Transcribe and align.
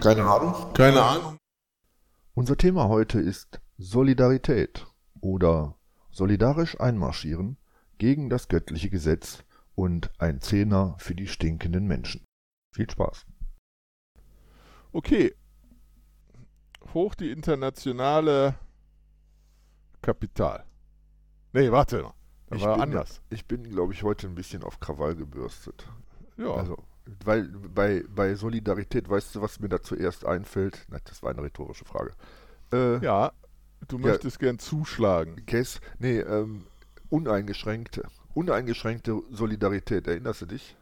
Keine 0.00 0.24
Ahnung. 0.24 0.72
Keine 0.74 1.02
Ahnung. 1.02 1.36
Unser 2.34 2.56
Thema 2.56 2.88
heute 2.88 3.20
ist 3.20 3.60
Solidarität 3.76 4.86
oder 5.20 5.76
solidarisch 6.10 6.80
einmarschieren 6.80 7.58
gegen 7.98 8.30
das 8.30 8.48
göttliche 8.48 8.88
Gesetz 8.90 9.44
und 9.74 10.10
ein 10.18 10.40
Zehner 10.40 10.96
für 10.98 11.14
die 11.14 11.26
stinkenden 11.28 11.86
Menschen. 11.86 12.24
Viel 12.74 12.88
Spaß. 12.90 13.26
Okay. 14.92 15.34
Hoch 16.94 17.14
die 17.14 17.30
internationale 17.30 18.54
Kapital. 20.02 20.64
Nee, 21.52 21.70
warte 21.70 21.98
noch. 21.98 22.14
Das 22.46 22.58
Ich 22.58 22.64
war 22.64 22.74
bin- 22.74 22.82
anders. 22.82 23.20
Ich 23.30 23.46
bin, 23.46 23.64
glaube 23.64 23.92
ich, 23.92 24.02
heute 24.02 24.26
ein 24.26 24.34
bisschen 24.34 24.62
auf 24.64 24.80
Krawall 24.80 25.14
gebürstet. 25.14 25.86
Ja. 26.36 26.54
Also, 26.54 26.82
weil 27.24 27.48
bei, 27.48 28.04
bei 28.08 28.34
Solidarität, 28.34 29.08
weißt 29.08 29.34
du, 29.34 29.42
was 29.42 29.60
mir 29.60 29.68
da 29.68 29.82
zuerst 29.82 30.24
einfällt? 30.24 30.86
Na, 30.88 30.98
das 31.04 31.22
war 31.22 31.30
eine 31.30 31.42
rhetorische 31.42 31.84
Frage. 31.84 32.12
Äh, 32.72 32.98
ja. 33.04 33.32
Du 33.88 33.96
Ja. 33.98 34.08
möchtest 34.08 34.38
gern 34.38 34.58
zuschlagen. 34.58 35.42
Guess, 35.46 35.80
nee, 35.98 36.18
ähm, 36.20 36.66
uneingeschränkte, 37.08 38.04
uneingeschränkte 38.34 39.22
Solidarität, 39.30 40.06
erinnerst 40.06 40.42
du 40.42 40.46
dich? 40.46 40.76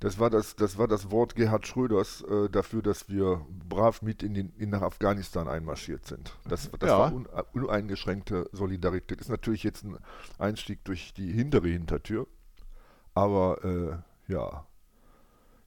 Das 0.00 0.18
war 0.18 0.28
das, 0.28 0.56
das 0.56 0.76
war 0.76 0.86
das 0.88 1.10
Wort 1.10 1.34
Gerhard 1.34 1.66
Schröders 1.66 2.22
äh, 2.22 2.50
dafür, 2.50 2.82
dass 2.82 3.08
wir 3.08 3.46
brav 3.68 4.02
mit 4.02 4.22
in, 4.22 4.34
den, 4.34 4.52
in 4.58 4.68
nach 4.70 4.82
Afghanistan 4.82 5.48
einmarschiert 5.48 6.06
sind. 6.06 6.36
Das, 6.46 6.70
das 6.78 6.90
Ja. 6.90 6.98
war 6.98 7.12
un, 7.12 7.26
uneingeschränkte 7.52 8.48
Solidarität. 8.52 9.20
Ist 9.20 9.30
natürlich 9.30 9.62
jetzt 9.62 9.84
ein 9.84 9.96
Einstieg 10.38 10.84
durch 10.84 11.14
die 11.14 11.32
hintere 11.32 11.68
Hintertür, 11.68 12.26
aber 13.14 13.64
äh, 13.64 13.96
ja. 14.28 14.66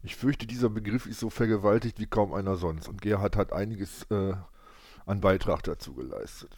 Ich 0.03 0.15
fürchte, 0.15 0.47
dieser 0.47 0.69
Begriff 0.69 1.05
ist 1.05 1.19
so 1.19 1.29
vergewaltigt 1.29 1.99
wie 1.99 2.05
kaum 2.05 2.33
einer 2.33 2.55
sonst. 2.55 2.87
Und 2.87 3.01
Gerhard 3.01 3.35
hat 3.35 3.51
einiges 3.51 4.03
äh, 4.09 4.35
an 5.05 5.21
Beitrag 5.21 5.63
dazu 5.63 5.93
geleistet. 5.93 6.55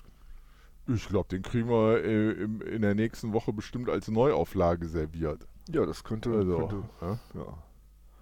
Ich 0.87 1.07
glaube, 1.07 1.29
den 1.29 1.41
kriegen 1.41 1.69
wir 1.69 2.03
äh, 2.03 2.31
im, 2.31 2.61
in 2.61 2.81
der 2.81 2.95
nächsten 2.95 3.33
Woche 3.33 3.53
bestimmt 3.53 3.89
als 3.89 4.07
Neuauflage 4.07 4.87
serviert. 4.87 5.47
Ja, 5.69 5.85
das 5.85 6.03
könnte, 6.03 6.31
Also, 6.31 6.57
könnte 6.57 6.89
ja. 7.01 7.19
ja. 7.35 7.63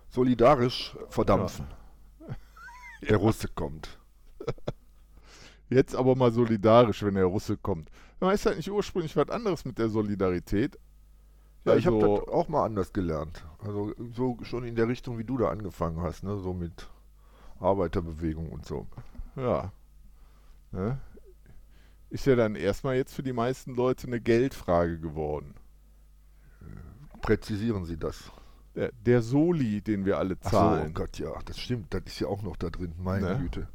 solidarisch 0.10 0.96
verdampfen. 1.10 1.66
Der 3.08 3.18
Russe 3.18 3.48
kommt. 3.48 4.00
Jetzt 5.70 5.96
aber 5.96 6.16
mal 6.16 6.32
solidarisch, 6.32 7.04
wenn 7.04 7.16
der 7.16 7.26
Russe 7.26 7.58
kommt. 7.58 7.90
Man 8.20 8.34
ist 8.34 8.46
halt 8.46 8.58
nicht 8.58 8.72
ursprünglich 8.72 9.16
was 9.16 9.30
anderes 9.30 9.66
mit 9.66 9.78
der 9.78 9.90
Solidarität. 9.90 10.80
Ja, 11.68 11.76
ich 11.76 11.86
habe 11.88 11.98
Also- 11.98 12.20
das 12.20 12.28
auch 12.30 12.48
mal 12.50 12.66
anders 12.66 12.94
gelernt. 12.94 13.46
Also 13.60 13.94
so 14.14 14.38
schon 14.44 14.64
in 14.64 14.76
der 14.76 14.88
Richtung, 14.88 15.18
wie 15.18 15.24
du 15.24 15.38
da 15.38 15.50
angefangen 15.50 16.02
hast, 16.02 16.24
ne? 16.24 16.38
so 16.38 16.54
mit 16.54 16.90
Arbeiterbewegung 17.60 18.50
und 18.50 18.66
so. 18.66 18.88
Ja. 19.36 19.72
Ne? 20.72 21.00
Ist 22.10 22.26
ja 22.26 22.36
dann 22.36 22.56
erstmal 22.56 22.96
jetzt 22.96 23.14
für 23.14 23.24
die 23.24 23.34
meisten 23.34 23.76
Leute 23.76 24.08
eine 24.08 24.22
Geldfrage 24.22 25.00
geworden. 25.00 25.56
Präzisieren 27.22 27.86
Sie 27.86 27.98
das. 27.98 28.32
Der, 28.76 28.92
der 28.94 29.22
Soli, 29.22 29.82
den 29.82 30.06
wir 30.06 30.18
alle 30.18 30.38
Ach 30.44 30.50
so, 30.52 30.58
oh 30.58 30.60
zahlen. 30.60 30.94
Gott, 30.94 31.18
ja, 31.18 31.32
das 31.46 31.60
stimmt. 31.60 31.94
Das 31.94 32.04
ist 32.06 32.20
ja 32.20 32.28
auch 32.28 32.44
noch 32.44 32.56
da 32.58 32.70
drin. 32.70 32.94
Meine 33.00 33.34
Ne? 33.34 33.40
Güte. 33.40 33.68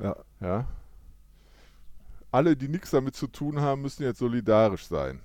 Ja, 0.00 0.16
ja. 0.40 0.66
Alle, 2.32 2.56
die 2.56 2.68
nichts 2.68 2.90
damit 2.90 3.14
zu 3.16 3.26
tun 3.28 3.60
haben, 3.60 3.82
müssen 3.82 4.02
jetzt 4.02 4.18
solidarisch 4.18 4.86
sein. 4.86 5.20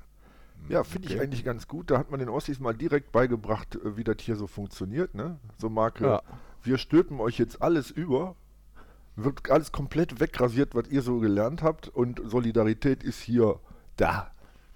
Ja 0.69 0.83
finde 0.83 1.07
ich 1.07 1.15
Okay. 1.15 1.23
eigentlich 1.23 1.43
ganz 1.43 1.67
gut. 1.67 1.91
Da 1.91 1.97
hat 1.97 2.11
man 2.11 2.19
den 2.19 2.29
Ossis 2.29 2.59
mal 2.59 2.73
direkt 2.73 3.11
beigebracht, 3.11 3.75
äh, 3.75 3.97
wie 3.97 4.03
das 4.03 4.17
hier 4.21 4.35
so 4.35 4.47
funktioniert. 4.47 5.13
Ne? 5.15 5.39
So 5.57 5.69
Marke, 5.69 6.05
Ja. 6.05 6.21
wir 6.63 6.77
stülpen 6.77 7.19
euch 7.19 7.37
jetzt 7.37 7.61
alles 7.61 7.91
über, 7.91 8.35
wird 9.15 9.49
alles 9.51 9.71
komplett 9.71 10.19
wegrasiert, 10.19 10.75
was 10.75 10.87
ihr 10.89 11.01
so 11.01 11.19
gelernt 11.19 11.61
habt 11.63 11.87
und 11.89 12.21
Solidarität 12.25 13.03
ist 13.03 13.21
hier 13.21 13.59
da. 13.97 14.31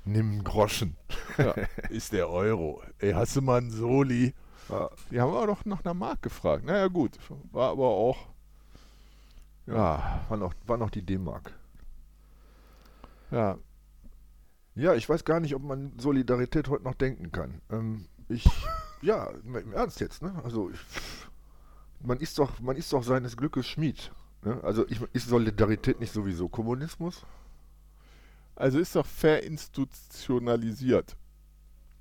Nimm 0.06 0.32
einen 0.32 0.44
Groschen. 0.44 0.96
ja. 1.38 1.54
Ist 1.90 2.14
der 2.14 2.30
Euro. 2.30 2.82
Ey, 3.00 3.12
hast 3.12 3.36
du 3.36 3.42
mal 3.42 3.58
einen 3.60 3.70
Soli? 3.70 4.34
Ja, 4.70 4.90
Die 5.12 5.20
haben 5.20 5.34
aber 5.34 5.48
doch 5.48 5.66
nach 5.66 5.84
einer 5.84 5.94
Mark 5.94 6.22
gefragt. 6.22 6.64
Naja, 6.66 6.88
gut. 6.88 7.18
War 7.52 7.72
aber 7.72 7.88
auch. 7.90 8.28
Ja. 9.68 10.22
war, 10.30 10.38
noch, 10.38 10.54
war 10.66 10.78
noch 10.78 10.90
die 10.90 11.02
D-Mark. 11.06 11.54
Ja. 13.30 13.58
Ja, 14.76 14.96
ich 14.96 15.10
weiß 15.10 15.26
gar 15.26 15.40
nicht, 15.40 15.56
ob 15.56 15.64
man 15.64 15.94
Solidarität 15.98 16.70
heute 16.70 16.84
noch 16.84 16.96
denken 16.96 17.32
kann. 17.32 17.62
Ähm, 17.70 18.06
ich, 18.28 18.48
ja, 19.02 19.30
im 19.44 19.74
Ernst 19.74 20.00
jetzt, 20.00 20.22
ne? 20.22 20.40
Also, 20.44 20.70
ich, 20.70 20.80
man 22.02 22.20
ist 22.20 22.40
doch, 22.40 22.60
man 22.60 22.78
ist 22.78 22.94
doch 22.94 23.04
seines 23.04 23.36
Glückes 23.36 23.68
Schmied. 23.68 24.12
Ne? 24.44 24.60
Also, 24.64 24.88
ich, 24.88 25.02
ist 25.14 25.28
Solidarität 25.28 26.00
nicht 26.00 26.14
sowieso 26.14 26.48
Kommunismus? 26.48 27.26
Also 28.60 28.78
ist 28.78 28.96
doch 28.98 29.06
verinstitutionalisiert. 29.06 31.16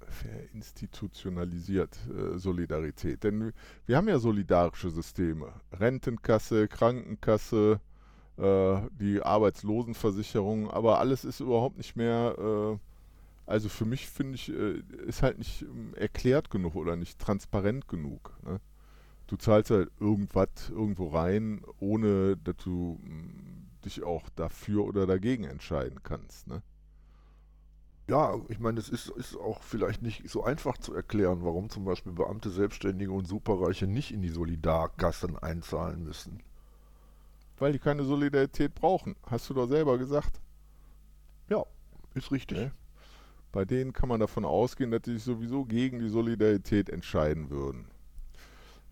Verinstitutionalisiert 0.00 1.96
äh, 2.08 2.36
Solidarität. 2.36 3.22
Denn 3.22 3.52
wir 3.86 3.96
haben 3.96 4.08
ja 4.08 4.18
solidarische 4.18 4.90
Systeme. 4.90 5.52
Rentenkasse, 5.72 6.66
Krankenkasse, 6.66 7.80
äh, 8.38 8.81
die 9.00 9.22
Arbeitslosenversicherung, 9.22 10.71
aber 10.71 10.99
alles 11.00 11.25
ist 11.25 11.41
überhaupt 11.41 11.76
nicht 11.76 11.97
mehr, 11.97 12.37
äh, 12.38 12.78
also 13.47 13.69
für 13.69 13.84
mich 13.84 14.09
finde 14.09 14.34
ich, 14.37 14.50
äh, 14.50 14.82
ist 15.06 15.22
halt 15.22 15.38
nicht 15.38 15.62
ähm, 15.62 15.94
erklärt 15.94 16.50
genug 16.50 16.77
oder 16.77 16.97
nicht 16.97 17.19
transparent 17.19 17.88
genug. 17.88 18.37
Ne? 18.44 18.60
Du 19.27 19.37
zahlst 19.37 19.71
halt 19.71 19.91
irgendwas 20.00 20.71
irgendwo 20.71 21.09
rein, 21.09 21.62
ohne 21.81 22.37
dass 22.37 22.56
du 22.59 22.98
mh, 23.03 23.32
dich 23.84 24.03
auch 24.04 24.28
dafür 24.31 24.84
oder 24.84 25.06
dagegen 25.06 25.44
entscheiden 25.44 26.03
kannst. 26.03 26.47
Ne? 26.47 26.62
Ja, 28.09 28.41
ich 28.48 28.59
meine, 28.59 28.81
es 28.81 28.88
ist, 28.88 29.10
ist 29.10 29.37
auch 29.37 29.62
vielleicht 29.62 30.00
nicht 30.03 30.28
so 30.31 30.43
einfach 30.43 30.78
zu 30.78 30.94
erklären, 30.94 31.41
warum 31.43 31.69
zum 31.69 31.84
Beispiel 31.84 32.12
Beamte, 32.12 32.50
Selbstständige 32.50 33.12
und 33.12 33.27
Superreiche 33.27 33.87
nicht 33.87 34.12
in 34.12 34.22
die 34.22 34.31
Solidarkassen 34.31 35.37
einzahlen 35.38 36.04
müssen. 36.04 36.43
Weil 37.58 37.72
die 37.72 37.78
keine 37.78 38.04
Solidarität 38.04 38.74
brauchen. 38.74 39.16
Hast 39.26 39.48
du 39.50 39.54
doch 39.54 39.66
selber 39.66 39.98
gesagt. 39.98 40.41
Ja, 41.48 41.64
ist 42.14 42.30
richtig. 42.30 42.58
Ne? 42.58 42.72
Bei 43.52 43.64
denen 43.64 43.92
kann 43.92 44.08
man 44.08 44.20
davon 44.20 44.44
ausgehen, 44.44 44.91
dass 44.91 45.02
die 45.02 45.14
sich 45.14 45.24
sowieso 45.24 45.64
gegen 45.64 45.98
die 45.98 46.08
Solidarität 46.10 46.91
entscheiden 46.91 47.50
würden. 47.50 47.88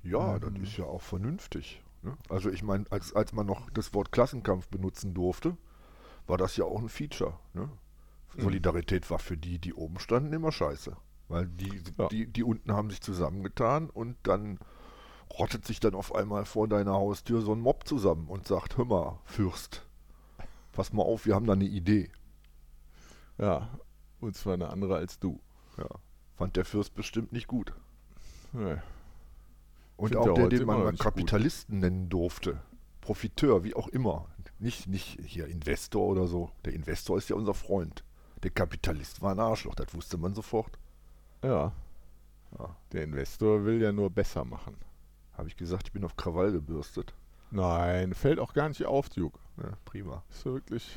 Ja, 0.02 0.36
Ähm. 0.36 0.40
das 0.40 0.62
ist 0.70 0.76
ja 0.78 0.84
auch 0.86 1.02
vernünftig. 1.02 1.82
Ne? 2.02 2.16
Also 2.28 2.50
ich 2.50 2.62
meine, 2.62 2.84
als, 2.90 3.14
als 3.14 3.32
man 3.32 3.46
noch 3.46 3.68
das 3.70 3.92
Wort 3.94 4.12
Klassenkampf 4.12 4.68
benutzen 4.68 5.14
durfte, 5.14 5.56
war 6.26 6.38
das 6.38 6.56
ja 6.56 6.64
auch 6.64 6.80
ein 6.80 6.88
Feature. 6.88 7.38
Ne? 7.54 7.68
Mhm. 8.34 8.40
Solidarität 8.42 9.10
war 9.10 9.18
für 9.18 9.36
die, 9.36 9.58
die 9.58 9.74
oben 9.74 9.98
standen, 9.98 10.32
immer 10.32 10.52
scheiße. 10.52 10.96
Weil 11.28 11.46
die, 11.48 11.82
Ja. 11.98 12.08
die, 12.08 12.26
die 12.26 12.42
unten 12.44 12.72
haben 12.72 12.90
sich 12.90 13.00
zusammengetan 13.00 13.90
und 13.90 14.16
dann 14.22 14.58
rottet 15.30 15.66
sich 15.66 15.80
dann 15.80 15.94
auf 15.94 16.14
einmal 16.14 16.44
vor 16.44 16.68
deiner 16.68 16.92
Haustür 16.92 17.42
so 17.42 17.52
ein 17.52 17.60
Mob 17.60 17.86
zusammen 17.86 18.28
und 18.28 18.46
sagt, 18.46 18.76
hör 18.76 18.84
mal, 18.84 19.18
Fürst, 19.24 19.86
pass 20.72 20.92
mal 20.92 21.02
auf, 21.02 21.26
wir 21.26 21.34
haben 21.34 21.46
da 21.46 21.52
eine 21.54 21.64
Idee. 21.64 22.10
Ja, 23.38 23.68
und 24.20 24.34
zwar 24.34 24.54
eine 24.54 24.70
andere 24.70 24.96
als 24.96 25.18
du. 25.18 25.40
Ja. 25.76 25.88
Fand 26.36 26.56
der 26.56 26.64
Fürst 26.64 26.94
bestimmt 26.94 27.32
nicht 27.32 27.46
gut. 27.46 27.72
Ne. 28.52 28.82
Und 29.96 30.10
Findet 30.10 30.28
auch 30.28 30.38
er 30.38 30.48
der, 30.48 30.58
den 30.58 30.66
man 30.66 30.78
mal 30.78 30.90
nicht 30.90 31.02
gut. 31.02 31.04
Kapitalisten 31.04 31.80
nennen 31.80 32.08
durfte. 32.08 32.60
Profiteur, 33.00 33.64
wie 33.64 33.74
auch 33.74 33.88
immer. 33.88 34.26
Nicht, 34.58 34.86
nicht 34.86 35.20
hier 35.24 35.46
Investor 35.46 36.06
oder 36.06 36.26
so. 36.26 36.50
Der 36.64 36.72
Investor 36.72 37.18
ist 37.18 37.28
ja 37.28 37.36
unser 37.36 37.54
Freund. 37.54 38.04
Der 38.42 38.50
Kapitalist 38.50 39.22
war 39.22 39.32
ein 39.32 39.40
Arschloch, 39.40 39.74
das 39.74 39.92
wusste 39.94 40.18
man 40.18 40.34
sofort. 40.34 40.78
Ja. 41.42 41.72
Ja. 42.58 42.76
Der 42.92 43.04
Investor 43.04 43.64
will 43.64 43.82
ja 43.82 43.92
nur 43.92 44.10
besser 44.10 44.44
machen. 44.44 44.76
Habe 45.36 45.48
ich 45.48 45.56
gesagt, 45.56 45.88
ich 45.88 45.92
bin 45.92 46.04
auf 46.04 46.16
Krawall 46.16 46.52
gebürstet. 46.52 47.14
Nein, 47.50 48.14
fällt 48.14 48.38
auch 48.38 48.54
gar 48.54 48.68
nicht 48.68 48.84
auf, 48.86 49.08
Duke. 49.08 49.38
Ja, 49.58 49.76
prima. 49.84 50.22
Ist 50.30 50.44
ja 50.44 50.52
wirklich 50.52 50.96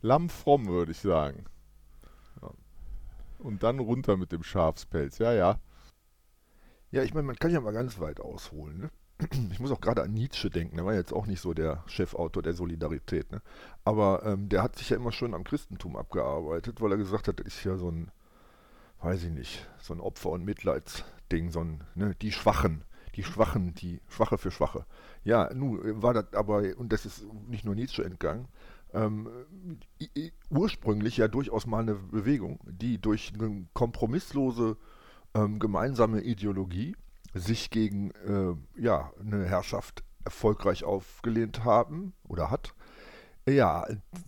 lammfromm, 0.00 0.66
würde 0.66 0.92
ich 0.92 0.98
sagen. 0.98 1.44
Ja. 2.40 2.50
Und 3.38 3.62
dann 3.62 3.78
runter 3.78 4.16
mit 4.16 4.32
dem 4.32 4.42
Schafspelz. 4.42 5.18
Ja, 5.18 5.32
ja. 5.32 5.58
Ja, 6.90 7.02
ich 7.02 7.14
meine, 7.14 7.26
man 7.26 7.36
kann 7.36 7.50
ja 7.50 7.60
mal 7.60 7.72
ganz 7.72 7.98
weit 8.00 8.20
ausholen. 8.20 8.78
Ne? 8.78 8.90
Ich 9.52 9.60
muss 9.60 9.70
auch 9.70 9.80
gerade 9.80 10.02
an 10.02 10.12
Nietzsche 10.12 10.50
denken. 10.50 10.76
Der 10.76 10.84
war 10.84 10.94
jetzt 10.94 11.12
auch 11.12 11.26
nicht 11.26 11.40
so 11.40 11.54
der 11.54 11.82
Chefautor 11.86 12.42
der 12.42 12.54
Solidarität. 12.54 13.30
Ne? 13.32 13.40
Aber 13.84 14.24
ähm, 14.24 14.48
der 14.48 14.62
hat 14.62 14.76
sich 14.76 14.90
ja 14.90 14.96
immer 14.96 15.12
schön 15.12 15.34
am 15.34 15.44
Christentum 15.44 15.96
abgearbeitet, 15.96 16.80
weil 16.80 16.92
er 16.92 16.98
gesagt 16.98 17.28
hat, 17.28 17.40
das 17.40 17.46
ist 17.46 17.64
ja 17.64 17.76
so 17.76 17.90
ein, 17.90 18.10
weiß 19.00 19.24
ich 19.24 19.30
nicht, 19.30 19.68
so 19.80 19.94
ein 19.94 20.00
Opfer- 20.00 20.30
und 20.30 20.44
Mitleidsding, 20.44 21.50
so 21.50 21.60
ein, 21.60 21.84
ne, 21.94 22.14
die 22.20 22.32
Schwachen, 22.32 22.84
die 23.14 23.24
Schwachen, 23.24 23.74
die 23.74 24.00
Schwache 24.08 24.38
für 24.38 24.50
Schwache. 24.50 24.86
Ja, 25.24 25.52
nun 25.52 26.02
war 26.02 26.14
das 26.14 26.32
aber, 26.34 26.62
und 26.76 26.92
das 26.92 27.06
ist 27.06 27.24
nicht 27.48 27.64
nur 27.64 27.74
Nietzsche 27.74 28.04
entgangen, 28.04 28.48
ähm, 28.94 29.28
ursprünglich 30.50 31.16
ja 31.16 31.28
durchaus 31.28 31.66
mal 31.66 31.80
eine 31.80 31.94
Bewegung, 31.94 32.60
die 32.64 32.98
durch 32.98 33.32
eine 33.34 33.66
kompromisslose 33.72 34.76
ähm, 35.34 35.58
gemeinsame 35.58 36.20
Ideologie 36.20 36.96
sich 37.34 37.70
gegen 37.70 38.10
äh, 38.26 38.54
ja, 38.80 39.12
eine 39.18 39.46
Herrschaft 39.46 40.04
erfolgreich 40.24 40.84
aufgelehnt 40.84 41.64
haben 41.64 42.12
oder 42.28 42.50
hat. 42.50 42.74
Ja, 43.48 43.86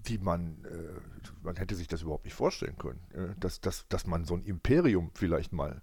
die 0.08 0.18
man, 0.18 0.64
äh, 0.64 1.22
man 1.42 1.56
hätte 1.56 1.76
sich 1.76 1.86
das 1.86 2.02
überhaupt 2.02 2.24
nicht 2.24 2.34
vorstellen 2.34 2.76
können, 2.78 3.00
äh, 3.12 3.38
dass, 3.38 3.60
dass, 3.60 3.86
dass 3.88 4.06
man 4.06 4.24
so 4.24 4.34
ein 4.34 4.42
Imperium 4.42 5.10
vielleicht 5.14 5.52
mal 5.52 5.82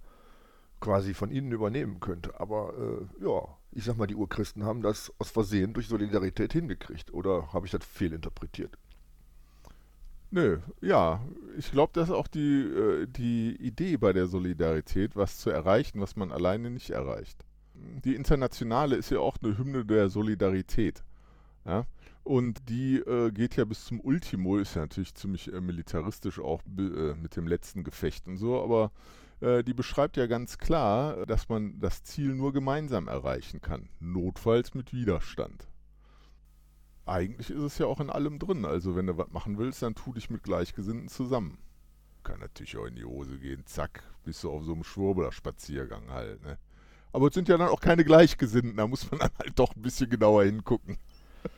quasi 0.81 1.13
von 1.13 1.31
ihnen 1.31 1.51
übernehmen 1.53 2.01
könnte. 2.01 2.37
Aber 2.39 2.73
äh, 2.77 3.23
ja, 3.23 3.57
ich 3.71 3.85
sag 3.85 3.97
mal, 3.97 4.07
die 4.07 4.15
Urchristen 4.15 4.65
haben 4.65 4.81
das 4.81 5.13
aus 5.19 5.29
Versehen 5.29 5.73
durch 5.73 5.87
Solidarität 5.87 6.51
hingekriegt. 6.51 7.13
Oder 7.13 7.53
habe 7.53 7.65
ich 7.65 7.71
das 7.71 7.85
fehlinterpretiert? 7.85 8.77
Nö, 10.31 10.59
ja, 10.81 11.21
ich 11.57 11.71
glaube, 11.71 11.91
das 11.93 12.09
ist 12.09 12.15
auch 12.15 12.27
die, 12.27 12.63
äh, 12.63 13.05
die 13.07 13.55
Idee 13.55 13.97
bei 13.97 14.13
der 14.13 14.27
Solidarität, 14.27 15.15
was 15.15 15.37
zu 15.37 15.49
erreichen, 15.49 16.01
was 16.01 16.15
man 16.15 16.31
alleine 16.31 16.69
nicht 16.69 16.89
erreicht. 16.89 17.45
Die 18.05 18.15
Internationale 18.15 18.95
ist 18.95 19.09
ja 19.11 19.19
auch 19.19 19.37
eine 19.41 19.57
Hymne 19.57 19.85
der 19.85 20.09
Solidarität. 20.09 21.03
Ja? 21.65 21.85
Und 22.23 22.69
die 22.69 22.97
äh, 22.97 23.31
geht 23.31 23.55
ja 23.55 23.65
bis 23.65 23.85
zum 23.85 23.99
Ultimo, 23.99 24.57
ist 24.57 24.75
ja 24.75 24.81
natürlich 24.81 25.15
ziemlich 25.15 25.51
äh, 25.51 25.59
militaristisch 25.59 26.39
auch 26.39 26.61
äh, 26.77 27.13
mit 27.15 27.35
dem 27.35 27.47
letzten 27.47 27.83
Gefecht 27.83 28.27
und 28.27 28.37
so, 28.37 28.61
aber 28.61 28.91
die 29.41 29.73
beschreibt 29.73 30.17
ja 30.17 30.27
ganz 30.27 30.59
klar, 30.59 31.25
dass 31.25 31.49
man 31.49 31.79
das 31.79 32.03
Ziel 32.03 32.35
nur 32.35 32.53
gemeinsam 32.53 33.07
erreichen 33.07 33.59
kann, 33.59 33.89
notfalls 33.99 34.75
mit 34.75 34.93
Widerstand 34.93 35.67
eigentlich 37.11 37.49
ist 37.49 37.61
es 37.61 37.77
ja 37.77 37.85
auch 37.85 37.99
in 37.99 38.09
allem 38.09 38.39
drin. 38.39 38.65
Also 38.65 38.95
wenn 38.95 39.07
du 39.07 39.17
was 39.17 39.31
machen 39.31 39.57
willst, 39.57 39.81
dann 39.81 39.95
tu 39.95 40.13
dich 40.13 40.29
mit 40.29 40.43
Gleichgesinnten 40.43 41.09
zusammen. 41.09 41.57
Kann 42.23 42.39
natürlich 42.39 42.77
auch 42.77 42.85
in 42.85 42.95
die 42.95 43.05
Hose 43.05 43.37
gehen, 43.39 43.65
zack, 43.65 44.03
bist 44.23 44.43
du 44.43 44.51
auf 44.51 44.63
so 44.63 44.73
einem 44.73 44.83
Schwurbler-Spaziergang 44.83 46.09
halt, 46.09 46.43
ne? 46.43 46.57
Aber 47.13 47.27
es 47.27 47.33
sind 47.33 47.49
ja 47.49 47.57
dann 47.57 47.67
auch 47.67 47.81
keine 47.81 48.05
Gleichgesinnten, 48.05 48.77
da 48.77 48.87
muss 48.87 49.09
man 49.11 49.19
dann 49.19 49.31
halt 49.37 49.59
doch 49.59 49.75
ein 49.75 49.81
bisschen 49.81 50.09
genauer 50.09 50.45
hingucken. 50.45 50.97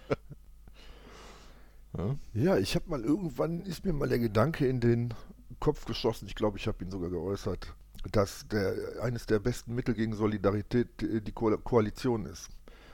ja? 1.97 2.15
ja, 2.33 2.57
ich 2.57 2.75
habe 2.75 2.89
mal 2.89 3.03
irgendwann, 3.03 3.61
ist 3.61 3.85
mir 3.85 3.93
mal 3.93 4.09
der 4.09 4.19
Gedanke 4.19 4.65
in 4.65 4.79
den 4.79 5.13
Kopf 5.59 5.85
geschossen, 5.85 6.27
ich 6.27 6.35
glaube, 6.35 6.57
ich 6.57 6.67
habe 6.67 6.83
ihn 6.83 6.91
sogar 6.91 7.09
geäußert, 7.09 7.73
dass 8.11 8.47
der, 8.47 9.01
eines 9.01 9.25
der 9.25 9.39
besten 9.39 9.75
Mittel 9.75 9.93
gegen 9.93 10.13
Solidarität 10.13 10.87
die 11.01 11.31
Ko 11.31 11.57
Koalition 11.57 12.25
ist. 12.25 12.49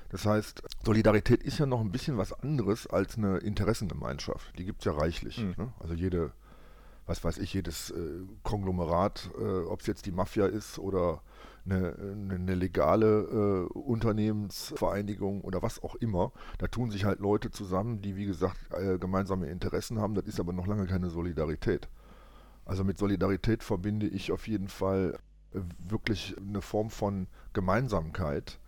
Das 0.10 0.26
heißt, 0.26 0.64
Solidarität 0.84 1.44
ist 1.44 1.60
ja 1.60 1.66
noch 1.66 1.82
ein 1.82 1.92
bisschen 1.92 2.18
was 2.18 2.34
anderes 2.34 2.88
als 2.88 3.18
eine 3.18 3.38
Interessengemeinschaft. 3.38 4.58
Die 4.58 4.66
gibt 4.66 4.80
es 4.80 4.86
ja 4.86 4.94
reichlich. 4.94 5.40
Mhm. 5.40 5.54
Ne? 5.58 5.74
Also 5.80 5.94
jede, 5.94 6.32
was 7.06 7.24
weiß 7.24 7.38
ich, 7.38 7.54
jedes 7.54 7.92
äh, 7.92 8.22
Konglomerat, 8.44 9.30
äh, 9.40 9.66
ob 9.66 9.82
es 9.82 9.88
jetzt 9.88 10.06
die 10.08 10.12
Mafia 10.12 10.48
ist 10.48 10.80
oder 10.80 11.22
eine, 11.66 11.96
eine 12.32 12.56
legale 12.56 13.68
äh, 13.72 13.78
Unternehmensvereinigung 13.78 15.42
oder 15.42 15.62
was 15.62 15.84
auch 15.84 15.96
immer, 15.96 16.32
da 16.58 16.68
tun 16.68 16.90
sich 16.90 17.06
halt 17.06 17.20
Leute 17.20 17.52
zusammen, 17.52 18.02
die 18.02 18.16
wie 18.16 18.26
gesagt 18.26 18.58
äh, 18.74 18.98
gemeinsame 18.98 19.48
Interessen 19.48 20.00
haben. 20.00 20.16
Das 20.16 20.26
ist 20.26 20.40
aber 20.40 20.54
noch 20.54 20.66
lange 20.66 20.88
keine 20.88 21.12
Solidarität. 21.12 21.88
Also 22.70 22.84
mit 22.84 23.00
Solidarität 23.00 23.64
verbinde 23.64 24.06
ich 24.06 24.32
auf 24.32 24.48
jeden 24.48 24.68
Fall 24.68 25.18
äh, 25.54 25.60
wirklich 25.80 26.36
eine 26.38 26.62
Form 26.62 26.92
von 26.92 27.26
Gemeinsamkeit, 27.52 28.60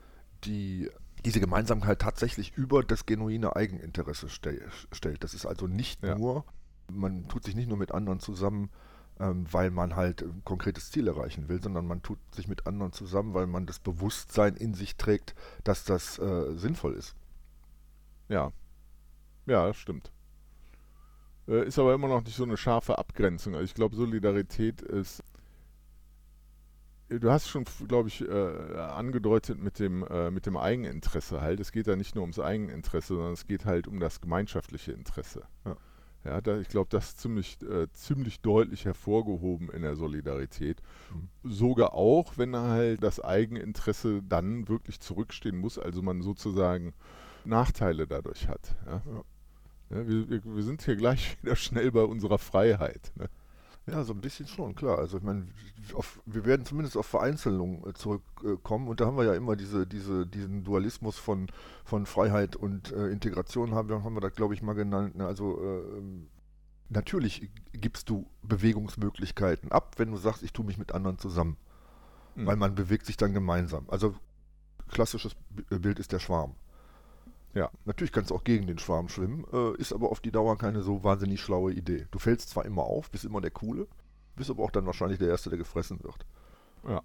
die 0.44 0.89
diese 1.24 1.39
Gemeinsamkeit 1.39 2.00
tatsächlich 2.00 2.57
über 2.57 2.83
das 2.83 3.06
genuine 3.06 3.56
Eigeninteresse 3.56 4.27
stell, 4.30 4.68
stellt. 4.92 5.24
Das 5.24 5.36
ist 5.36 5.45
also 5.45 5.68
nicht 5.68 6.03
ja. 6.03 6.18
nur, 6.18 6.45
man 6.92 7.27
tut 7.27 7.44
sich 7.44 7.53
nicht 7.53 7.69
nur 7.69 7.77
mit 7.77 7.92
anderen 7.92 8.19
zusammen, 8.19 8.71
ähm, 9.19 9.45
weil 9.51 9.69
man 9.69 9.95
halt 9.95 10.24
ein 10.24 10.42
konkretes 10.45 10.89
Ziel 10.89 11.07
erreichen 11.07 11.47
will, 11.47 11.62
sondern 11.62 11.86
man 11.86 12.01
tut 12.01 12.18
sich 12.33 12.47
mit 12.47 12.65
anderen 12.65 12.94
zusammen, 12.94 13.36
weil 13.36 13.45
man 13.45 13.68
das 13.68 13.77
Bewusstsein 13.77 14.56
in 14.56 14.74
sich 14.74 14.95
trägt, 14.95 15.36
dass 15.63 15.83
das 15.83 16.18
äh, 16.18 16.56
sinnvoll 16.56 16.95
ist. 16.95 17.13
Ja. 18.30 18.51
Ja, 19.45 19.68
das 19.68 19.77
stimmt. 19.77 20.12
Äh, 21.51 21.68
ist 21.68 21.77
aber 21.77 21.94
immer 21.94 22.07
noch 22.07 22.24
nicht 22.24 22.36
so 22.36 22.44
eine 22.44 22.57
scharfe 22.57 22.98
Abgrenzung. 22.98 23.53
Also 23.53 23.65
ich 23.65 23.74
glaube, 23.74 23.95
Solidarität 23.95 24.81
ist 24.81 25.21
du 27.19 27.30
hast 27.31 27.50
schon, 27.50 27.65
glaube 27.88 28.07
ich, 28.07 28.21
äh, 28.21 28.77
angedeutet 28.77 29.59
mit 29.59 29.80
dem, 29.80 30.03
äh, 30.03 30.31
mit 30.31 30.45
dem 30.45 30.56
Eigeninteresse 30.56 31.42
halt. 31.42 31.59
Es 31.59 31.71
geht 31.71 31.88
da 31.88 31.95
nicht 31.95 32.15
nur 32.15 32.21
ums 32.21 32.39
Eigeninteresse, 32.39 33.15
sondern 33.15 33.33
es 33.33 33.45
geht 33.45 33.65
halt 33.65 33.88
um 33.88 34.00
das 34.00 34.21
gemeinschaftliche 34.21 34.94
Interesse. 34.94 35.44
Ja, 35.65 35.75
ja 36.24 36.42
da, 36.42 36.57
ich 36.59 36.69
glaube, 36.69 36.88
das 36.89 37.09
ist 37.09 37.19
ziemlich, 37.19 37.62
äh, 37.63 37.88
ziemlich 37.92 38.39
deutlich 38.39 38.86
hervorgehoben 38.86 39.69
in 39.71 39.81
der 39.81 39.95
Solidarität. 39.95 40.81
Mhm. 41.13 41.51
Sogar 41.51 41.94
auch, 41.94 42.38
wenn 42.38 42.56
halt 42.56 43.04
das 43.04 43.19
Eigeninteresse 43.19 44.21
dann 44.24 44.69
wirklich 44.69 45.00
zurückstehen 45.00 45.57
muss, 45.57 45.77
also 45.77 46.01
man 46.01 46.21
sozusagen 46.21 46.94
Nachteile 47.44 48.07
dadurch 48.07 48.47
hat. 48.47 48.75
Ja? 48.86 49.01
Ja, 49.06 49.24
wir, 49.92 50.44
wir, 50.44 50.64
sind 50.64 50.84
hier 50.84 50.96
gleich 50.96 51.38
wieder 51.42 51.56
schnell 51.56 51.92
bei 51.92 52.04
unserer 52.04 52.38
Freiheit. 52.38 53.12
Ne? 53.16 53.30
Ja, 53.88 54.04
so 54.04 54.14
ein 54.14 54.22
bisschen 54.22 54.48
schon, 54.48 54.76
klar. 54.76 55.00
Also 55.00 55.18
ich 55.18 55.24
meine, 55.24 55.48
wir 56.26 56.46
werden 56.46 56.66
zumindest 56.66 56.96
auf 56.98 57.08
Vereinzelung 57.08 57.86
äh, 57.88 57.94
zurückkommen 57.94 58.88
und 58.88 59.02
da 59.02 59.06
haben 59.08 59.18
wir 59.18 59.26
ja 59.26 59.34
immer 59.34 59.56
diese, 59.56 59.88
diese, 59.88 60.28
diesen 60.28 60.64
Dualismus 60.64 61.18
von, 61.18 61.48
von 61.84 62.06
Freiheit 62.06 62.56
und 62.56 62.92
äh, 62.92 63.08
Integration, 63.08 63.74
haben 63.74 63.90
wir, 63.90 64.04
haben 64.04 64.16
wir 64.16 64.22
das, 64.22 64.36
glaube 64.36 64.54
ich, 64.54 64.62
mal 64.62 64.74
genannt. 64.74 65.16
Ne? 65.16 65.26
Also 65.26 65.60
äh, 65.62 66.02
natürlich 66.90 67.50
gibst 67.74 68.10
du 68.10 68.28
Bewegungsmöglichkeiten 68.44 69.72
ab, 69.72 69.96
wenn 69.98 70.12
du 70.12 70.18
sagst, 70.18 70.44
ich 70.44 70.54
tue 70.54 70.66
mich 70.66 70.78
mit 70.78 70.92
anderen 70.92 71.18
zusammen. 71.18 71.58
Mhm. 72.36 72.46
Weil 72.46 72.56
man 72.58 72.76
bewegt 72.76 73.08
sich 73.08 73.18
dann 73.18 73.34
gemeinsam. 73.34 73.90
Also 73.90 74.14
klassisches 74.90 75.36
Bild 75.70 76.00
ist 76.00 76.12
der 76.12 76.20
Schwarm. 76.20 76.56
Ja, 77.53 77.69
natürlich 77.86 78.13
kannst 78.13 78.31
du 78.31 78.36
auch 78.36 78.44
gegen 78.44 78.68
den 78.68 78.80
Schwarm 78.80 79.09
schwimmen, 79.09 79.45
äh, 79.51 79.75
ist 79.77 79.92
aber 79.92 80.09
auf 80.09 80.21
die 80.21 80.31
Dauer 80.31 80.57
keine 80.57 80.81
so 80.83 81.03
wahnsinnig 81.03 81.42
schlaue 81.42 81.74
Idee. 81.74 82.07
Du 82.12 82.19
fällst 82.19 82.50
zwar 82.50 82.65
immer 82.65 82.83
auf, 82.83 83.12
bist 83.12 83.25
immer 83.25 83.42
der 83.42 83.51
Coole, 83.51 83.88
bist 84.36 84.50
aber 84.50 84.63
auch 84.63 84.71
dann 84.71 84.86
wahrscheinlich 84.86 85.19
der 85.19 85.27
Erste, 85.27 85.50
der 85.50 85.57
gefressen 85.59 86.01
wird. 86.01 86.25
Ja. 86.88 87.01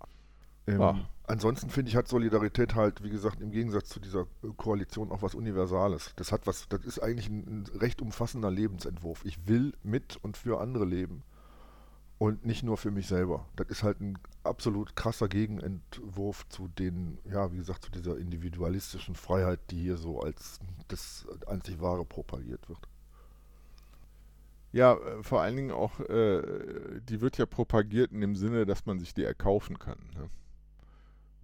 Ähm, 0.69 0.81
ja. 0.81 1.01
Ansonsten 1.27 1.71
finde 1.71 1.91
ich, 1.91 1.97
hat 1.97 2.07
Solidarität 2.07 2.77
halt, 2.77 3.03
wie 3.03 3.11
gesagt, 3.11 3.41
im 3.41 3.51
Gegensatz 3.51 3.89
zu 3.89 3.99
dieser 3.99 4.23
äh, 4.43 4.49
Koalition 4.57 5.11
auch 5.11 5.23
was 5.23 5.35
Universales. 5.35 6.13
Das 6.17 6.31
hat 6.31 6.47
was, 6.47 6.69
das 6.69 6.85
ist 6.85 7.01
eigentlich 7.01 7.29
ein, 7.29 7.65
ein 7.73 7.79
recht 7.79 8.01
umfassender 8.01 8.51
Lebensentwurf. 8.51 9.25
Ich 9.25 9.49
will 9.49 9.73
mit 9.83 10.17
und 10.23 10.37
für 10.37 10.61
andere 10.61 10.85
leben 10.85 11.25
und 12.19 12.47
nicht 12.47 12.63
nur 12.63 12.77
für 12.77 12.91
mich 12.91 13.07
selber. 13.07 13.47
Das 13.57 13.69
ist 13.69 13.83
halt 13.83 14.01
ein 14.01 14.19
absolut 14.43 14.97
krasser 14.97 15.29
Gegenentwurf 15.29 16.49
zu 16.49 16.69
den, 16.69 17.19
ja, 17.25 17.53
wie 17.53 17.59
gesagt, 17.59 17.85
zu 17.85 17.91
dieser 17.91 18.17
individualistischen 18.17 19.15
Freiheit, 19.15 19.61
die 19.71 19.81
hier 19.83 19.97
so 19.97 20.21
als 20.21 20.61
das 20.89 21.27
einzig 21.47 21.81
Wahre 21.81 22.05
propagiert 22.05 22.69
wird. 22.69 22.89
Ja, 24.73 24.95
äh, 24.95 25.23
vor 25.23 25.43
allen 25.43 25.57
Dingen 25.57 25.71
auch, 25.71 26.01
äh, 26.01 27.01
die 27.03 27.21
wird 27.21 27.39
ja 27.39 27.47
propagiert 27.47 28.13
in 28.13 28.21
dem 28.21 28.35
Sinne, 28.35 28.67
dass 28.67 28.87
man 28.87 28.99
sich 28.99 29.13
die 29.15 29.25
erkaufen 29.25 29.79
kann. 29.79 29.99
Ne? 30.15 30.29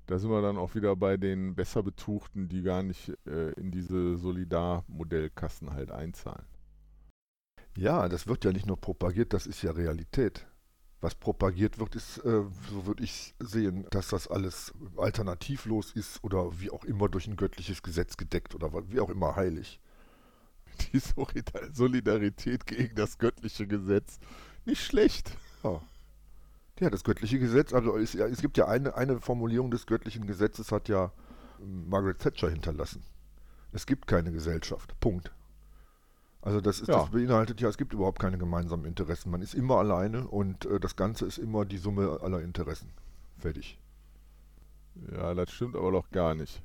Da 0.06 0.18
sind 0.18 0.30
wir 0.30 0.42
dann 0.42 0.58
auch 0.58 0.74
wieder 0.74 0.96
bei 0.96 1.16
den 1.16 1.54
besser 1.54 1.82
Betuchten, 1.82 2.48
die 2.48 2.62
gar 2.62 2.82
nicht 2.82 3.12
äh, 3.26 3.52
in 3.52 3.70
diese 3.70 4.16
Solidarmodellkassen 4.16 5.70
halt 5.70 5.90
einzahlen. 5.90 6.46
Ja, 7.76 8.08
das 8.08 8.26
wird 8.26 8.44
ja 8.44 8.52
nicht 8.52 8.66
nur 8.66 8.78
propagiert, 8.78 9.32
das 9.32 9.46
ist 9.46 9.62
ja 9.62 9.70
Realität 9.70 10.46
was 11.02 11.16
propagiert 11.16 11.78
wird, 11.78 11.96
ist, 11.96 12.18
äh, 12.18 12.44
so 12.70 12.86
würde 12.86 13.02
ich 13.02 13.34
sehen, 13.40 13.86
dass 13.90 14.08
das 14.08 14.28
alles 14.28 14.72
alternativlos 14.96 15.92
ist 15.92 16.22
oder 16.22 16.60
wie 16.60 16.70
auch 16.70 16.84
immer 16.84 17.08
durch 17.08 17.26
ein 17.26 17.36
göttliches 17.36 17.82
Gesetz 17.82 18.16
gedeckt 18.16 18.54
oder 18.54 18.70
wie 18.88 19.00
auch 19.00 19.10
immer 19.10 19.34
heilig. 19.34 19.80
Die 20.92 21.00
Solidarität 21.72 22.66
gegen 22.66 22.94
das 22.94 23.18
göttliche 23.18 23.66
Gesetz. 23.66 24.20
Nicht 24.64 24.82
schlecht. 24.82 25.32
Ja. 25.64 25.80
Das 26.76 27.04
göttliche 27.04 27.38
Gesetz, 27.38 27.72
also 27.72 27.96
es, 27.96 28.14
es 28.14 28.40
gibt 28.40 28.56
ja 28.56 28.66
eine, 28.66 28.96
eine 28.96 29.20
Formulierung 29.20 29.70
des 29.70 29.86
göttlichen 29.86 30.26
Gesetzes, 30.26 30.72
hat 30.72 30.88
ja 30.88 31.12
Margaret 31.60 32.18
Thatcher 32.18 32.50
hinterlassen. 32.50 33.04
Es 33.72 33.86
gibt 33.86 34.06
keine 34.06 34.32
Gesellschaft. 34.32 34.98
Punkt. 34.98 35.32
Also 36.42 36.60
das, 36.60 36.80
ist, 36.80 36.88
ja. 36.88 36.98
das 36.98 37.10
beinhaltet 37.10 37.60
ja, 37.60 37.68
es 37.68 37.78
gibt 37.78 37.92
überhaupt 37.92 38.18
keine 38.18 38.36
gemeinsamen 38.36 38.84
Interessen. 38.84 39.30
Man 39.30 39.42
ist 39.42 39.54
immer 39.54 39.76
alleine 39.76 40.26
und 40.26 40.66
äh, 40.66 40.80
das 40.80 40.96
Ganze 40.96 41.24
ist 41.24 41.38
immer 41.38 41.64
die 41.64 41.78
Summe 41.78 42.18
aller 42.20 42.42
Interessen. 42.42 42.92
Fertig. 43.38 43.78
Ja, 45.12 45.34
das 45.34 45.52
stimmt 45.52 45.76
aber 45.76 45.92
doch 45.92 46.10
gar 46.10 46.34
nicht. 46.34 46.60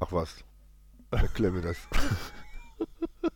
Ach 0.00 0.10
was. 0.10 0.44
Erklär 1.12 1.52
mir 1.52 1.62
das. 1.62 1.76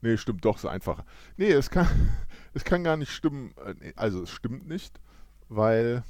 nee, 0.00 0.16
stimmt 0.16 0.46
doch, 0.46 0.56
so 0.56 0.68
einfach. 0.68 1.04
Nee, 1.36 1.52
es 1.52 1.68
kann, 1.68 1.86
es 2.54 2.64
kann 2.64 2.84
gar 2.84 2.96
nicht 2.96 3.12
stimmen. 3.12 3.52
Äh, 3.82 3.92
also 3.96 4.22
es 4.22 4.30
stimmt 4.30 4.66
nicht, 4.66 4.98
weil 5.50 6.04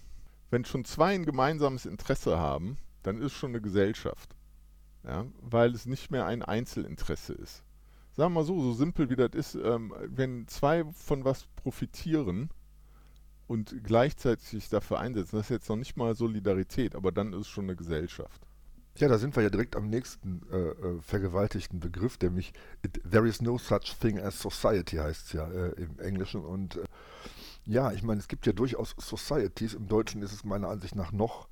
wenn 0.50 0.64
schon 0.64 0.84
zwei 0.84 1.16
ein 1.16 1.26
gemeinsames 1.26 1.86
Interesse 1.86 2.38
haben, 2.38 2.78
dann 3.02 3.20
ist 3.20 3.32
schon 3.32 3.50
eine 3.50 3.60
Gesellschaft. 3.60 4.36
Ja, 5.02 5.26
weil 5.42 5.74
es 5.74 5.86
nicht 5.86 6.12
mehr 6.12 6.24
ein 6.24 6.42
Einzelinteresse 6.42 7.34
ist 7.34 7.63
sagen 8.16 8.32
wir 8.32 8.40
mal 8.40 8.44
so, 8.44 8.60
so 8.60 8.72
simpel 8.72 9.10
wie 9.10 9.16
das 9.16 9.32
ist, 9.34 9.54
ähm, 9.54 9.94
wenn 10.08 10.46
zwei 10.48 10.84
von 10.92 11.24
was 11.24 11.46
profitieren, 11.56 12.50
und 13.46 13.84
gleichzeitig 13.84 14.48
sich 14.48 14.68
dafür 14.68 14.98
einsetzen. 14.98 15.36
Das 15.36 15.46
ist 15.46 15.50
jetzt 15.50 15.68
noch 15.68 15.76
nicht 15.76 15.96
mal 15.96 16.14
Solidarität, 16.14 16.94
aber 16.94 17.12
dann 17.12 17.32
ist 17.32 17.40
es 17.40 17.48
schon 17.48 17.64
eine 17.64 17.76
Gesellschaft. 17.76 18.46
Ja, 18.96 19.08
da 19.08 19.18
sind 19.18 19.34
wir 19.34 19.42
ja 19.42 19.50
direkt 19.50 19.74
am 19.74 19.88
nächsten 19.88 20.42
äh, 20.52 20.56
äh, 20.56 21.00
vergewaltigten 21.00 21.80
Begriff, 21.80 22.16
mich 22.30 22.52
There 23.10 23.26
is 23.26 23.42
no 23.42 23.58
such 23.58 23.98
thing 24.00 24.20
as 24.20 24.38
society 24.38 24.96
heißt 24.96 25.26
es 25.26 25.32
ja 25.32 25.48
äh, 25.48 25.72
im 25.72 25.98
Englischen. 25.98 26.44
Und 26.44 26.76
äh, 26.76 26.84
ja, 27.64 27.90
ich 27.92 28.04
meine, 28.04 28.20
es 28.20 28.28
gibt 28.28 28.46
ja 28.46 28.52
durchaus 28.52 28.94
Societies. 28.98 29.74
Im 29.74 29.88
Deutschen 29.88 30.22
ist 30.22 30.32
es 30.32 30.44
meiner 30.44 30.68
Ansicht 30.68 30.94
nach 30.94 31.10
noch 31.10 31.48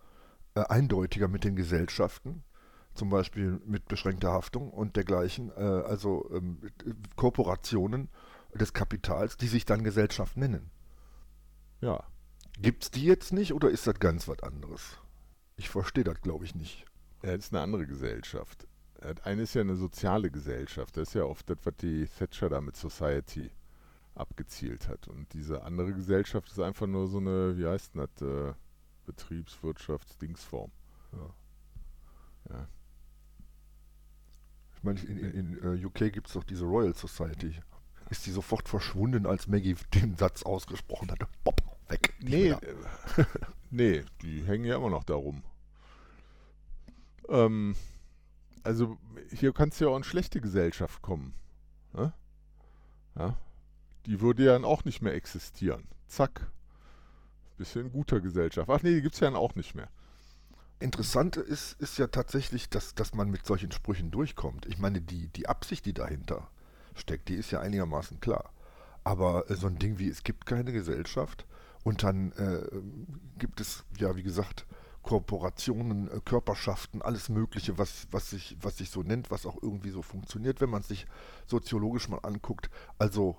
äh, 0.54 0.60
eindeutiger 0.60 1.26
mit 1.26 1.42
den 1.42 1.56
Gesellschaften, 1.56 2.44
zum 2.94 3.10
Beispiel 3.10 3.60
mit 3.64 3.86
beschränkter 3.88 4.32
Haftung 4.32 4.70
und 4.70 4.96
dergleichen. 4.96 5.50
Äh, 5.56 5.60
also 5.60 6.30
ähm, 6.32 6.58
Korporationen 7.16 8.08
des 8.54 8.72
Kapitals, 8.72 9.36
die 9.36 9.48
sich 9.48 9.64
dann 9.64 9.84
Gesellschaft 9.84 10.36
nennen. 10.36 10.70
Ja. 11.80 12.04
Gibt 12.58 12.84
es 12.84 12.90
die 12.90 13.04
jetzt 13.04 13.32
nicht 13.32 13.54
oder 13.54 13.70
ist 13.70 13.86
das 13.86 13.98
ganz 13.98 14.28
was 14.28 14.42
anderes? 14.42 14.98
Ich 15.56 15.70
verstehe 15.70 16.04
das, 16.04 16.20
glaube 16.20 16.44
ich, 16.44 16.54
nicht. 16.54 16.84
Ja, 17.22 17.36
das 17.36 17.46
ist 17.46 17.52
eine 17.52 17.62
andere 17.62 17.86
Gesellschaft. 17.86 18.66
Eine 19.24 19.42
ist 19.42 19.54
ja 19.54 19.62
eine 19.62 19.76
soziale 19.76 20.30
Gesellschaft. 20.30 20.96
Das 20.96 21.08
ist 21.08 21.14
ja 21.14 21.24
oft 21.24 21.48
das, 21.50 21.58
was 21.64 21.74
die 21.78 22.06
Thatcher 22.06 22.48
da 22.48 22.60
mit 22.60 22.76
Society 22.76 23.50
abgezielt 24.14 24.88
hat. 24.88 25.08
Und 25.08 25.32
diese 25.32 25.62
andere 25.62 25.92
Gesellschaft 25.92 26.48
ist 26.48 26.60
einfach 26.60 26.86
nur 26.86 27.08
so 27.08 27.18
eine, 27.18 27.56
wie 27.56 27.66
heißt 27.66 27.92
das, 27.94 28.22
äh, 28.22 28.54
Betriebswirtschaftsdingsform. 29.06 30.70
Ja. 31.12 31.34
ja. 32.50 32.68
Ich 34.82 34.84
meine, 34.84 35.00
in, 35.00 35.18
in, 35.18 35.58
in 35.58 35.84
uh, 35.84 35.86
UK 35.86 36.12
gibt 36.12 36.26
es 36.26 36.32
doch 36.32 36.42
diese 36.42 36.64
Royal 36.64 36.92
Society. 36.92 37.54
Ist 38.10 38.26
die 38.26 38.32
sofort 38.32 38.68
verschwunden, 38.68 39.26
als 39.26 39.46
Maggie 39.46 39.76
den 39.94 40.16
Satz 40.16 40.42
ausgesprochen 40.42 41.08
hatte? 41.08 41.28
Bob, 41.44 41.62
weg. 41.88 42.12
Nee, 42.20 42.48
äh, 42.48 42.58
nee, 43.70 44.04
die 44.22 44.42
hängen 44.42 44.64
ja 44.64 44.74
immer 44.74 44.90
noch 44.90 45.04
darum. 45.04 45.44
Ähm, 47.28 47.76
also 48.64 48.98
hier 49.30 49.52
kannst 49.52 49.80
du 49.80 49.84
ja 49.84 49.92
auch 49.92 49.96
in 49.96 50.02
schlechte 50.02 50.40
Gesellschaft 50.40 51.00
kommen. 51.00 51.32
Ne? 51.92 52.12
Ja? 53.14 53.36
Die 54.06 54.20
würde 54.20 54.46
ja 54.46 54.54
dann 54.54 54.64
auch 54.64 54.84
nicht 54.84 55.00
mehr 55.00 55.14
existieren. 55.14 55.86
Zack. 56.08 56.50
Bisschen 57.56 57.92
guter 57.92 58.20
Gesellschaft. 58.20 58.68
Ach 58.68 58.82
nee, 58.82 58.96
die 58.96 59.02
gibt 59.02 59.14
es 59.14 59.20
ja 59.20 59.28
dann 59.28 59.36
auch 59.36 59.54
nicht 59.54 59.76
mehr. 59.76 59.88
Interessant 60.82 61.36
ist, 61.36 61.80
ist 61.80 61.98
ja 61.98 62.08
tatsächlich, 62.08 62.68
dass, 62.68 62.94
dass 62.94 63.14
man 63.14 63.30
mit 63.30 63.46
solchen 63.46 63.70
Sprüchen 63.70 64.10
durchkommt. 64.10 64.66
Ich 64.66 64.78
meine, 64.78 65.00
die, 65.00 65.28
die 65.28 65.48
Absicht, 65.48 65.86
die 65.86 65.94
dahinter 65.94 66.48
steckt, 66.94 67.28
die 67.28 67.36
ist 67.36 67.50
ja 67.52 67.60
einigermaßen 67.60 68.20
klar. 68.20 68.52
Aber 69.04 69.48
äh, 69.50 69.54
so 69.54 69.68
ein 69.68 69.78
Ding 69.78 69.98
wie 69.98 70.08
es 70.08 70.24
gibt 70.24 70.44
keine 70.46 70.72
Gesellschaft 70.72 71.46
und 71.84 72.02
dann 72.02 72.32
äh, 72.32 72.66
gibt 73.38 73.60
es, 73.60 73.84
ja, 73.98 74.16
wie 74.16 74.22
gesagt, 74.22 74.66
Korporationen, 75.02 76.10
äh, 76.10 76.20
Körperschaften, 76.24 77.02
alles 77.02 77.28
Mögliche, 77.28 77.78
was, 77.78 78.06
was, 78.10 78.30
sich, 78.30 78.56
was 78.60 78.78
sich 78.78 78.90
so 78.90 79.02
nennt, 79.02 79.30
was 79.30 79.46
auch 79.46 79.62
irgendwie 79.62 79.90
so 79.90 80.02
funktioniert, 80.02 80.60
wenn 80.60 80.70
man 80.70 80.82
sich 80.82 81.06
soziologisch 81.46 82.08
mal 82.08 82.20
anguckt. 82.22 82.70
Also 82.98 83.36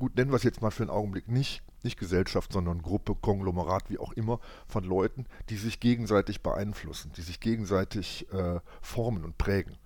gut, 0.00 0.16
nennen 0.16 0.32
wir 0.32 0.36
es 0.36 0.42
jetzt 0.42 0.62
mal 0.62 0.70
für 0.70 0.82
einen 0.82 0.90
Augenblick 0.90 1.28
nicht, 1.28 1.62
nicht 1.84 1.98
Gesellschaft, 1.98 2.52
sondern 2.52 2.82
Gruppe, 2.82 3.14
Konglomerat, 3.14 3.90
wie 3.90 3.98
auch 3.98 4.12
immer, 4.14 4.40
von 4.66 4.82
Leuten, 4.82 5.26
die 5.50 5.56
sich 5.56 5.78
gegenseitig 5.78 6.42
beeinflussen, 6.42 7.12
die 7.16 7.22
sich 7.22 7.38
gegenseitig 7.38 8.26
äh, 8.32 8.60
formen 8.82 9.24
und 9.24 9.38
prägen. 9.38 9.76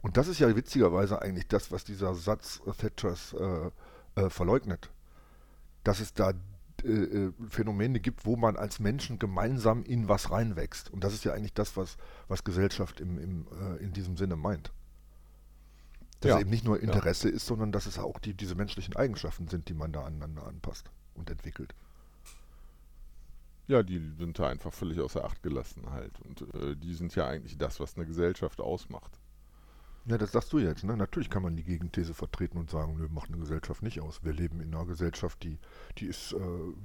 Und 0.00 0.16
das 0.16 0.28
ist 0.28 0.38
ja 0.38 0.54
witzigerweise 0.54 1.20
eigentlich 1.20 1.48
das, 1.48 1.72
was 1.72 1.84
dieser 1.84 2.14
Satz 2.14 2.62
äh, 2.64 2.70
Thatchers 2.72 3.34
äh, 3.34 4.20
äh, 4.20 4.30
verleugnet. 4.30 4.90
Dass 5.82 6.00
es 6.00 6.14
da 6.14 6.32
äh, 6.84 6.88
äh, 6.88 7.32
Phänomene 7.48 8.00
gibt, 8.00 8.24
wo 8.24 8.36
man 8.36 8.56
als 8.56 8.78
Menschen 8.78 9.18
gemeinsam 9.18 9.82
in 9.82 10.08
was 10.08 10.30
reinwächst. 10.30 10.92
Und 10.92 11.02
das 11.02 11.12
ist 11.12 11.24
ja 11.24 11.32
eigentlich 11.32 11.54
das, 11.54 11.76
was, 11.76 11.96
was 12.28 12.44
Gesellschaft 12.44 13.00
im, 13.00 13.18
im, 13.18 13.46
äh, 13.60 13.82
in 13.82 13.92
diesem 13.92 14.16
Sinne 14.16 14.36
meint. 14.36 14.72
Dass 16.20 16.30
ja. 16.30 16.34
es 16.36 16.40
eben 16.42 16.50
nicht 16.50 16.64
nur 16.64 16.80
Interesse 16.80 17.28
ja. 17.28 17.36
ist, 17.36 17.46
sondern 17.46 17.72
dass 17.72 17.86
es 17.86 17.98
auch 17.98 18.18
die, 18.18 18.34
diese 18.34 18.54
menschlichen 18.54 18.96
Eigenschaften 18.96 19.48
sind, 19.48 19.68
die 19.68 19.74
man 19.74 19.92
da 19.92 20.04
aneinander 20.04 20.46
anpasst 20.46 20.90
und 21.14 21.30
entwickelt. 21.30 21.74
Ja, 23.68 23.82
die 23.82 23.98
sind 24.18 24.38
da 24.38 24.48
einfach 24.48 24.72
völlig 24.72 25.00
außer 25.00 25.24
Acht 25.24 25.42
gelassen 25.42 25.90
halt. 25.90 26.12
Und 26.20 26.42
äh, 26.54 26.76
die 26.76 26.94
sind 26.94 27.14
ja 27.16 27.26
eigentlich 27.26 27.58
das, 27.58 27.80
was 27.80 27.96
eine 27.96 28.06
Gesellschaft 28.06 28.60
ausmacht. 28.60 29.18
Ja, 30.06 30.16
das 30.18 30.30
sagst 30.30 30.52
du 30.52 30.60
jetzt. 30.60 30.84
Ne? 30.84 30.96
Natürlich 30.96 31.30
kann 31.30 31.42
man 31.42 31.56
die 31.56 31.64
Gegenthese 31.64 32.14
vertreten 32.14 32.58
und 32.58 32.70
sagen, 32.70 32.96
nö, 32.96 33.08
macht 33.10 33.28
eine 33.28 33.38
Gesellschaft 33.38 33.82
nicht 33.82 34.00
aus. 34.00 34.22
Wir 34.22 34.32
leben 34.32 34.60
in 34.60 34.72
einer 34.72 34.86
Gesellschaft, 34.86 35.42
die, 35.42 35.58
die 35.98 36.06
ist 36.06 36.32
äh, 36.32 36.38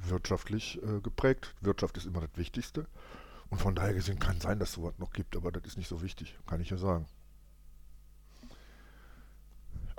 wirtschaftlich 0.09 0.81
äh, 0.81 1.01
geprägt. 1.01 1.53
Wirtschaft 1.61 1.97
ist 1.97 2.07
immer 2.07 2.21
das 2.21 2.35
Wichtigste. 2.35 2.87
Und 3.51 3.61
von 3.61 3.75
daher 3.75 3.93
gesehen 3.93 4.17
kann 4.17 4.41
sein, 4.41 4.57
dass 4.57 4.69
es 4.69 4.75
sowas 4.75 4.97
noch 4.97 5.11
gibt, 5.11 5.35
aber 5.35 5.51
das 5.51 5.65
ist 5.65 5.77
nicht 5.77 5.89
so 5.89 6.01
wichtig, 6.01 6.39
kann 6.47 6.61
ich 6.61 6.71
ja 6.71 6.77
sagen. 6.77 7.05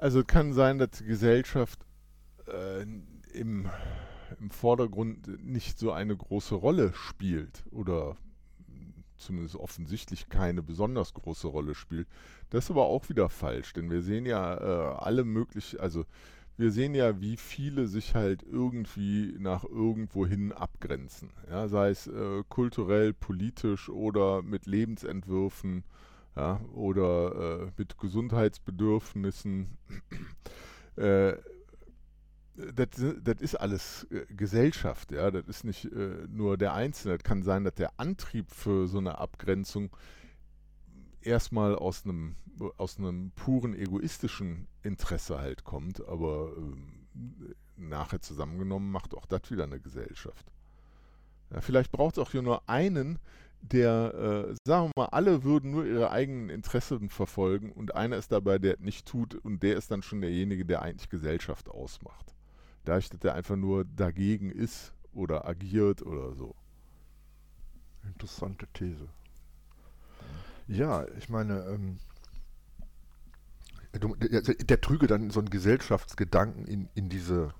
Also 0.02 0.18
es 0.22 0.26
kann 0.26 0.52
sein, 0.52 0.78
dass 0.78 0.90
die 0.90 1.04
Gesellschaft 1.04 1.78
äh, 2.48 2.82
im, 3.32 3.70
im 4.40 4.50
Vordergrund 4.50 5.44
nicht 5.44 5.78
so 5.78 5.92
eine 5.92 6.16
große 6.16 6.56
Rolle 6.56 6.92
spielt 6.92 7.62
oder 7.70 8.16
zumindest 9.16 9.54
offensichtlich 9.54 10.28
keine 10.28 10.60
besonders 10.60 11.14
große 11.14 11.46
Rolle 11.46 11.76
spielt. 11.76 12.08
Das 12.50 12.64
ist 12.64 12.72
aber 12.72 12.86
auch 12.86 13.10
wieder 13.10 13.28
falsch, 13.28 13.74
denn 13.74 13.92
wir 13.92 14.02
sehen 14.02 14.26
ja 14.26 14.56
äh, 14.56 14.96
alle 14.96 15.22
möglichen, 15.22 15.78
also 15.78 16.04
wir 16.56 16.72
sehen 16.72 16.96
ja, 16.96 17.20
wie 17.20 17.36
viele 17.36 17.86
sich 17.86 18.16
halt 18.16 18.42
irgendwie 18.42 19.36
nach 19.38 19.62
irgendwohin 19.62 20.50
abgrenzen. 20.50 21.30
Ja, 21.48 21.68
sei 21.68 21.90
es 21.90 22.08
äh, 22.08 22.42
kulturell, 22.48 23.12
politisch 23.12 23.88
oder 23.88 24.42
mit 24.42 24.66
Lebensentwürfen 24.66 25.84
ja, 26.36 26.60
oder 26.74 27.66
äh, 27.66 27.72
mit 27.76 27.98
Gesundheitsbedürfnissen. 27.98 29.78
äh, 30.96 31.34
das, 32.54 33.40
ist 33.40 33.54
alles 33.56 34.06
äh, 34.10 34.26
Gesellschaft, 34.28 35.12
ja. 35.12 35.30
Das 35.30 35.46
ist 35.46 35.64
nicht 35.64 35.86
äh, 35.86 36.26
nur 36.28 36.56
der 36.56 36.74
Einzelne. 36.74 37.16
Das 37.18 37.24
kann 37.24 37.42
sein, 37.42 37.64
dass 37.64 37.74
der 37.74 37.98
Antrieb 37.98 38.50
für 38.50 38.86
so 38.88 38.98
eine 38.98 39.18
Abgrenzung 39.18 39.96
erstmal 41.20 41.74
aus 41.76 42.04
einem 42.04 42.36
aus 42.76 42.98
einem 42.98 43.32
puren 43.32 43.74
egoistischen 43.74 44.68
Interesse 44.82 45.38
halt 45.38 45.64
kommt, 45.64 46.06
aber 46.06 46.52
äh, 46.56 47.54
nachher 47.76 48.20
zusammengenommen 48.20 48.90
macht 48.90 49.14
auch 49.14 49.26
das 49.26 49.50
wieder 49.50 49.64
eine 49.64 49.80
Gesellschaft. 49.80 50.46
Ja, 51.50 51.60
vielleicht 51.60 51.92
braucht 51.92 52.16
es 52.16 52.22
auch 52.22 52.30
hier 52.30 52.42
nur 52.42 52.68
einen, 52.68 53.18
der, 53.62 54.48
äh, 54.50 54.54
sagen 54.66 54.90
wir 54.94 55.04
mal, 55.04 55.06
alle 55.06 55.44
würden 55.44 55.70
nur 55.70 55.86
ihre 55.86 56.10
eigenen 56.10 56.50
Interessen 56.50 57.08
verfolgen 57.08 57.72
und 57.72 57.94
einer 57.94 58.16
ist 58.16 58.32
dabei, 58.32 58.58
der 58.58 58.76
nicht 58.80 59.06
tut 59.06 59.34
und 59.34 59.62
der 59.62 59.76
ist 59.76 59.90
dann 59.90 60.02
schon 60.02 60.20
derjenige, 60.20 60.64
der 60.64 60.82
eigentlich 60.82 61.08
Gesellschaft 61.08 61.68
ausmacht 61.68 62.34
dadurch, 62.84 63.10
dass 63.10 63.22
er 63.22 63.34
einfach 63.34 63.56
nur 63.56 63.84
dagegen 63.84 64.50
ist 64.50 64.92
oder 65.12 65.46
agiert 65.46 66.02
oder 66.02 66.34
so. 66.34 66.54
Interessante 68.04 68.66
These. 68.72 69.08
Ja, 70.66 71.06
ich 71.18 71.28
meine, 71.28 71.64
ähm, 71.66 71.98
der, 73.92 74.42
der, 74.42 74.80
trüge 74.80 75.06
dann 75.06 75.30
so 75.30 75.40
einen 75.40 75.50
Gesellschaftsgedanken 75.50 76.66
in, 76.66 76.88
in 76.94 77.08
diese 77.08 77.52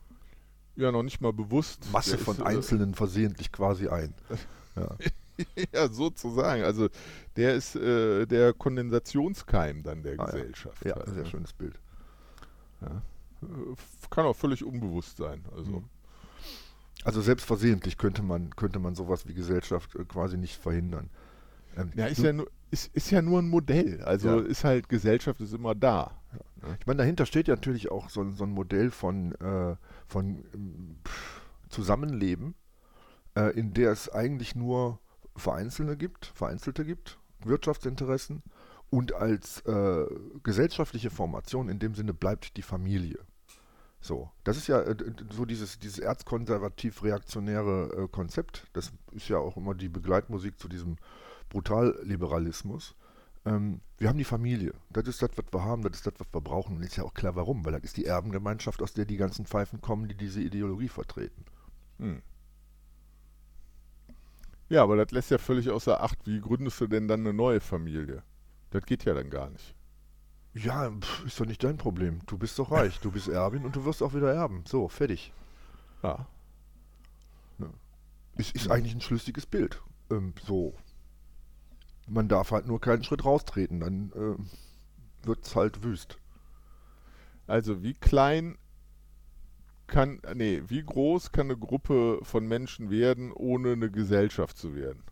ja 0.77 0.91
noch 0.91 1.03
nicht 1.03 1.21
mal 1.21 1.33
bewusst 1.33 1.93
Masse 1.93 2.17
von 2.17 2.37
ist, 2.37 2.43
äh, 2.43 2.47
Einzelnen 2.47 2.95
versehentlich 2.95 3.53
quasi 3.53 3.89
ein. 3.89 4.15
Ja. 4.75 4.97
ja, 5.73 5.89
sozusagen. 5.89 6.63
Also 6.63 6.89
der 7.37 7.55
ist 7.55 7.77
äh, 7.77 8.27
der 8.27 8.53
Kondensationskeim 8.53 9.83
dann 9.83 10.03
der 10.03 10.19
ah, 10.19 10.25
Gesellschaft. 10.27 10.85
Ja, 10.85 10.97
ja 10.99 11.07
sehr 11.07 11.23
ne? 11.23 11.29
schönes 11.29 11.53
Bild. 11.53 11.79
Ja 12.81 13.03
kann 14.13 14.27
auch 14.27 14.37
völlig 14.37 14.63
unbewusst 14.65 15.17
sein. 15.17 15.45
Also. 15.57 15.81
Mhm. 15.81 15.85
Also 17.05 17.21
selbst 17.21 17.47
versehentlich 17.47 17.99
könnte 17.99 18.23
man, 18.23 18.55
könnte 18.55 18.79
man 18.79 18.95
sowas 18.95 19.27
wie 19.27 19.35
Gesellschaft 19.35 19.97
äh, 19.97 20.05
quasi 20.05 20.37
nicht 20.37 20.57
verhindern. 20.57 21.11
Ähm, 21.77 21.91
ja, 21.97 22.07
ist 22.07 22.23
ja, 22.23 22.33
nur, 22.33 22.49
ist, 22.71 22.95
ist 22.95 23.11
ja 23.11 23.23
nur 23.23 23.41
ein 23.41 23.49
Modell. 23.49 24.01
Also 24.03 24.29
ja. 24.29 24.47
ist 24.47 24.63
halt, 24.63 24.89
Gesellschaft 24.89 25.41
ist 25.41 25.53
immer 25.53 25.75
da. 25.75 26.13
Ja. 26.33 26.77
Ich 26.79 26.87
meine, 26.87 26.99
dahinter 26.99 27.27
steht 27.27 27.49
ja 27.49 27.57
natürlich 27.57 27.91
auch 27.91 28.09
so, 28.09 28.31
so 28.31 28.45
ein 28.45 28.51
Modell 28.51 28.93
von, 28.93 29.33
äh, 29.37 29.75
von 30.07 30.45
pff, 31.05 31.41
Zusammenleben, 31.71 32.55
äh, 33.35 33.51
in 33.59 33.73
der 33.73 33.91
es 33.91 34.09
eigentlich 34.09 34.55
nur 34.55 35.01
Vereinzelte 35.37 35.97
gibt, 35.97 36.27
Vereinzelte 36.35 36.85
gibt, 36.85 37.19
Wirtschaftsinteressen 37.45 38.43
und 38.91 39.15
als 39.15 39.61
äh, 39.63 40.07
gesellschaftliche 40.43 41.11
Formation 41.11 41.69
in 41.69 41.79
dem 41.79 41.95
Sinne 41.95 42.13
bleibt 42.13 42.57
die 42.57 42.63
Familie. 42.63 43.19
So, 44.03 44.31
das 44.43 44.57
ist 44.57 44.67
ja 44.67 44.83
äh, 44.83 44.97
so 45.31 45.45
dieses, 45.45 45.79
dieses 45.79 46.01
erzkonservativ-reaktionäre 46.01 48.05
äh, 48.05 48.09
Konzept. 48.09 48.67
Das 48.73 48.93
ist 49.13 49.29
ja 49.29 49.39
auch 49.39 49.57
immer 49.57 49.75
die 49.75 49.89
Begleitmusik 49.89 50.59
zu 50.59 50.69
diesem 50.69 50.97
Brutalliberalismus. 51.49 52.97
Ähm, 53.45 53.81
wir 53.99 54.09
haben 54.09 54.19
die 54.19 54.25
Familie. 54.25 54.75
Das 54.91 55.07
ist 55.07 55.23
das, 55.23 55.31
was 55.37 55.45
wir 55.53 55.65
haben, 55.65 55.83
das 55.83 55.99
ist 55.99 56.07
das, 56.07 56.15
was 56.19 56.27
wir 56.33 56.41
brauchen. 56.41 56.77
Und 56.77 56.83
ist 56.83 56.97
ja 56.97 57.05
auch 57.05 57.15
klar, 57.15 57.37
warum. 57.37 57.65
Weil 57.65 57.73
das 57.73 57.85
ist 57.85 57.97
die 57.97 58.07
Erbengemeinschaft, 58.07 58.83
aus 58.83 58.93
der 58.93 59.05
die 59.05 59.17
ganzen 59.17 59.47
Pfeifen 59.47 59.81
kommen, 59.81 60.09
die 60.09 60.17
diese 60.17 60.43
Ideologie 60.43 60.89
vertreten. 60.89 61.45
Hm. 61.99 62.23
Ja, 64.73 64.85
aber 64.85 64.97
das 64.97 65.11
lässt 65.11 65.31
ja 65.31 65.37
völlig 65.37 65.69
außer 65.69 66.03
Acht. 66.03 66.19
Wie 66.25 66.41
gründest 66.41 66.81
du 66.81 66.87
denn 66.87 67.07
dann 67.07 67.21
eine 67.21 67.35
neue 67.35 67.61
Familie? 67.61 68.23
Das 68.71 68.87
geht 68.87 69.05
ja 69.05 69.13
dann 69.13 69.29
gar 69.29 69.51
nicht. 69.51 69.75
Ja, 70.55 70.91
pf, 70.91 71.27
ist 71.27 71.39
doch 71.39 71.45
nicht 71.45 71.63
dein 71.63 71.77
Problem. 71.77 72.21
Du 72.25 72.39
bist 72.39 72.59
doch 72.59 72.71
reich, 72.71 72.99
du 73.01 73.11
bist 73.11 73.29
Erbin 73.29 73.67
und 73.67 73.77
du 73.77 73.85
wirst 73.85 74.03
auch 74.03 74.15
wieder 74.15 74.33
erben. 74.33 74.65
So, 74.67 74.89
fertig. 74.89 75.35
Ja. 76.03 76.27
Es 78.37 78.51
ist 78.53 78.71
eigentlich 78.71 78.95
ein 78.95 79.03
schlüssiges 79.03 79.45
Bild. 79.45 79.83
Ähm, 80.11 80.33
so. 80.43 80.73
Man 82.09 82.29
darf 82.29 82.51
halt 82.51 82.67
nur 82.67 82.81
keinen 82.81 83.05
Schritt 83.05 83.27
raustreten, 83.27 83.81
dann 83.81 84.11
ähm, 84.17 84.49
wird 85.23 85.45
es 85.45 85.55
halt 85.55 85.85
wüst. 85.85 86.17
Also 87.47 87.83
wie 87.83 87.93
klein 87.93 88.57
kann, 89.93 90.21
nee, 90.35 90.63
wie 90.67 90.83
groß 90.83 91.33
kann 91.33 91.47
eine 91.49 91.59
Gruppe 91.59 92.19
von 92.23 92.49
Menschen 92.49 92.91
werden, 92.91 93.31
ohne 93.31 93.73
eine 93.73 93.91
Gesellschaft 93.91 94.57
zu 94.57 94.75
werden? 94.75 95.03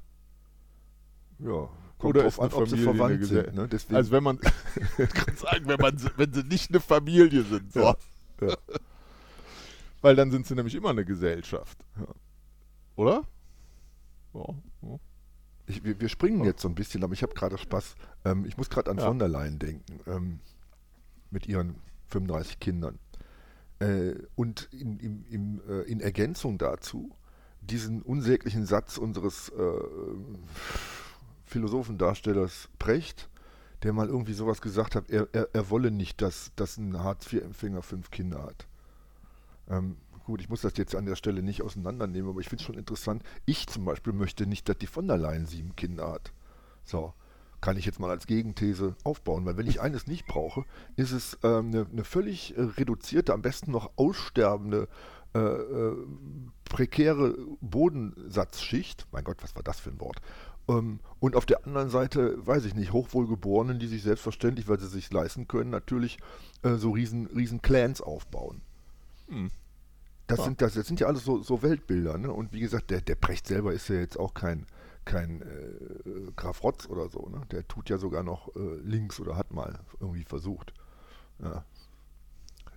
Ja. 1.38 1.68
Oder 1.98 2.24
ist 2.24 2.40
eine 2.40 2.54
ob 2.54 2.66
sie 2.66 2.78
Familie 2.78 2.88
eine 2.88 2.98
verwandt 2.98 3.22
Gesell- 3.22 3.78
sind. 3.78 3.90
Ne? 3.90 3.96
Also 3.96 4.10
wenn 4.10 4.22
man, 4.24 4.38
ich 4.98 5.10
kann 5.10 5.36
sagen, 5.36 5.68
wenn, 5.68 5.78
man, 5.80 5.96
wenn 6.16 6.32
sie 6.32 6.44
nicht 6.44 6.70
eine 6.70 6.80
Familie 6.80 7.42
sind. 7.42 7.70
So. 7.74 7.80
Ja, 7.80 7.96
ja. 8.40 8.56
Weil 10.00 10.16
dann 10.16 10.30
sind 10.30 10.46
sie 10.46 10.54
nämlich 10.54 10.74
immer 10.74 10.90
eine 10.90 11.04
Gesellschaft. 11.04 11.78
Ja. 11.98 12.06
Oder? 12.96 13.22
Ja, 14.32 14.46
ja. 14.82 14.98
ich, 15.66 15.84
wir, 15.84 16.00
wir 16.00 16.08
springen 16.08 16.42
jetzt 16.44 16.62
so 16.62 16.68
ein 16.68 16.74
bisschen, 16.74 17.04
aber 17.04 17.12
ich 17.12 17.22
habe 17.22 17.34
gerade 17.34 17.58
Spaß. 17.58 17.96
Ähm, 18.24 18.46
ich 18.46 18.56
muss 18.56 18.70
gerade 18.70 18.90
an 18.90 18.98
von 18.98 19.18
der 19.18 19.28
Leyen 19.28 19.58
denken, 19.58 20.00
ähm, 20.06 20.40
mit 21.30 21.46
ihren 21.46 21.76
35 22.08 22.60
Kindern. 22.60 22.98
Äh, 23.80 24.14
und 24.36 24.68
in, 24.72 24.98
im, 25.00 25.24
im, 25.28 25.60
äh, 25.68 25.82
in 25.82 26.00
Ergänzung 26.00 26.58
dazu 26.58 27.10
diesen 27.60 28.02
unsäglichen 28.02 28.66
Satz 28.66 28.98
unseres 28.98 29.48
äh, 29.50 29.80
Philosophendarstellers 31.44 32.68
Precht, 32.78 33.28
der 33.82 33.92
mal 33.92 34.08
irgendwie 34.08 34.34
sowas 34.34 34.60
gesagt 34.60 34.94
hat, 34.94 35.10
er, 35.10 35.28
er, 35.32 35.48
er 35.52 35.70
wolle 35.70 35.90
nicht, 35.90 36.22
dass, 36.22 36.52
dass 36.56 36.76
ein 36.76 37.02
Hartz-IV-Empfänger 37.02 37.82
fünf 37.82 38.10
Kinder 38.10 38.42
hat. 38.42 38.66
Ähm, 39.68 39.96
gut, 40.24 40.40
ich 40.40 40.48
muss 40.48 40.60
das 40.60 40.76
jetzt 40.76 40.94
an 40.94 41.06
der 41.06 41.16
Stelle 41.16 41.42
nicht 41.42 41.62
auseinandernehmen, 41.62 42.30
aber 42.30 42.40
ich 42.40 42.48
finde 42.48 42.62
es 42.62 42.66
schon 42.66 42.78
interessant. 42.78 43.22
Ich 43.46 43.66
zum 43.66 43.84
Beispiel 43.84 44.12
möchte 44.12 44.46
nicht, 44.46 44.68
dass 44.68 44.78
die 44.78 44.86
von 44.86 45.06
der 45.06 45.16
Leyen 45.16 45.46
sieben 45.46 45.74
Kinder 45.76 46.12
hat. 46.12 46.32
So, 46.84 47.14
kann 47.60 47.76
ich 47.76 47.84
jetzt 47.84 48.00
mal 48.00 48.10
als 48.10 48.26
Gegenthese 48.26 48.96
aufbauen, 49.04 49.44
weil 49.44 49.56
wenn 49.56 49.66
ich 49.66 49.80
eines 49.80 50.06
nicht 50.06 50.26
brauche, 50.26 50.64
ist 50.96 51.12
es 51.12 51.38
ähm, 51.42 51.68
eine, 51.68 51.86
eine 51.90 52.04
völlig 52.04 52.56
äh, 52.56 52.62
reduzierte, 52.62 53.32
am 53.32 53.42
besten 53.42 53.70
noch 53.70 53.90
aussterbende, 53.96 54.88
äh, 55.34 55.38
äh, 55.38 55.96
prekäre 56.64 57.36
Bodensatzschicht. 57.60 59.06
Mein 59.12 59.24
Gott, 59.24 59.42
was 59.42 59.54
war 59.54 59.62
das 59.62 59.78
für 59.78 59.90
ein 59.90 60.00
Wort? 60.00 60.20
Ähm, 60.68 61.00
und 61.20 61.36
auf 61.36 61.46
der 61.46 61.66
anderen 61.66 61.90
Seite, 61.90 62.34
weiß 62.44 62.64
ich 62.64 62.74
nicht, 62.74 62.92
Hochwohlgeborenen, 62.92 63.78
die 63.78 63.86
sich 63.86 64.02
selbstverständlich, 64.02 64.68
weil 64.68 64.78
sie 64.78 64.86
es 64.86 64.92
sich 64.92 65.12
leisten 65.12 65.46
können, 65.46 65.70
natürlich 65.70 66.18
äh, 66.62 66.74
so 66.74 66.90
riesen, 66.90 67.26
riesen 67.26 67.62
Clans 67.62 68.00
aufbauen. 68.00 68.62
Hm. 69.28 69.50
Das, 70.26 70.38
Ja. 70.38 70.44
sind, 70.44 70.62
das, 70.62 70.74
das 70.74 70.86
sind 70.86 71.00
ja 71.00 71.06
alles 71.08 71.24
so, 71.24 71.42
so 71.42 71.62
Weltbilder. 71.62 72.18
Ne? 72.18 72.32
Und 72.32 72.52
wie 72.52 72.60
gesagt, 72.60 72.90
der, 72.90 73.00
der 73.00 73.16
Precht 73.16 73.46
selber 73.46 73.72
ist 73.72 73.88
ja 73.88 73.96
jetzt 73.96 74.18
auch 74.18 74.34
kein, 74.34 74.66
kein 75.04 75.42
äh, 75.42 76.30
Graf 76.36 76.62
Rotz 76.62 76.86
oder 76.86 77.08
so. 77.08 77.28
Ne? 77.28 77.42
Der 77.50 77.66
tut 77.66 77.88
ja 77.90 77.98
sogar 77.98 78.22
noch 78.22 78.54
äh, 78.54 78.76
links 78.82 79.20
oder 79.20 79.36
hat 79.36 79.52
mal 79.52 79.80
irgendwie 80.00 80.24
versucht. 80.24 80.74
Ja. 81.42 81.64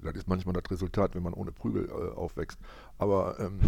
Das 0.01 0.15
ist 0.15 0.27
manchmal 0.27 0.53
das 0.53 0.69
Resultat, 0.69 1.15
wenn 1.15 1.23
man 1.23 1.33
ohne 1.33 1.51
Prügel 1.51 1.87
äh, 1.89 2.15
aufwächst. 2.15 2.59
Aber 2.97 3.39
ähm, 3.39 3.59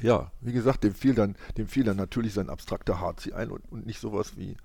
ja, 0.00 0.30
wie 0.40 0.52
gesagt, 0.52 0.84
dem 0.84 0.94
fiel 0.94 1.14
dann, 1.14 1.36
dem 1.56 1.66
fiel 1.66 1.84
dann 1.84 1.96
natürlich 1.96 2.34
sein 2.34 2.50
abstrakter 2.50 3.00
Hartz 3.00 3.30
ein 3.32 3.50
und, 3.50 3.64
und 3.70 3.86
nicht 3.86 4.00
sowas 4.00 4.36
wie 4.36 4.56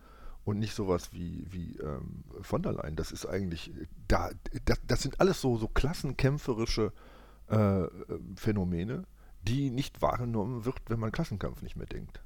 und 0.45 0.60
nicht 0.60 0.76
sowas 0.76 1.13
wie, 1.13 1.45
wie 1.49 1.78
ähm, 1.78 2.23
von 2.41 2.62
der 2.62 2.73
Leyen. 2.73 2.95
Das 2.95 3.12
ist 3.12 3.26
eigentlich, 3.26 3.71
da, 4.08 4.32
das, 4.65 4.80
das 4.86 5.02
sind 5.02 5.21
alles 5.21 5.39
so, 5.39 5.58
so 5.58 5.67
klassenkämpferische 5.67 6.91
äh, 7.47 7.84
Phänomene, 8.36 9.06
die 9.43 9.69
nicht 9.69 10.02
wahrgenommen 10.02 10.65
wird, 10.65 10.82
wenn 10.88 10.99
man 10.99 11.12
Klassenkampf 11.12 11.62
nicht 11.62 11.76
mehr 11.76 11.88
denkt. 11.88 12.21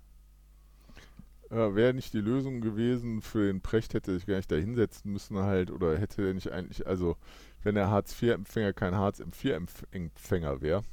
Äh, 1.50 1.76
Wäre 1.76 1.94
nicht 1.94 2.14
die 2.14 2.22
Lösung 2.22 2.62
gewesen 2.62 3.22
für 3.22 3.48
den 3.48 3.62
Precht, 3.62 3.94
hätte 3.94 4.12
er 4.12 4.16
sich 4.16 4.26
gar 4.28 4.36
nicht 4.38 4.52
da 4.52 4.56
hinsetzen 4.56 5.12
müssen 5.12 5.38
halt, 5.40 5.72
oder 5.72 5.98
hätte 5.98 6.26
er 6.28 6.34
nicht 6.34 6.52
eigentlich, 6.52 6.86
also 6.88 7.16
wenn 7.64 7.76
der 7.76 7.90
Hartz-IV-Empfänger 7.90 8.74
kein 8.74 8.96
Hartz-IV-Empfänger 8.96 10.62
wäre, 10.62 10.84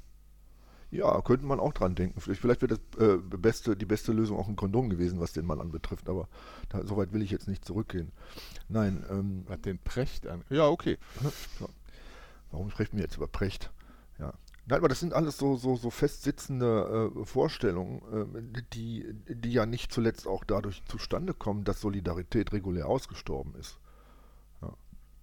Ja, 0.91 1.21
könnte 1.23 1.47
man 1.47 1.59
auch 1.59 1.73
dran 1.73 1.95
denken. 1.97 2.21
Vielleicht, 2.21 2.41
vielleicht 2.41 2.63
wäre 2.63 2.79
das 2.79 3.01
äh, 3.01 3.19
beste, 3.19 3.77
die 3.77 3.85
beste 3.87 4.13
Lösung 4.13 4.39
auch 4.39 4.49
ein 4.49 4.55
Kondom 4.57 4.91
gewesen, 4.91 5.19
was 5.21 5.33
den 5.33 5.45
Mann 5.47 5.61
anbetrifft, 5.61 6.09
aber 6.09 6.29
da, 6.69 6.87
so 6.87 6.97
weit 6.97 7.13
will 7.13 7.23
ich 7.23 7.31
jetzt 7.33 7.49
nicht 7.49 7.65
zurückgehen. 7.65 8.13
Nein, 8.69 9.05
ähm, 9.11 9.45
hat 9.49 9.65
den 9.67 9.79
Precht 9.79 10.27
an. 10.29 10.45
Ja, 10.51 10.69
okay. 10.69 10.99
Warum 12.51 12.71
sprechen 12.71 12.97
wir 12.97 13.05
jetzt 13.05 13.17
über 13.17 13.27
Precht? 13.29 13.73
Ja. 14.19 14.35
Nein, 14.67 14.79
aber 14.79 14.89
das 14.89 15.01
sind 15.01 15.13
alles 15.13 15.37
so, 15.37 15.57
so, 15.57 15.77
so 15.77 15.91
festsitzende 15.91 17.13
äh, 17.15 17.25
Vorstellungen, 17.27 18.01
äh, 18.35 18.63
die, 18.73 19.05
die 19.29 19.53
ja 19.53 19.67
nicht 19.67 19.93
zuletzt 19.93 20.27
auch 20.27 20.43
dadurch 20.45 20.83
zustande 20.87 21.35
kommen, 21.35 21.65
dass 21.65 21.83
Solidarität 21.83 22.53
regulär 22.53 22.87
ausgestorben 22.87 23.55
ist. 23.57 23.79
Ja. 24.63 24.73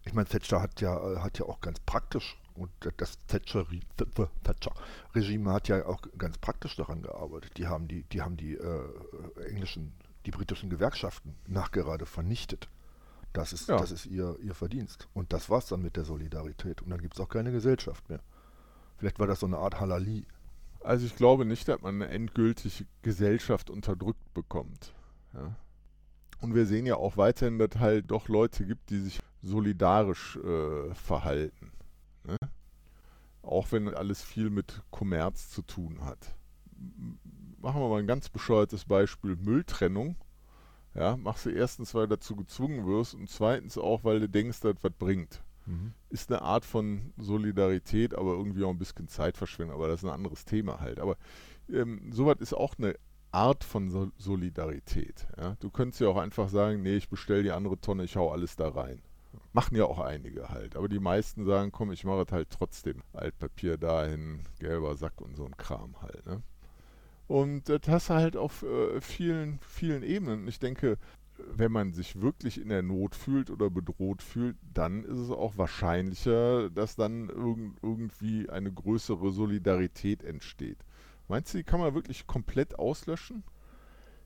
Ich 0.05 0.13
meine, 0.13 0.27
Thatcher 0.27 0.61
hat 0.61 0.79
ja, 0.79 0.95
äh, 0.95 1.17
hat 1.19 1.39
ja 1.39 1.45
auch 1.45 1.59
ganz 1.59 1.79
praktisch, 1.79 2.37
und 2.53 2.69
das 2.97 3.17
Thatcher-Regime 3.27 4.35
Thatcher 4.43 5.53
hat 5.53 5.67
ja 5.69 5.85
auch 5.87 6.01
ganz 6.19 6.37
praktisch 6.37 6.75
daran 6.75 7.01
gearbeitet. 7.01 7.57
Die 7.57 7.65
haben 7.65 7.87
die, 7.87 8.03
die, 8.03 8.21
haben 8.21 8.37
die 8.37 8.55
äh, 8.55 8.83
englischen, 9.47 9.93
die 10.27 10.31
britischen 10.31 10.69
Gewerkschaften 10.69 11.35
nachgerade 11.47 12.05
vernichtet. 12.05 12.69
Das 13.33 13.53
ist, 13.53 13.69
Ja. 13.69 13.77
das 13.77 13.91
ist 13.91 14.05
ihr, 14.05 14.37
ihr 14.43 14.53
Verdienst. 14.53 15.07
Und 15.13 15.33
das 15.33 15.49
war's 15.49 15.67
dann 15.67 15.81
mit 15.81 15.95
der 15.95 16.03
Solidarität. 16.03 16.81
Und 16.81 16.89
dann 16.91 17.01
gibt 17.01 17.15
es 17.15 17.19
auch 17.19 17.29
keine 17.29 17.51
Gesellschaft 17.51 18.07
mehr. 18.09 18.19
Vielleicht 19.01 19.17
war 19.17 19.25
das 19.25 19.39
so 19.39 19.47
eine 19.47 19.57
Art 19.57 19.79
Halali. 19.79 20.27
Also 20.81 21.07
ich 21.07 21.15
glaube 21.15 21.43
nicht, 21.43 21.67
dass 21.67 21.81
man 21.81 22.03
eine 22.03 22.13
endgültige 22.13 22.85
Gesellschaft 23.01 23.71
unterdrückt 23.71 24.31
bekommt. 24.35 24.93
Ja. 25.33 25.55
Und 26.39 26.53
wir 26.53 26.67
sehen 26.67 26.85
ja 26.85 26.97
auch 26.97 27.17
weiterhin, 27.17 27.57
dass 27.57 27.79
halt 27.79 28.11
doch 28.11 28.27
Leute 28.27 28.63
gibt, 28.63 28.91
die 28.91 28.99
sich 28.99 29.19
solidarisch 29.41 30.37
äh, 30.37 30.93
verhalten. 30.93 31.71
Ne? 32.25 32.37
Auch 33.41 33.71
wenn 33.71 33.91
alles 33.91 34.21
viel 34.21 34.51
mit 34.51 34.83
Kommerz 34.91 35.49
zu 35.49 35.63
tun 35.63 36.05
hat. 36.05 36.35
Machen 37.59 37.81
wir 37.81 37.89
mal 37.89 38.01
ein 38.01 38.07
ganz 38.07 38.29
bescheuertes 38.29 38.85
Beispiel, 38.85 39.35
Mülltrennung. 39.35 40.15
Ja, 40.93 41.17
machst 41.17 41.47
du 41.47 41.49
erstens, 41.49 41.95
weil 41.95 42.07
du 42.07 42.17
dazu 42.17 42.35
gezwungen 42.35 42.85
wirst 42.85 43.15
und 43.15 43.31
zweitens 43.31 43.79
auch, 43.79 44.03
weil 44.03 44.19
du 44.19 44.29
denkst, 44.29 44.59
dass 44.59 44.75
was 44.83 44.93
bringt. 44.93 45.41
Ist 46.09 46.31
eine 46.31 46.41
Art 46.41 46.65
von 46.65 47.13
Solidarität, 47.17 48.15
aber 48.15 48.31
irgendwie 48.33 48.63
auch 48.63 48.69
ein 48.69 48.79
bisschen 48.79 49.07
Zeitverschwendung, 49.07 49.75
aber 49.75 49.87
das 49.87 50.01
ist 50.01 50.09
ein 50.09 50.13
anderes 50.13 50.45
Thema 50.45 50.79
halt. 50.79 50.99
Aber 50.99 51.17
ähm, 51.71 52.11
sowas 52.11 52.37
ist 52.39 52.53
auch 52.53 52.77
eine 52.77 52.95
Art 53.31 53.63
von 53.63 53.89
Sol 53.89 54.11
Solidarität. 54.17 55.27
Ja? 55.37 55.55
Du 55.59 55.69
könntest 55.69 56.01
ja 56.01 56.09
auch 56.09 56.17
einfach 56.17 56.49
sagen, 56.49 56.81
nee, 56.81 56.95
ich 56.95 57.09
bestelle 57.09 57.43
die 57.43 57.51
andere 57.51 57.79
Tonne, 57.79 58.03
ich 58.03 58.15
hau 58.15 58.31
alles 58.31 58.55
da 58.55 58.69
rein. 58.69 59.01
Machen 59.53 59.77
ja 59.77 59.85
auch 59.85 59.99
einige 59.99 60.49
halt. 60.49 60.75
Aber 60.75 60.89
die 60.89 60.99
meisten 60.99 61.45
sagen, 61.45 61.71
komm, 61.71 61.91
ich 61.91 62.03
mache 62.03 62.23
es 62.23 62.31
halt 62.31 62.49
trotzdem. 62.49 63.01
Altpapier 63.13 63.77
dahin, 63.77 64.41
gelber 64.59 64.95
Sack 64.95 65.21
und 65.21 65.35
so 65.35 65.45
ein 65.45 65.55
Kram 65.57 66.01
halt. 66.01 66.25
Ne? 66.25 66.41
Und 67.27 67.69
das 67.69 67.87
hast 67.87 68.09
du 68.09 68.13
halt 68.15 68.35
auf 68.35 68.63
äh, 68.63 68.99
vielen, 68.99 69.59
vielen 69.61 70.03
Ebenen. 70.03 70.47
Ich 70.49 70.59
denke, 70.59 70.97
wenn 71.55 71.71
man 71.71 71.93
sich 71.93 72.21
wirklich 72.21 72.59
in 72.59 72.69
der 72.69 72.81
Not 72.81 73.15
fühlt 73.15 73.49
oder 73.49 73.69
bedroht 73.69 74.21
fühlt, 74.21 74.57
dann 74.73 75.03
ist 75.03 75.17
es 75.17 75.29
auch 75.29 75.57
wahrscheinlicher, 75.57 76.69
dass 76.69 76.95
dann 76.95 77.29
irgend, 77.29 77.77
irgendwie 77.81 78.49
eine 78.49 78.71
größere 78.71 79.31
Solidarität 79.31 80.23
entsteht. 80.23 80.77
Meinst 81.27 81.53
du, 81.53 81.57
die 81.57 81.63
kann 81.63 81.79
man 81.79 81.93
wirklich 81.93 82.27
komplett 82.27 82.77
auslöschen? 82.77 83.43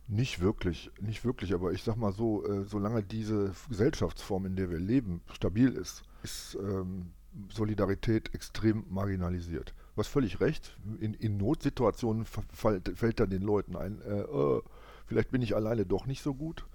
Nicht 0.08 0.40
wirklich, 0.40 0.92
nicht 1.02 1.26
wirklich, 1.26 1.54
aber 1.54 1.72
ich 1.72 1.84
sag 1.84 1.98
mal 1.98 2.14
so, 2.14 2.46
äh, 2.46 2.64
solange 2.66 3.04
diese 3.04 3.54
Gesellschaftsform, 3.70 4.46
in 4.46 4.56
der 4.56 4.70
wir 4.70 4.80
leben, 4.80 5.22
stabil 5.34 5.72
ist, 5.72 6.04
ist 6.24 6.58
ähm, 6.62 7.12
Solidarität 7.50 8.34
extrem 8.34 8.86
marginalisiert. 8.90 9.74
Hast 9.98 10.08
völlig 10.10 10.40
recht, 10.42 10.78
in, 11.00 11.14
in 11.14 11.38
Notsituationen 11.38 12.26
fällt 12.26 13.20
dann 13.20 13.30
den 13.30 13.42
Leuten 13.42 13.76
ein, 13.76 14.02
äh, 14.02 14.22
äh, 14.22 14.62
vielleicht 15.08 15.32
bin 15.32 15.42
ich 15.42 15.56
alleine 15.56 15.86
doch 15.86 16.06
nicht 16.06 16.22
so 16.22 16.34
gut 16.34 16.66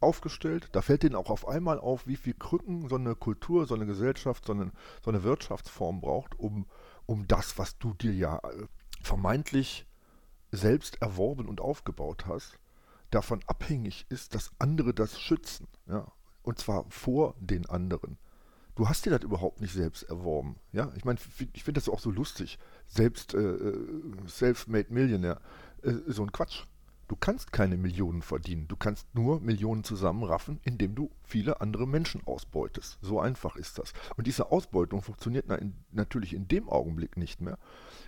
aufgestellt. 0.00 0.68
Da 0.72 0.82
fällt 0.82 1.02
denen 1.02 1.14
auch 1.14 1.30
auf 1.30 1.46
einmal 1.48 1.78
auf, 1.78 2.06
wie 2.06 2.16
viel 2.16 2.34
Krücken 2.34 2.88
so 2.88 2.96
eine 2.96 3.14
Kultur, 3.14 3.66
so 3.66 3.74
eine 3.74 3.86
Gesellschaft, 3.86 4.44
so 4.46 4.52
eine, 4.52 4.72
so 5.04 5.10
eine 5.10 5.22
Wirtschaftsform 5.22 6.00
braucht, 6.00 6.38
um, 6.38 6.66
um 7.06 7.26
das, 7.26 7.58
was 7.58 7.78
du 7.78 7.94
dir 7.94 8.12
ja 8.12 8.38
äh, 8.38 8.66
vermeintlich 9.02 9.86
selbst 10.52 11.00
erworben 11.02 11.48
und 11.48 11.60
aufgebaut 11.60 12.26
hast, 12.26 12.58
davon 13.10 13.40
abhängig 13.46 14.06
ist, 14.08 14.34
dass 14.34 14.50
andere 14.58 14.94
das 14.94 15.20
schützen. 15.20 15.68
Ja? 15.86 16.10
Und 16.42 16.58
zwar 16.58 16.84
vor 16.88 17.34
den 17.40 17.66
anderen. 17.66 18.18
Du 18.74 18.88
hast 18.88 19.06
dir 19.06 19.10
das 19.10 19.22
überhaupt 19.22 19.60
nicht 19.60 19.72
selbst 19.72 20.02
erworben. 20.04 20.56
Ja? 20.72 20.92
Ich 20.96 21.04
meine, 21.04 21.18
ich 21.54 21.64
finde 21.64 21.80
das 21.80 21.88
auch 21.88 22.00
so 22.00 22.10
lustig. 22.10 22.58
Selbst 22.86 23.34
äh, 23.34 23.38
äh, 23.38 24.28
Self-Made 24.28 24.92
Millionaire, 24.92 25.40
äh, 25.82 25.94
so 26.06 26.22
ein 26.22 26.32
Quatsch. 26.32 26.64
Du 27.08 27.14
kannst 27.14 27.52
keine 27.52 27.76
Millionen 27.76 28.22
verdienen. 28.22 28.66
Du 28.66 28.76
kannst 28.76 29.14
nur 29.14 29.40
Millionen 29.40 29.84
zusammenraffen, 29.84 30.58
indem 30.64 30.94
du 30.94 31.10
viele 31.22 31.60
andere 31.60 31.86
Menschen 31.86 32.26
ausbeutest. 32.26 32.98
So 33.00 33.20
einfach 33.20 33.56
ist 33.56 33.78
das. 33.78 33.92
Und 34.16 34.26
diese 34.26 34.50
Ausbeutung 34.50 35.02
funktioniert 35.02 35.46
natürlich 35.92 36.34
in 36.34 36.48
dem 36.48 36.68
Augenblick 36.68 37.16
nicht 37.16 37.40
mehr, 37.40 37.58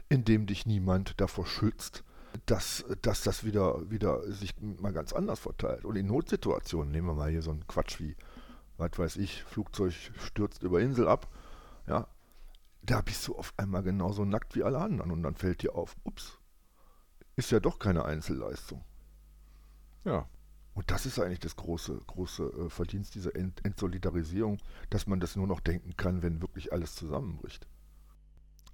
in 0.09 0.25
dem 0.25 0.47
dich 0.47 0.67
niemand 0.67 1.21
davor 1.21 1.47
schützt, 1.47 2.03
dass, 2.47 2.85
dass 3.03 3.23
das 3.23 3.45
wieder, 3.45 3.89
wieder 3.91 4.23
sich 4.33 4.55
mal 4.61 4.93
ganz 4.93 5.13
anders 5.13 5.39
verteilt. 5.39 5.85
Und 5.85 5.97
in 5.97 6.07
Notsituationen, 6.07 6.91
nehmen 6.91 7.07
wir 7.07 7.15
mal 7.15 7.31
hier 7.31 7.43
so 7.43 7.53
einen 7.53 7.67
Quatsch 7.69 8.01
wie, 8.01 8.17
was 8.77 8.99
weiß 8.99 9.17
ich, 9.17 9.45
Flugzeug 9.45 9.93
stürzt 9.93 10.63
über 10.63 10.81
Insel 10.81 11.09
ab, 11.09 11.29
ja, 11.87 12.07
da 12.83 13.01
bist 13.01 13.27
du 13.29 13.37
auf 13.37 13.53
einmal 13.57 13.83
genauso 13.83 14.25
nackt 14.25 14.55
wie 14.55 14.63
alle 14.63 14.79
anderen 14.79 15.11
und 15.11 15.23
dann 15.23 15.35
fällt 15.35 15.63
dir 15.63 15.75
auf, 15.75 15.97
ups, 16.05 16.38
ist 17.39 17.53
ja 17.53 17.61
doch 17.61 17.79
keine 17.79 18.05
Einzelleistung. 18.05 18.85
Ja. 20.05 20.29
Und 20.75 20.91
das 20.91 21.07
ist 21.07 21.21
eigentlich 21.21 21.39
das 21.39 21.55
große, 21.55 22.01
große 22.07 22.43
äh, 22.43 22.69
Verdienst 22.69 23.15
dieser 23.15 23.35
Ent 23.37 23.65
Entsolidarisierung, 23.65 24.59
dass 24.91 25.07
man 25.07 25.21
das 25.21 25.37
nur 25.37 25.47
noch 25.47 25.61
denken 25.61 25.97
kann, 25.97 26.23
wenn 26.23 26.43
wirklich 26.43 26.73
alles 26.73 26.97
zusammenbricht. 26.97 27.69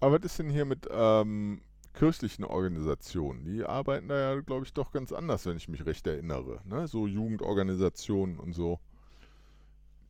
Aber 0.01 0.19
was 0.19 0.25
ist 0.25 0.39
denn 0.39 0.49
hier 0.49 0.65
mit 0.65 0.89
ähm, 0.91 1.61
kirchlichen 1.93 2.45
Organisationen? 2.45 3.45
Die 3.45 3.65
arbeiten 3.65 4.09
da 4.09 4.35
ja, 4.35 4.41
glaube 4.41 4.65
ich, 4.65 4.73
doch 4.73 4.93
ganz 4.93 5.13
anders, 5.13 5.45
wenn 5.45 5.59
ich 5.59 5.69
mich 5.69 5.85
recht 5.85 6.07
erinnere. 6.07 6.61
Ne? 6.65 6.89
So 6.89 7.07
Jugendorganisationen 7.07 8.39
und 8.39 8.55
so. 8.55 8.81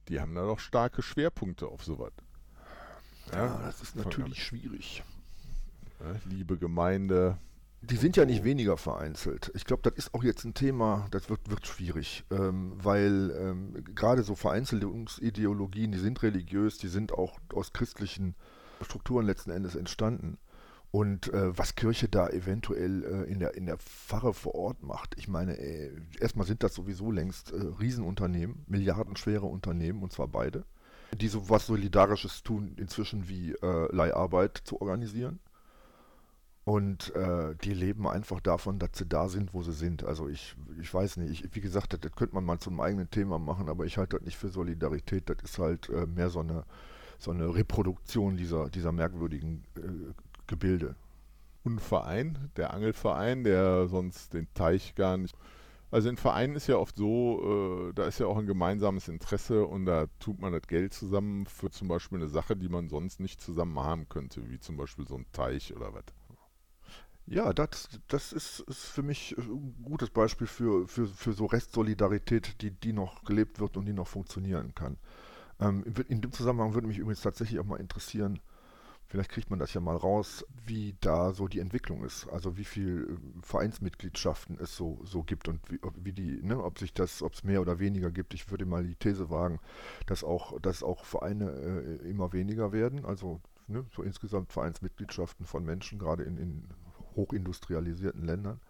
Die 0.08 0.20
haben 0.20 0.34
da 0.34 0.46
doch 0.46 0.60
starke 0.60 1.02
Schwerpunkte 1.02 1.66
auf 1.66 1.84
sowas. 1.84 2.12
Ja, 3.32 3.46
ja 3.46 3.62
das 3.64 3.82
ist 3.82 3.96
natürlich 3.96 4.44
schwierig. 4.44 5.02
Liebe 6.24 6.56
Gemeinde, 6.56 7.38
die 7.90 7.96
sind 7.96 8.16
ja 8.16 8.24
nicht 8.24 8.44
weniger 8.44 8.76
vereinzelt. 8.76 9.50
Ich 9.54 9.64
glaube, 9.64 9.82
das 9.82 9.94
ist 9.94 10.14
auch 10.14 10.22
jetzt 10.22 10.44
ein 10.44 10.54
Thema, 10.54 11.06
das 11.10 11.28
wird, 11.28 11.50
wird 11.50 11.66
schwierig, 11.66 12.24
ähm, 12.30 12.72
weil 12.76 13.34
ähm, 13.38 13.84
gerade 13.94 14.22
so 14.22 14.34
Vereinzelungsideologien, 14.34 15.92
die 15.92 15.98
sind 15.98 16.22
religiös, 16.22 16.78
die 16.78 16.88
sind 16.88 17.12
auch 17.12 17.38
aus 17.52 17.72
christlichen 17.72 18.34
Strukturen 18.80 19.26
letzten 19.26 19.50
Endes 19.50 19.74
entstanden. 19.74 20.38
Und 20.90 21.32
äh, 21.32 21.58
was 21.58 21.74
Kirche 21.74 22.08
da 22.08 22.28
eventuell 22.28 23.04
äh, 23.04 23.30
in, 23.30 23.40
der, 23.40 23.54
in 23.54 23.66
der 23.66 23.78
Pfarre 23.78 24.32
vor 24.32 24.54
Ort 24.54 24.82
macht, 24.82 25.16
ich 25.18 25.26
meine, 25.26 25.58
äh, 25.58 25.90
erstmal 26.20 26.46
sind 26.46 26.62
das 26.62 26.74
sowieso 26.74 27.10
längst 27.10 27.52
äh, 27.52 27.56
Riesenunternehmen, 27.56 28.64
milliardenschwere 28.68 29.46
Unternehmen, 29.46 30.02
und 30.02 30.12
zwar 30.12 30.28
beide, 30.28 30.64
die 31.12 31.28
so 31.28 31.50
was 31.50 31.66
Solidarisches 31.66 32.44
tun, 32.44 32.74
inzwischen 32.76 33.28
wie 33.28 33.52
äh, 33.52 33.94
Leiharbeit 33.94 34.62
zu 34.64 34.80
organisieren 34.80 35.40
und 36.64 37.14
äh, 37.14 37.54
die 37.62 37.74
leben 37.74 38.08
einfach 38.08 38.40
davon, 38.40 38.78
dass 38.78 38.90
sie 38.94 39.06
da 39.06 39.28
sind, 39.28 39.52
wo 39.52 39.62
sie 39.62 39.72
sind. 39.72 40.02
Also 40.04 40.28
ich, 40.28 40.56
ich 40.80 40.92
weiß 40.92 41.18
nicht, 41.18 41.44
ich, 41.44 41.54
wie 41.54 41.60
gesagt, 41.60 41.92
das, 41.92 42.00
das, 42.00 42.12
könnte 42.12 42.34
man 42.34 42.44
mal 42.44 42.58
zum 42.58 42.80
eigenen 42.80 43.10
Thema 43.10 43.38
machen, 43.38 43.68
aber 43.68 43.84
ich 43.84 43.98
halte 43.98 44.16
das 44.16 44.24
nicht 44.24 44.38
für 44.38 44.48
Solidarität. 44.48 45.28
Das 45.28 45.36
ist 45.42 45.58
halt 45.58 45.90
äh, 45.90 46.06
mehr 46.06 46.30
so 46.30 46.40
eine, 46.40 46.64
so 47.18 47.32
eine 47.32 47.54
Reproduktion 47.54 48.38
dieser, 48.38 48.70
dieser 48.70 48.92
merkwürdigen 48.92 49.64
äh, 49.76 50.12
Gebilde. 50.46 50.96
Und 51.64 51.76
ein 51.76 51.80
Verein, 51.80 52.50
der 52.56 52.72
Angelverein, 52.72 53.44
der 53.44 53.86
sonst 53.88 54.32
den 54.32 54.48
Teich 54.54 54.94
gar 54.94 55.18
nicht. 55.18 55.36
Also 55.90 56.08
ein 56.08 56.16
Verein 56.16 56.56
ist 56.56 56.66
ja 56.66 56.76
oft 56.76 56.96
so, 56.96 57.90
äh, 57.90 57.92
da 57.92 58.06
ist 58.06 58.20
ja 58.20 58.26
auch 58.26 58.38
ein 58.38 58.46
gemeinsames 58.46 59.08
Interesse 59.08 59.66
und 59.66 59.84
da 59.84 60.06
tut 60.18 60.40
man 60.40 60.52
das 60.52 60.66
Geld 60.66 60.94
zusammen 60.94 61.44
für 61.44 61.70
zum 61.70 61.88
Beispiel 61.88 62.18
eine 62.18 62.28
Sache, 62.28 62.56
die 62.56 62.70
man 62.70 62.88
sonst 62.88 63.20
nicht 63.20 63.40
zusammen 63.40 63.78
haben 63.78 64.08
könnte, 64.08 64.48
wie 64.48 64.58
zum 64.58 64.78
Beispiel 64.78 65.06
so 65.06 65.16
ein 65.16 65.26
Teich 65.32 65.76
oder 65.76 65.92
was. 65.92 66.04
Ja, 67.26 67.52
das, 67.54 67.88
das 68.08 68.32
ist, 68.32 68.60
ist 68.60 68.84
für 68.84 69.02
mich 69.02 69.34
ein 69.38 69.74
gutes 69.82 70.10
Beispiel 70.10 70.46
für, 70.46 70.86
für, 70.86 71.06
für 71.06 71.32
so 71.32 71.46
Restsolidarität, 71.46 72.60
die, 72.60 72.70
die 72.70 72.92
noch 72.92 73.24
gelebt 73.24 73.60
wird 73.60 73.76
und 73.78 73.86
die 73.86 73.94
noch 73.94 74.08
funktionieren 74.08 74.74
kann. 74.74 74.98
Ähm, 75.58 75.84
in 76.08 76.20
dem 76.20 76.32
Zusammenhang 76.32 76.74
würde 76.74 76.86
mich 76.86 76.98
übrigens 76.98 77.22
tatsächlich 77.22 77.58
auch 77.60 77.64
mal 77.64 77.80
interessieren, 77.80 78.40
vielleicht 79.06 79.30
kriegt 79.30 79.48
man 79.48 79.58
das 79.58 79.72
ja 79.72 79.80
mal 79.80 79.96
raus, 79.96 80.44
wie 80.66 80.96
da 81.00 81.32
so 81.32 81.48
die 81.48 81.60
Entwicklung 81.60 82.04
ist. 82.04 82.28
Also 82.28 82.58
wie 82.58 82.64
viele 82.64 83.04
ähm, 83.04 83.40
Vereinsmitgliedschaften 83.42 84.58
es 84.60 84.76
so, 84.76 85.00
so 85.04 85.22
gibt 85.22 85.48
und 85.48 85.60
wie, 85.70 85.80
wie 86.02 86.12
die, 86.12 86.42
ne, 86.42 86.62
ob 86.62 86.78
sich 86.78 86.92
das, 86.92 87.22
ob 87.22 87.32
es 87.32 87.42
mehr 87.42 87.62
oder 87.62 87.78
weniger 87.78 88.10
gibt. 88.10 88.34
Ich 88.34 88.50
würde 88.50 88.66
mal 88.66 88.84
die 88.84 88.96
These 88.96 89.30
wagen, 89.30 89.60
dass 90.06 90.24
auch, 90.24 90.60
dass 90.60 90.82
auch 90.82 91.06
Vereine 91.06 91.50
äh, 92.02 92.08
immer 92.08 92.34
weniger 92.34 92.72
werden. 92.72 93.06
Also 93.06 93.40
ne, 93.66 93.86
so 93.96 94.02
insgesamt 94.02 94.52
Vereinsmitgliedschaften 94.52 95.46
von 95.46 95.64
Menschen, 95.64 95.98
gerade 95.98 96.24
in, 96.24 96.36
in 96.36 96.68
hochindustrialisierten 97.16 98.24
Ländern. 98.24 98.60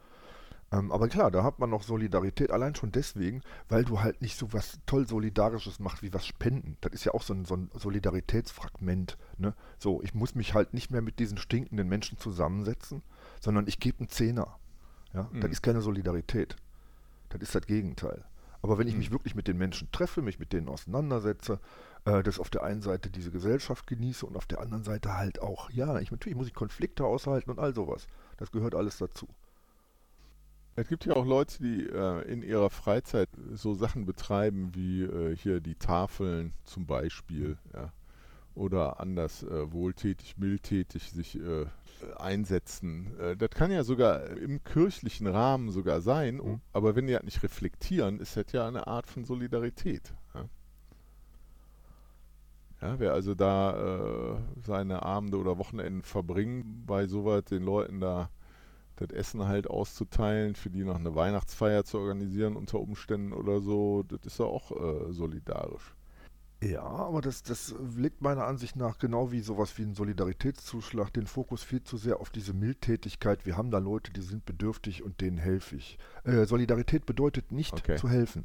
Ähm, 0.73 0.91
aber 0.91 1.09
klar, 1.09 1.31
da 1.31 1.45
hat 1.45 1.59
man 1.59 1.71
noch 1.71 1.83
Solidarität, 1.83 2.51
allein 2.51 2.75
schon 2.75 2.91
deswegen, 2.91 3.43
weil 3.69 3.85
du 3.85 4.01
halt 4.01 4.23
nicht 4.23 4.37
so 4.37 4.53
was 4.53 4.79
toll 4.87 5.07
Solidarisches 5.07 5.79
machst 5.79 6.03
wie 6.03 6.13
was 6.13 6.27
Spenden. 6.27 6.77
Das 6.81 6.93
ist 6.93 7.05
ja 7.05 7.13
auch 7.13 7.23
so 7.23 7.35
ein, 7.35 7.45
so 7.45 7.55
ein 7.55 7.71
Solidaritätsfragment. 7.75 9.17
Ne? 9.39 9.55
So, 9.79 10.03
ich 10.03 10.15
muss 10.15 10.35
mich 10.35 10.55
halt 10.55 10.75
nicht 10.75 10.91
mehr 10.91 11.03
mit 11.03 11.19
diesen 11.19 11.39
stinkenden 11.39 11.89
Menschen 11.89 12.19
zusammensetzen, 12.19 13.03
sondern 13.41 13.67
ich 13.67 13.79
gebe 13.79 14.01
einen 14.01 14.09
Zehner. 14.09 14.59
Ja? 15.13 15.29
Mhm. 15.33 15.43
Das 15.43 15.51
ist 15.51 15.63
keine 15.63 15.81
Solidarität. 15.81 16.57
Das 17.29 17.41
ist 17.43 17.55
das 17.55 17.67
Gegenteil. 17.67 18.25
Aber 18.63 18.79
wenn 18.79 18.89
ich 18.89 18.97
mich 18.97 19.11
mhm. 19.11 19.15
wirklich 19.15 19.35
mit 19.35 19.47
den 19.47 19.59
Menschen 19.59 19.93
treffe, 19.93 20.23
mich 20.23 20.39
mit 20.39 20.55
denen 20.55 20.69
auseinandersetze, 20.69 21.61
äh, 22.07 22.23
dass 22.23 22.41
auf 22.41 22.49
der 22.49 22.63
einen 22.63 22.81
Seite 22.81 23.11
diese 23.11 23.31
Gesellschaft 23.31 23.87
genieße 23.87 24.25
und 24.25 24.37
auf 24.37 24.47
der 24.47 24.61
anderen 24.61 24.85
Seite 24.85 25.19
halt 25.19 25.41
auch, 25.43 25.71
ja, 25.71 25.99
ich, 25.99 26.11
natürlich 26.11 26.37
muss 26.37 26.47
ich 26.47 26.55
Konflikte 26.55 27.05
aushalten 27.05 27.51
und 27.51 27.59
all 27.59 27.75
sowas. 27.75 28.07
Das 28.37 28.51
gehört 28.51 28.75
alles 28.75 28.99
dazu. 28.99 29.29
Es 30.77 30.89
gibt 30.89 31.05
ja 31.05 31.15
auch 31.15 31.25
Leute, 31.25 31.63
die 31.63 31.87
äh, 31.87 32.23
in 32.31 32.43
ihrer 32.43 32.69
Freizeit 32.69 33.29
so 33.53 33.75
Sachen 33.75 34.07
betreiben 34.07 34.75
wie 34.75 35.03
äh, 35.03 35.37
hier 35.37 35.61
die 35.61 35.77
Tafeln 35.77 36.53
zum 36.65 36.87
Beispiel, 36.87 37.59
ja. 37.73 37.93
Oder 38.57 39.01
anders 39.01 39.43
äh, 39.43 39.73
wohltätig, 39.73 40.39
mildtätig 40.39 41.11
sich 41.11 41.41
äh, 41.41 41.67
einsetzen. 42.17 43.19
Äh, 43.19 43.37
das 43.37 43.51
kann 43.51 43.73
ja 43.73 43.83
sogar 43.83 44.29
im 44.29 44.63
kirchlichen 44.63 45.27
Rahmen 45.27 45.71
sogar 45.71 46.01
sein, 46.01 46.37
mhm. 46.37 46.61
aber 46.73 46.95
wenn 46.95 47.09
die 47.09 47.15
halt 47.15 47.25
nicht 47.25 47.43
reflektieren, 47.43 48.21
ist 48.21 48.37
das 48.37 48.53
ja 48.53 48.69
eine 48.69 48.87
Art 48.87 49.09
von 49.09 49.25
Solidarität. 49.25 50.15
Ja. 52.85 52.99
Wer 52.99 53.13
also 53.13 53.35
da 53.35 54.35
äh, 54.35 54.37
seine 54.63 55.03
Abende 55.03 55.39
oder 55.39 55.59
Wochenenden 55.59 56.03
verbringt, 56.03 56.87
bei 56.87 57.07
sowas 57.07 57.45
den 57.45 57.63
Leuten 57.63 58.01
da 58.01 58.31
das 58.97 59.11
Essen 59.11 59.47
halt 59.49 59.69
auszuteilen, 59.69 60.55
für 60.55 60.71
die 60.71 60.85
noch 60.85 60.97
eine 60.97 61.15
Weihnachtsfeier 61.15 61.85
zu 61.85 61.99
organisieren 61.99 62.57
unter 62.57 62.79
Umständen 62.79 63.33
oder 63.33 63.61
so, 63.61 64.05
das 64.05 64.21
ist 64.25 64.39
ja 64.39 64.45
auch 64.45 64.71
äh, 64.71 65.13
solidarisch. 65.13 65.95
Ja, 66.63 66.83
aber 66.83 67.21
das, 67.21 67.43
das 67.43 67.75
legt 67.97 68.23
meiner 68.23 68.45
Ansicht 68.45 68.77
nach 68.77 68.99
genau 68.99 69.33
wie 69.33 69.41
sowas 69.41 69.77
wie 69.77 69.83
ein 69.83 69.95
Solidaritätszuschlag 69.95 71.13
den 71.13 71.27
Fokus 71.27 71.63
viel 71.63 71.83
zu 71.83 71.97
sehr 71.97 72.21
auf 72.21 72.31
diese 72.31 72.55
Mildtätigkeit. 72.55 73.45
Wir 73.45 73.57
haben 73.57 73.71
da 73.71 73.79
Leute, 73.79 74.13
die 74.13 74.23
sind 74.23 74.47
bedürftig 74.47 75.03
und 75.03 75.21
denen 75.21 75.37
helfe 75.37 75.77
ich. 75.77 75.99
Äh, 76.23 76.47
Solidarität 76.47 77.05
bedeutet 77.07 77.51
nicht 77.51 77.75
okay. 77.75 77.97
zu 77.97 78.09
helfen. 78.09 78.45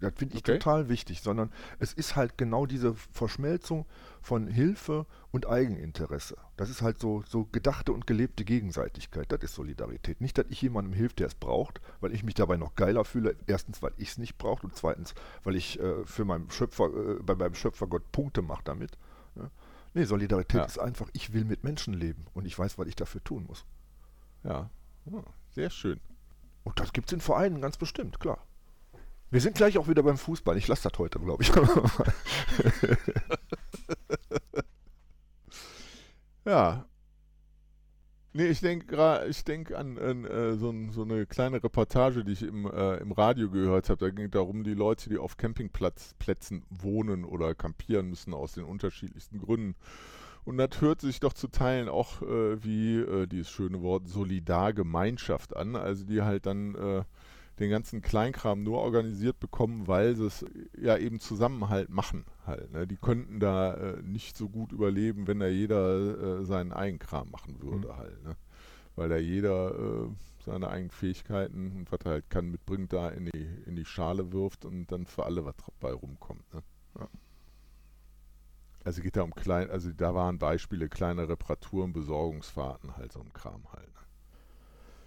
Das 0.00 0.12
finde 0.14 0.34
ich 0.34 0.42
okay. 0.42 0.58
total 0.58 0.88
wichtig, 0.90 1.22
sondern 1.22 1.50
es 1.78 1.94
ist 1.94 2.16
halt 2.16 2.36
genau 2.36 2.66
diese 2.66 2.94
Verschmelzung 2.94 3.86
von 4.20 4.46
Hilfe 4.46 5.06
und 5.30 5.48
Eigeninteresse. 5.48 6.36
Das 6.56 6.68
ist 6.68 6.82
halt 6.82 7.00
so, 7.00 7.22
so 7.26 7.44
gedachte 7.50 7.92
und 7.92 8.06
gelebte 8.06 8.44
Gegenseitigkeit. 8.44 9.32
Das 9.32 9.42
ist 9.42 9.54
Solidarität. 9.54 10.20
Nicht, 10.20 10.36
dass 10.36 10.46
ich 10.50 10.60
jemandem 10.60 10.92
hilft, 10.92 11.20
der 11.20 11.28
es 11.28 11.34
braucht, 11.34 11.80
weil 12.00 12.12
ich 12.12 12.24
mich 12.24 12.34
dabei 12.34 12.58
noch 12.58 12.74
geiler 12.74 13.04
fühle. 13.06 13.36
Erstens, 13.46 13.82
weil 13.82 13.92
ich 13.96 14.10
es 14.10 14.18
nicht 14.18 14.36
brauche 14.36 14.66
und 14.66 14.76
zweitens, 14.76 15.14
weil 15.44 15.56
ich 15.56 15.80
äh, 15.80 16.04
für 16.04 16.26
meinen 16.26 16.50
Schöpfer, 16.50 16.86
äh, 16.86 17.22
bei 17.22 17.34
meinem 17.34 17.54
Schöpfergott 17.54 18.12
Punkte 18.12 18.42
mache 18.42 18.62
damit. 18.64 18.98
Ja? 19.34 19.50
Nee, 19.94 20.04
Solidarität 20.04 20.60
ja. 20.60 20.66
ist 20.66 20.78
einfach, 20.78 21.08
ich 21.14 21.32
will 21.32 21.46
mit 21.46 21.64
Menschen 21.64 21.94
leben 21.94 22.26
und 22.34 22.44
ich 22.44 22.58
weiß, 22.58 22.76
was 22.76 22.86
ich 22.86 22.96
dafür 22.96 23.24
tun 23.24 23.46
muss. 23.46 23.64
Ja, 24.44 24.68
oh, 25.06 25.22
sehr 25.52 25.70
schön. 25.70 26.00
Und 26.64 26.80
das 26.80 26.92
gibt 26.92 27.08
es 27.08 27.14
in 27.14 27.20
Vereinen 27.20 27.62
ganz 27.62 27.78
bestimmt, 27.78 28.20
klar. 28.20 28.44
Wir 29.30 29.40
sind 29.40 29.56
gleich 29.56 29.78
auch 29.78 29.88
wieder 29.88 30.02
beim 30.02 30.18
Fußball. 30.18 30.56
Ich 30.56 30.68
lasse 30.68 30.88
das 30.88 30.98
heute, 30.98 31.18
glaube 31.18 31.42
ich. 31.42 31.52
ja. 36.44 36.86
Nee, 38.36 38.48
ich 38.48 38.60
denke 38.60 39.24
ich 39.30 39.44
denke 39.44 39.78
an, 39.78 39.96
äh, 39.96 40.56
so, 40.56 40.74
so, 40.90 41.02
eine 41.04 41.24
kleine 41.24 41.64
Reportage, 41.64 42.22
die 42.22 42.32
ich 42.32 42.42
im, 42.42 42.66
äh, 42.66 42.98
im 42.98 43.12
Radio 43.12 43.50
gehört 43.50 43.88
habe. 43.88 44.04
Da 44.04 44.10
ging 44.10 44.26
es 44.26 44.32
darum, 44.32 44.62
die 44.62 44.74
Leute, 44.74 45.08
die 45.08 45.16
auf 45.16 45.38
Campingplätzen 45.38 46.62
wohnen 46.68 47.24
oder 47.24 47.54
campieren 47.54 48.10
müssen 48.10 48.34
aus 48.34 48.52
den 48.52 48.64
unterschiedlichsten 48.64 49.38
Gründen. 49.38 49.74
Und 50.44 50.58
das 50.58 50.82
hört 50.82 51.00
sich 51.00 51.18
doch 51.18 51.32
zu 51.32 51.48
Teilen 51.48 51.88
auch 51.88 52.20
äh, 52.20 52.62
wie 52.62 52.98
äh, 52.98 53.26
dieses 53.26 53.50
schöne 53.50 53.80
Wort 53.80 54.06
Solidargemeinschaft 54.06 55.56
an. 55.56 55.74
Also 55.74 56.04
die 56.04 56.20
halt 56.20 56.44
dann 56.44 56.74
äh, 56.74 57.04
den 57.58 57.70
ganzen 57.70 58.02
Kleinkram 58.02 58.62
nur 58.62 58.80
organisiert 58.80 59.40
bekommen, 59.40 59.86
weil 59.86 60.14
sie 60.14 60.26
es 60.26 60.44
ja 60.78 60.96
eben 60.98 61.20
Zusammenhalt 61.20 61.88
machen 61.88 62.26
halt. 62.46 62.70
Ne? 62.72 62.86
Die 62.86 62.96
könnten 62.96 63.40
da 63.40 63.74
äh, 63.74 64.02
nicht 64.02 64.36
so 64.36 64.48
gut 64.48 64.72
überleben, 64.72 65.26
wenn 65.26 65.40
da 65.40 65.46
jeder 65.46 66.40
äh, 66.40 66.44
seinen 66.44 66.72
Eigenkram 66.72 67.30
machen 67.30 67.60
würde 67.62 67.88
mhm. 67.88 67.96
halt. 67.96 68.24
Ne? 68.24 68.36
Weil 68.94 69.08
da 69.08 69.16
jeder 69.16 69.74
äh, 69.74 70.08
seine 70.44 70.68
eigenen 70.68 70.90
Fähigkeiten 70.90 71.72
und 71.72 71.92
was 71.92 72.00
er 72.04 72.12
halt 72.12 72.30
kann 72.30 72.50
mitbringt, 72.50 72.92
da 72.92 73.08
in 73.08 73.26
die, 73.26 73.48
in 73.66 73.74
die 73.74 73.84
Schale 73.84 74.32
wirft 74.32 74.64
und 74.64 74.86
dann 74.92 75.06
für 75.06 75.24
alle 75.24 75.44
was 75.44 75.56
dabei 75.80 75.92
rumkommt. 75.92 76.52
Ne? 76.54 76.62
Ja. 76.98 77.08
Also 78.84 79.02
geht 79.02 79.16
da 79.16 79.22
um 79.22 79.34
klein, 79.34 79.68
also 79.70 79.90
da 79.90 80.14
waren 80.14 80.38
Beispiele, 80.38 80.88
kleine 80.88 81.28
Reparaturen, 81.28 81.92
Besorgungsfahrten, 81.92 82.96
halt 82.96 83.12
so 83.12 83.20
ein 83.20 83.32
Kram 83.32 83.64
halt. 83.72 83.88
Ne? 83.88 84.00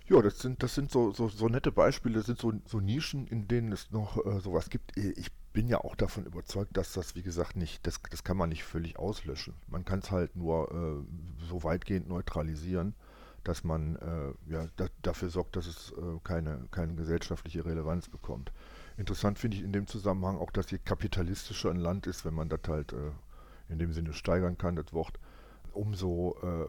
Ja, 0.09 0.23
das 0.23 0.39
sind, 0.39 0.63
das 0.63 0.73
sind 0.73 0.91
so, 0.91 1.11
so, 1.11 1.27
so 1.27 1.47
nette 1.49 1.71
Beispiele, 1.71 2.15
das 2.15 2.25
sind 2.25 2.39
so, 2.39 2.51
so 2.65 2.79
Nischen, 2.79 3.27
in 3.27 3.47
denen 3.47 3.71
es 3.71 3.91
noch 3.91 4.25
äh, 4.25 4.39
sowas 4.39 4.71
gibt. 4.71 4.97
Ich 4.97 5.31
bin 5.53 5.67
ja 5.67 5.77
auch 5.79 5.95
davon 5.95 6.25
überzeugt, 6.25 6.75
dass 6.75 6.93
das, 6.93 7.15
wie 7.15 7.21
gesagt, 7.21 7.55
nicht, 7.55 7.85
das, 7.85 8.01
das 8.09 8.23
kann 8.23 8.35
man 8.35 8.49
nicht 8.49 8.63
völlig 8.63 8.97
auslöschen. 8.97 9.53
Man 9.67 9.85
kann 9.85 9.99
es 9.99 10.09
halt 10.09 10.35
nur 10.35 10.71
äh, 10.71 11.45
so 11.47 11.63
weitgehend 11.63 12.09
neutralisieren, 12.09 12.95
dass 13.43 13.63
man 13.63 13.97
äh, 13.97 14.51
ja, 14.51 14.65
da, 14.77 14.87
dafür 15.03 15.29
sorgt, 15.29 15.55
dass 15.55 15.67
es 15.67 15.91
äh, 15.91 16.19
keine, 16.23 16.67
keine 16.71 16.95
gesellschaftliche 16.95 17.63
Relevanz 17.63 18.09
bekommt. 18.09 18.51
Interessant 18.97 19.37
finde 19.37 19.57
ich 19.57 19.63
in 19.63 19.73
dem 19.73 19.85
Zusammenhang 19.85 20.39
auch, 20.39 20.49
dass 20.49 20.71
je 20.71 20.79
kapitalistischer 20.79 21.69
ein 21.69 21.77
Land 21.77 22.07
ist, 22.07 22.25
wenn 22.25 22.33
man 22.33 22.49
das 22.49 22.61
halt 22.67 22.93
äh, 22.93 23.11
in 23.69 23.77
dem 23.77 23.93
Sinne 23.93 24.13
steigern 24.13 24.57
kann, 24.57 24.75
das 24.75 24.91
Wort, 24.91 25.19
umso 25.71 26.35
äh, 26.41 26.65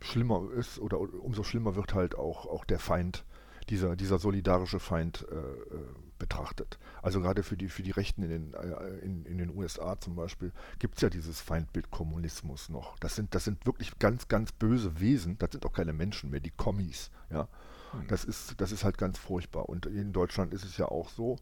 schlimmer 0.00 0.50
ist 0.52 0.78
oder 0.78 1.00
umso 1.00 1.42
schlimmer 1.42 1.76
wird 1.76 1.94
halt 1.94 2.16
auch, 2.16 2.46
auch 2.46 2.64
der 2.64 2.78
Feind, 2.78 3.24
dieser, 3.68 3.96
dieser 3.96 4.18
solidarische 4.18 4.80
Feind 4.80 5.26
äh, 5.30 5.34
äh 5.34 5.84
betrachtet. 6.18 6.78
Also 7.00 7.20
gerade 7.20 7.42
für 7.42 7.56
die, 7.56 7.68
für 7.68 7.82
die 7.82 7.90
Rechten 7.90 8.22
in 8.22 8.28
den, 8.28 8.54
äh, 8.54 8.98
in, 9.04 9.24
in 9.24 9.38
den 9.38 9.56
USA 9.56 9.98
zum 10.00 10.16
Beispiel 10.16 10.52
gibt 10.78 10.96
es 10.96 11.02
ja 11.02 11.10
dieses 11.10 11.40
Feindbild 11.40 11.90
Kommunismus 11.90 12.68
noch. 12.68 12.98
Das 12.98 13.14
sind, 13.14 13.34
das 13.34 13.44
sind 13.44 13.64
wirklich 13.66 13.98
ganz, 13.98 14.28
ganz 14.28 14.52
böse 14.52 15.00
Wesen, 15.00 15.38
das 15.38 15.52
sind 15.52 15.64
auch 15.64 15.72
keine 15.72 15.92
Menschen 15.92 16.30
mehr, 16.30 16.40
die 16.40 16.50
Kommis. 16.50 17.10
Ja? 17.30 17.48
Mhm. 17.92 18.08
Das, 18.08 18.24
ist, 18.24 18.60
das 18.60 18.72
ist 18.72 18.84
halt 18.84 18.98
ganz 18.98 19.18
furchtbar. 19.18 19.68
Und 19.68 19.86
in 19.86 20.12
Deutschland 20.12 20.52
ist 20.52 20.64
es 20.64 20.76
ja 20.76 20.86
auch 20.86 21.08
so, 21.08 21.36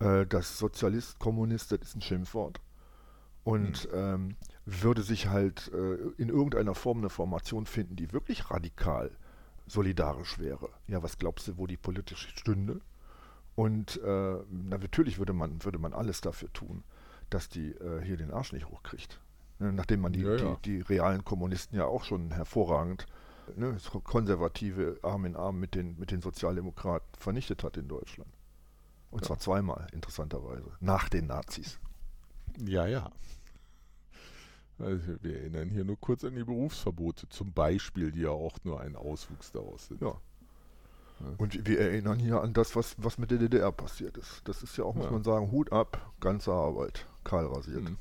äh, 0.00 0.26
dass 0.26 0.58
Sozialist, 0.58 1.18
Kommunist, 1.18 1.72
das 1.72 1.80
ist 1.80 1.96
ein 1.96 2.02
Schimpfwort. 2.02 2.60
Und 3.44 3.90
mhm. 3.90 3.98
ähm, 3.98 4.36
würde 4.68 5.02
sich 5.02 5.28
halt 5.28 5.70
äh, 5.72 5.94
in 6.20 6.28
irgendeiner 6.28 6.74
Form 6.74 6.98
eine 6.98 7.08
Formation 7.08 7.66
finden, 7.66 7.96
die 7.96 8.12
wirklich 8.12 8.50
radikal 8.50 9.10
solidarisch 9.66 10.38
wäre. 10.38 10.68
Ja, 10.86 11.02
was 11.02 11.18
glaubst 11.18 11.48
du, 11.48 11.58
wo 11.58 11.66
die 11.66 11.76
politisch 11.76 12.28
stünde? 12.36 12.80
Und 13.54 14.00
äh, 14.02 14.36
na, 14.50 14.78
natürlich 14.78 15.18
würde 15.18 15.32
man, 15.32 15.64
würde 15.64 15.78
man 15.78 15.92
alles 15.92 16.20
dafür 16.20 16.52
tun, 16.52 16.84
dass 17.30 17.48
die 17.48 17.72
äh, 17.72 18.02
hier 18.02 18.16
den 18.16 18.30
Arsch 18.30 18.52
nicht 18.52 18.68
hochkriegt. 18.68 19.20
Ne, 19.58 19.72
nachdem 19.72 20.00
man 20.00 20.12
die, 20.12 20.20
ja, 20.20 20.36
ja. 20.36 20.56
Die, 20.64 20.78
die, 20.78 20.80
realen 20.82 21.24
Kommunisten 21.24 21.76
ja 21.76 21.84
auch 21.84 22.04
schon 22.04 22.30
hervorragend 22.30 23.06
ne, 23.56 23.76
konservative 24.04 24.98
Arm 25.02 25.24
in 25.24 25.34
Arm 25.34 25.58
mit 25.58 25.74
den, 25.74 25.98
mit 25.98 26.10
den 26.10 26.22
Sozialdemokraten 26.22 27.08
vernichtet 27.18 27.64
hat 27.64 27.76
in 27.76 27.88
Deutschland. 27.88 28.30
Und 29.10 29.22
ja. 29.22 29.26
zwar 29.28 29.38
zweimal, 29.38 29.86
interessanterweise, 29.92 30.70
nach 30.80 31.08
den 31.08 31.26
Nazis. 31.26 31.78
Ja, 32.58 32.86
ja. 32.86 33.10
Also 34.78 35.22
wir 35.22 35.40
erinnern 35.40 35.70
hier 35.70 35.84
nur 35.84 35.98
kurz 35.98 36.24
an 36.24 36.34
die 36.34 36.44
Berufsverbote 36.44 37.28
zum 37.28 37.52
Beispiel, 37.52 38.12
die 38.12 38.20
ja 38.20 38.30
auch 38.30 38.58
nur 38.64 38.80
ein 38.80 38.96
Auswuchs 38.96 39.52
daraus 39.52 39.88
sind. 39.88 40.00
Ja. 40.00 40.14
Und 41.36 41.66
wir 41.66 41.80
erinnern 41.80 42.18
hier 42.18 42.40
an 42.40 42.52
das, 42.52 42.76
was, 42.76 42.94
was 42.98 43.18
mit 43.18 43.32
der 43.32 43.38
DDR 43.38 43.72
passiert 43.72 44.16
ist. 44.16 44.42
Das 44.44 44.62
ist 44.62 44.76
ja 44.76 44.84
auch, 44.84 44.94
muss 44.94 45.06
ja. 45.06 45.10
man 45.10 45.24
sagen, 45.24 45.50
Hut 45.50 45.72
ab, 45.72 46.12
ganze 46.20 46.52
Arbeit, 46.52 47.06
kahl 47.24 47.46
rasiert. 47.46 47.82
Mhm. 47.82 47.96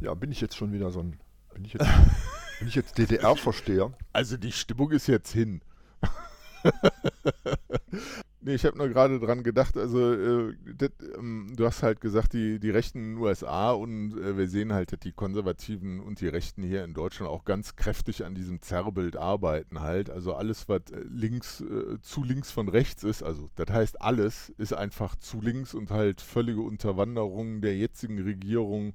Ja, 0.00 0.14
bin 0.14 0.32
ich 0.32 0.40
jetzt 0.40 0.56
schon 0.56 0.72
wieder 0.72 0.90
so 0.90 1.00
ein, 1.00 1.20
bin 1.52 1.64
ich 1.64 1.74
jetzt, 1.74 1.86
bin 2.58 2.68
ich 2.68 2.74
jetzt 2.74 2.98
DDR-Versteher? 2.98 3.92
Also 4.12 4.36
die 4.36 4.50
Stimmung 4.50 4.90
ist 4.90 5.06
jetzt 5.06 5.30
hin. 5.30 5.60
Nee, 8.46 8.56
ich 8.56 8.66
habe 8.66 8.76
nur 8.76 8.90
gerade 8.90 9.18
dran 9.20 9.42
gedacht, 9.42 9.74
also 9.78 10.12
äh, 10.12 10.54
das, 10.76 10.90
ähm, 11.16 11.54
du 11.56 11.64
hast 11.64 11.82
halt 11.82 12.02
gesagt, 12.02 12.34
die, 12.34 12.60
die 12.60 12.68
Rechten 12.68 12.98
in 12.98 13.14
den 13.14 13.18
USA 13.22 13.72
und 13.72 14.18
äh, 14.18 14.36
wir 14.36 14.48
sehen 14.48 14.74
halt, 14.74 14.92
dass 14.92 15.00
die 15.00 15.12
Konservativen 15.12 15.98
und 15.98 16.20
die 16.20 16.28
Rechten 16.28 16.62
hier 16.62 16.84
in 16.84 16.92
Deutschland 16.92 17.32
auch 17.32 17.46
ganz 17.46 17.74
kräftig 17.74 18.22
an 18.22 18.34
diesem 18.34 18.60
Zerrbild 18.60 19.16
arbeiten 19.16 19.80
halt. 19.80 20.10
Also 20.10 20.34
alles, 20.34 20.68
was 20.68 20.82
äh, 20.92 21.00
links, 21.10 21.62
äh, 21.62 21.98
zu 22.02 22.22
links 22.22 22.50
von 22.50 22.68
rechts 22.68 23.02
ist, 23.02 23.22
also 23.22 23.48
das 23.54 23.70
heißt 23.70 24.02
alles, 24.02 24.50
ist 24.58 24.74
einfach 24.74 25.16
zu 25.16 25.40
links 25.40 25.72
und 25.72 25.90
halt 25.90 26.20
völlige 26.20 26.60
Unterwanderung 26.60 27.62
der 27.62 27.78
jetzigen 27.78 28.20
Regierung 28.20 28.92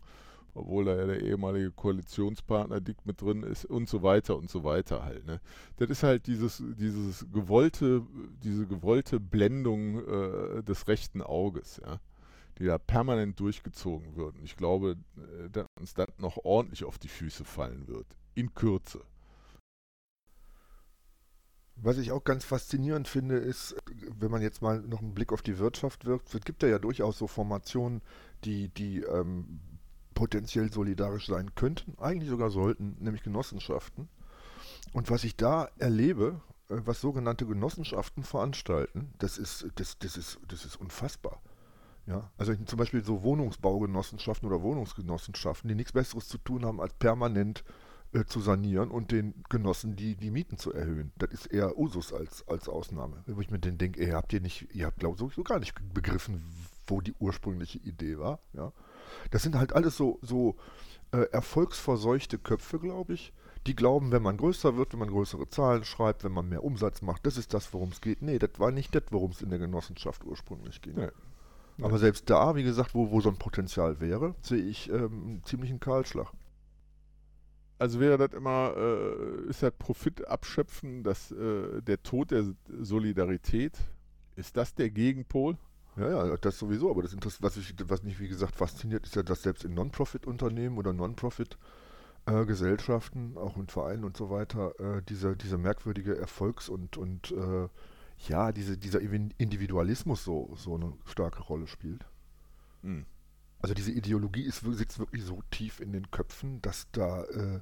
obwohl 0.60 0.86
da 0.86 0.96
ja 0.96 1.06
der 1.06 1.22
ehemalige 1.22 1.72
Koalitionspartner 1.72 2.82
dick 2.82 3.06
mit 3.06 3.22
drin 3.22 3.44
ist 3.44 3.66
und 3.66 3.90
so 3.90 4.04
weiter 4.04 4.38
und 4.38 4.50
so 4.50 4.64
weiter 4.64 5.04
halt. 5.04 5.26
Ne? 5.26 5.40
Das 5.78 5.90
ist 5.90 6.04
halt 6.04 6.28
dieses, 6.28 6.64
dieses 6.78 7.26
gewollte, 7.32 8.06
diese 8.44 8.68
gewollte 8.68 9.20
Blendung 9.20 10.06
äh, 10.06 10.64
des 10.64 10.88
rechten 10.88 11.22
Auges, 11.22 11.82
ja, 11.84 12.00
die 12.58 12.66
da 12.66 12.78
permanent 12.78 13.40
durchgezogen 13.40 14.16
wird. 14.16 14.36
Und 14.36 14.44
ich 14.44 14.58
glaube, 14.58 14.98
äh, 15.18 15.50
dass 15.50 15.66
uns 15.80 15.94
das 15.94 16.10
noch 16.18 16.38
ordentlich 16.44 16.84
auf 16.84 16.98
die 16.98 17.08
Füße 17.08 17.46
fallen 17.46 17.88
wird. 17.88 18.08
In 18.36 18.54
Kürze. 18.54 19.02
Was 21.82 21.98
ich 21.98 22.12
auch 22.12 22.26
ganz 22.26 22.44
faszinierend 22.44 23.08
finde, 23.08 23.38
ist, 23.38 23.76
wenn 24.20 24.32
man 24.32 24.42
jetzt 24.42 24.62
mal 24.62 24.82
noch 24.82 25.00
einen 25.00 25.14
Blick 25.14 25.32
auf 25.32 25.42
die 25.42 25.60
Wirtschaft 25.60 26.06
wirft, 26.06 26.34
es 26.36 26.42
gibt 26.42 26.62
ja, 26.62 26.70
ja 26.70 26.80
durchaus 26.80 27.18
so 27.18 27.28
Formationen, 27.28 28.02
die, 28.44 28.68
die 28.68 29.02
ähm, 29.02 29.62
potenziell 30.20 30.70
solidarisch 30.70 31.28
sein 31.28 31.56
könnten, 31.56 31.98
eigentlich 31.98 32.30
sogar 32.30 32.50
sollten, 32.50 32.98
nämlich 33.00 33.24
Genossenschaften. 33.24 34.10
Und 34.92 35.10
was 35.10 35.24
ich 35.24 35.38
da 35.38 35.70
erlebe, 35.78 36.42
äh, 36.68 36.76
was 36.84 37.00
sogenannte 37.00 37.46
Genossenschaften 37.46 38.24
veranstalten, 38.24 39.14
das 39.20 39.38
ist, 39.38 39.68
das, 39.76 39.98
das 39.98 40.18
ist, 40.18 40.38
das 40.50 40.66
ist 40.66 40.76
unfassbar. 40.76 41.42
Ja, 42.06 42.30
also 42.38 42.54
zum 42.54 42.78
Beispiel 42.78 43.02
so 43.02 43.24
Wohnungsbaugenossenschaften 43.24 44.50
oder 44.50 44.62
Wohnungsgenossenschaften, 44.62 45.70
die 45.70 45.76
nichts 45.76 45.94
Besseres 45.94 46.28
zu 46.28 46.38
tun 46.38 46.66
haben, 46.66 46.82
als 46.82 46.94
permanent 46.96 47.64
äh, 48.12 48.26
zu 48.26 48.42
sanieren 48.42 48.92
und 48.92 49.12
den 49.12 49.42
Genossen 49.48 49.96
die, 49.96 50.18
die 50.18 50.32
Mieten 50.32 50.58
zu 50.58 50.74
erhöhen. 50.74 51.14
Das 51.18 51.30
ist 51.32 51.46
eher 51.46 51.78
Usus 51.78 52.12
als, 52.12 52.46
als 52.46 52.68
Ausnahme. 52.68 53.24
Wo 53.26 53.40
ich 53.40 53.52
mir 53.52 53.60
dann 53.60 53.78
denke, 53.78 54.04
ihr 54.04 54.18
habt 54.18 54.34
ihr 54.34 54.42
nicht, 54.42 54.68
ihr 54.76 54.86
habt 54.86 55.00
glaube 55.00 55.14
ich 55.14 55.20
sowieso 55.20 55.44
gar 55.44 55.60
nicht 55.60 55.76
begriffen, 55.94 56.44
wo 56.88 57.00
die 57.00 57.14
ursprüngliche 57.20 57.78
Idee 57.78 58.20
war. 58.20 58.40
Ja. 58.52 58.74
Das 59.32 59.44
sind 59.44 59.56
halt 59.56 59.74
alles 59.74 59.98
so, 59.98 60.20
so 60.22 60.56
äh, 61.12 61.24
erfolgsverseuchte 61.32 62.38
Köpfe, 62.38 62.80
glaube 62.80 63.14
ich. 63.14 63.34
Die 63.68 63.76
glauben, 63.76 64.12
wenn 64.12 64.24
man 64.24 64.38
größer 64.38 64.78
wird, 64.78 64.94
wenn 64.94 65.00
man 65.00 65.10
größere 65.10 65.50
Zahlen 65.50 65.84
schreibt, 65.84 66.24
wenn 66.24 66.32
man 66.32 66.48
mehr 66.48 66.64
Umsatz 66.64 67.02
macht, 67.02 67.26
das 67.26 67.38
ist 67.38 67.54
das, 67.54 67.74
worum 67.74 67.90
es 67.90 68.02
geht. 68.02 68.22
Nee, 68.22 68.40
das 68.40 68.52
war 68.58 68.72
nicht 68.72 68.96
das, 68.96 69.04
worum 69.12 69.32
es 69.32 69.42
in 69.42 69.50
der 69.50 69.60
Genossenschaft 69.60 70.24
ursprünglich 70.24 70.82
ging. 70.82 70.96
Nee. 70.96 71.10
Aber 71.82 71.98
selbst 71.98 72.30
da, 72.30 72.56
wie 72.56 72.64
gesagt, 72.64 72.94
wo, 72.94 73.12
wo 73.12 73.22
so 73.22 73.30
ein 73.30 73.38
Potenzial 73.38 74.02
wäre, 74.02 74.36
sehe 74.42 74.62
ich 74.62 74.90
ähm, 74.90 75.24
einen 75.26 75.44
ziemlichen 75.44 75.80
Kahlschlag. 75.80 76.32
Also 77.78 78.02
wäre 78.02 78.18
das 78.18 78.34
immer, 78.34 78.74
äh, 78.76 79.50
ist 79.50 79.64
das 79.64 79.72
Profit 79.80 80.28
abschöpfen, 80.28 81.04
dass 81.04 81.32
äh, 81.32 81.82
der 81.82 82.04
Tod 82.04 82.32
der 82.32 82.44
Solidarität, 82.82 83.78
ist 84.36 84.58
das 84.58 84.76
der 84.76 84.90
Gegenpol? 84.90 85.58
Ja, 86.00 86.28
ja, 86.28 86.38
das 86.38 86.58
sowieso, 86.58 86.90
aber 86.90 87.02
das 87.02 87.12
Interesse, 87.12 87.40
was, 87.42 87.58
ich, 87.58 87.76
was 87.86 88.04
mich, 88.04 88.22
wie 88.22 88.30
gesagt, 88.30 88.56
fasziniert, 88.56 89.06
ist 89.06 89.18
ja, 89.18 89.24
dass 89.24 89.44
selbst 89.44 89.66
in 89.66 89.74
Non-Profit-Unternehmen 89.74 90.78
oder 90.78 90.94
Non-Profit-Gesellschaften, 90.94 93.38
auch 93.38 93.58
in 93.58 93.68
Vereinen 93.68 94.06
und 94.06 94.16
so 94.16 94.30
weiter, 94.30 94.80
äh, 94.80 95.02
diese, 95.10 95.36
diese 95.36 95.58
merkwürdige 95.58 96.18
Erfolgs- 96.18 96.70
und, 96.70 96.96
und 96.96 97.32
äh, 97.32 97.68
ja, 98.30 98.54
diese, 98.54 98.78
dieser 98.78 99.02
Individualismus 99.02 100.24
so, 100.24 100.54
so 100.56 100.76
eine 100.76 100.94
starke 101.06 101.44
Rolle 101.44 101.68
spielt. 101.68 102.06
Mhm. 102.82 103.06
Also 103.62 103.74
diese 103.74 103.92
Ideologie 103.92 104.44
ist, 104.44 104.62
sitzt 104.62 105.00
wirklich 105.00 105.24
so 105.24 105.44
tief 105.52 105.82
in 105.82 105.92
den 105.92 106.10
Köpfen, 106.12 106.62
dass 106.62 106.88
da, 106.92 107.26
äh, 107.26 107.60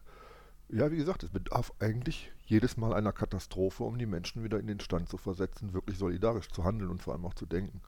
ja, 0.70 0.92
wie 0.92 0.98
gesagt, 0.98 1.24
es 1.24 1.32
bedarf 1.32 1.74
eigentlich 1.80 2.32
jedes 2.46 2.78
Mal 2.78 2.94
einer 2.94 3.14
Katastrophe, 3.14 3.84
um 3.84 3.98
die 3.98 4.06
Menschen 4.06 4.44
wieder 4.44 4.60
in 4.60 4.68
den 4.68 4.80
Stand 4.80 5.10
zu 5.10 5.18
versetzen, 5.18 5.74
wirklich 5.74 5.98
solidarisch 5.98 6.50
zu 6.50 6.64
handeln 6.64 6.92
und 6.92 7.02
vor 7.02 7.14
allem 7.14 7.26
auch 7.26 7.34
zu 7.34 7.48
denken. 7.48 7.82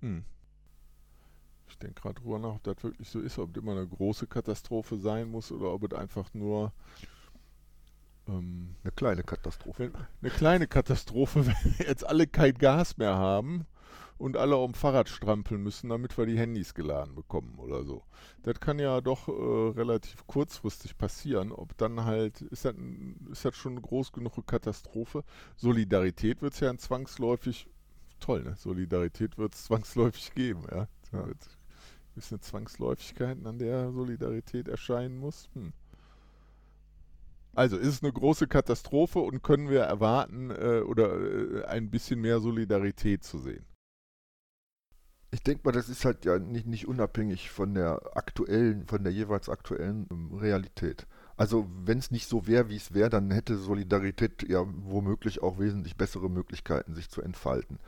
Hm. 0.00 0.24
Ich 1.68 1.78
denke 1.78 2.00
gerade 2.00 2.20
drüber 2.20 2.38
nach, 2.38 2.56
ob 2.56 2.62
das 2.64 2.82
wirklich 2.82 3.08
so 3.08 3.20
ist, 3.20 3.38
ob 3.38 3.54
das 3.54 3.62
immer 3.62 3.72
eine 3.72 3.86
große 3.86 4.26
Katastrophe 4.26 4.98
sein 4.98 5.30
muss 5.30 5.52
oder 5.52 5.72
ob 5.72 5.84
es 5.84 5.98
einfach 5.98 6.32
nur 6.34 6.72
ähm, 8.28 8.74
eine 8.82 8.92
kleine 8.92 9.22
Katastrophe. 9.22 9.92
Eine 10.20 10.30
kleine 10.30 10.66
Katastrophe, 10.66 11.46
wenn 11.46 11.78
wir 11.78 11.86
jetzt 11.86 12.06
alle 12.06 12.26
kein 12.26 12.54
Gas 12.54 12.96
mehr 12.96 13.14
haben 13.14 13.66
und 14.18 14.36
alle 14.36 14.56
auf 14.56 14.70
dem 14.70 14.74
Fahrrad 14.74 15.08
strampeln 15.08 15.62
müssen, 15.62 15.88
damit 15.88 16.16
wir 16.18 16.26
die 16.26 16.38
Handys 16.38 16.74
geladen 16.74 17.14
bekommen 17.14 17.58
oder 17.58 17.84
so. 17.84 18.02
Das 18.42 18.60
kann 18.60 18.78
ja 18.78 19.00
doch 19.00 19.28
äh, 19.28 19.78
relativ 19.78 20.26
kurzfristig 20.26 20.98
passieren. 20.98 21.52
Ob 21.52 21.76
dann 21.78 22.04
halt, 22.04 22.42
ist 22.42 22.66
das, 22.66 22.74
ist 23.30 23.44
das 23.44 23.56
schon 23.56 23.72
eine 23.72 23.80
groß 23.80 24.12
genug 24.12 24.46
Katastrophe? 24.46 25.24
Solidarität 25.56 26.42
wird 26.42 26.52
es 26.52 26.60
ja 26.60 26.76
zwangsläufig 26.76 27.66
toll, 28.20 28.42
ne? 28.42 28.54
Solidarität 28.56 29.38
wird 29.38 29.54
es 29.54 29.64
zwangsläufig 29.64 30.34
geben, 30.34 30.64
ja. 30.70 30.88
ja. 31.12 31.26
Ist 32.16 32.32
eine 32.32 32.40
Zwangsläufigkeit, 32.40 33.38
an 33.44 33.58
der 33.58 33.92
Solidarität 33.92 34.68
erscheinen 34.68 35.18
muss. 35.18 35.48
Hm. 35.54 35.72
Also 37.54 37.76
ist 37.76 37.88
es 37.88 38.02
eine 38.02 38.12
große 38.12 38.46
Katastrophe 38.46 39.18
und 39.18 39.42
können 39.42 39.68
wir 39.68 39.80
erwarten 39.80 40.50
äh, 40.50 40.82
oder 40.86 41.14
äh, 41.14 41.64
ein 41.64 41.90
bisschen 41.90 42.20
mehr 42.20 42.40
Solidarität 42.40 43.24
zu 43.24 43.38
sehen? 43.38 43.64
Ich 45.32 45.42
denke 45.42 45.62
mal, 45.64 45.72
das 45.72 45.88
ist 45.88 46.04
halt 46.04 46.24
ja 46.24 46.38
nicht, 46.38 46.66
nicht 46.66 46.88
unabhängig 46.88 47.50
von 47.50 47.74
der 47.74 48.16
aktuellen, 48.16 48.86
von 48.86 49.04
der 49.04 49.12
jeweils 49.12 49.48
aktuellen 49.48 50.08
ähm, 50.10 50.34
Realität. 50.34 51.06
Also 51.36 51.68
wenn 51.84 51.98
es 51.98 52.10
nicht 52.10 52.28
so 52.28 52.46
wäre, 52.46 52.68
wie 52.68 52.76
es 52.76 52.94
wäre, 52.94 53.10
dann 53.10 53.30
hätte 53.30 53.56
Solidarität 53.56 54.48
ja 54.48 54.64
womöglich 54.66 55.42
auch 55.42 55.58
wesentlich 55.58 55.96
bessere 55.96 56.28
Möglichkeiten, 56.28 56.94
sich 56.94 57.10
zu 57.10 57.22
entfalten. 57.22 57.78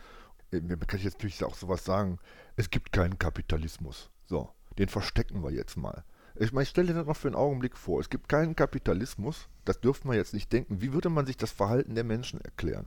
Äh, 0.53 0.61
man 0.61 0.81
kann 0.81 1.01
jetzt 1.01 1.19
natürlich 1.19 1.45
auch 1.45 1.55
sowas 1.55 1.85
sagen, 1.85 2.19
es 2.57 2.71
gibt 2.71 2.93
keinen 2.93 3.19
Kapitalismus. 3.19 4.11
So, 4.27 4.51
den 4.79 4.89
verstecken 4.89 5.43
wir 5.43 5.51
jetzt 5.51 5.77
mal. 5.77 6.05
Ich 6.37 6.53
meine, 6.53 6.63
ich 6.63 6.71
stelle 6.71 6.89
dir 6.89 6.95
das 6.95 7.07
noch 7.07 7.17
für 7.17 7.29
einen 7.29 7.35
Augenblick 7.35 7.77
vor. 7.77 8.01
Es 8.01 8.09
gibt 8.09 8.29
keinen 8.29 8.57
Kapitalismus, 8.57 9.49
das 9.65 9.81
dürfte 9.81 10.07
man 10.07 10.17
jetzt 10.17 10.33
nicht 10.33 10.53
denken. 10.53 10.81
Wie 10.81 10.93
würde 10.93 11.11
man 11.11 11.27
sich 11.27 11.37
das 11.37 11.51
Verhalten 11.53 11.95
der 11.95 12.05
Menschen 12.05 12.41
erklären? 12.41 12.87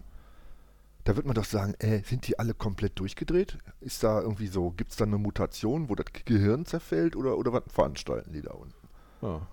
Da 1.04 1.16
wird 1.16 1.28
man 1.28 1.36
doch 1.36 1.46
sagen, 1.46 1.76
äh, 1.78 2.02
sind 2.04 2.28
die 2.28 2.40
alle 2.40 2.56
komplett 2.56 2.98
durchgedreht? 2.98 3.60
Ist 3.80 4.04
da 4.04 4.22
irgendwie 4.22 4.48
so, 4.48 4.72
gibt 4.72 4.92
es 4.92 4.98
da 4.98 5.06
eine 5.06 5.20
Mutation, 5.20 5.88
wo 5.90 5.94
das 5.94 6.08
Gehirn 6.26 6.66
zerfällt 6.66 7.16
oder, 7.16 7.38
oder 7.38 7.54
was 7.54 7.64
veranstalten 7.68 8.34
die 8.34 8.42
da 8.42 8.54
unten? 8.54 8.88
Ja. 9.22 9.48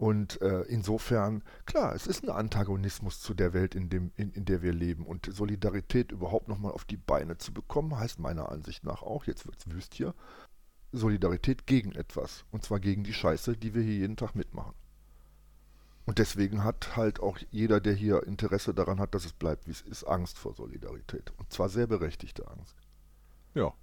Und 0.00 0.40
äh, 0.40 0.62
insofern, 0.62 1.42
klar, 1.66 1.94
es 1.94 2.06
ist 2.06 2.24
ein 2.24 2.30
Antagonismus 2.30 3.20
zu 3.20 3.34
der 3.34 3.52
Welt, 3.52 3.74
in, 3.74 3.90
dem, 3.90 4.12
in, 4.16 4.32
in 4.32 4.46
der 4.46 4.62
wir 4.62 4.72
leben. 4.72 5.04
Und 5.04 5.26
Solidarität 5.30 6.10
überhaupt 6.10 6.48
nochmal 6.48 6.72
auf 6.72 6.86
die 6.86 6.96
Beine 6.96 7.36
zu 7.36 7.52
bekommen, 7.52 7.98
heißt 7.98 8.18
meiner 8.18 8.50
Ansicht 8.50 8.82
nach 8.82 9.02
auch, 9.02 9.26
jetzt 9.26 9.44
wird 9.44 9.58
es 9.58 9.70
wüst 9.70 9.92
hier, 9.92 10.14
Solidarität 10.90 11.66
gegen 11.66 11.92
etwas. 11.92 12.46
Und 12.50 12.64
zwar 12.64 12.80
gegen 12.80 13.04
die 13.04 13.12
Scheiße, 13.12 13.58
die 13.58 13.74
wir 13.74 13.82
hier 13.82 13.96
jeden 13.96 14.16
Tag 14.16 14.34
mitmachen. 14.34 14.72
Und 16.06 16.18
deswegen 16.18 16.64
hat 16.64 16.96
halt 16.96 17.20
auch 17.20 17.36
jeder, 17.50 17.78
der 17.78 17.92
hier 17.92 18.22
Interesse 18.22 18.72
daran 18.72 19.00
hat, 19.00 19.14
dass 19.14 19.26
es 19.26 19.34
bleibt, 19.34 19.66
wie 19.66 19.72
es 19.72 19.82
ist, 19.82 20.04
Angst 20.04 20.38
vor 20.38 20.54
Solidarität. 20.54 21.30
Und 21.36 21.52
zwar 21.52 21.68
sehr 21.68 21.86
berechtigte 21.86 22.48
Angst. 22.48 22.74
Ja. 23.52 23.74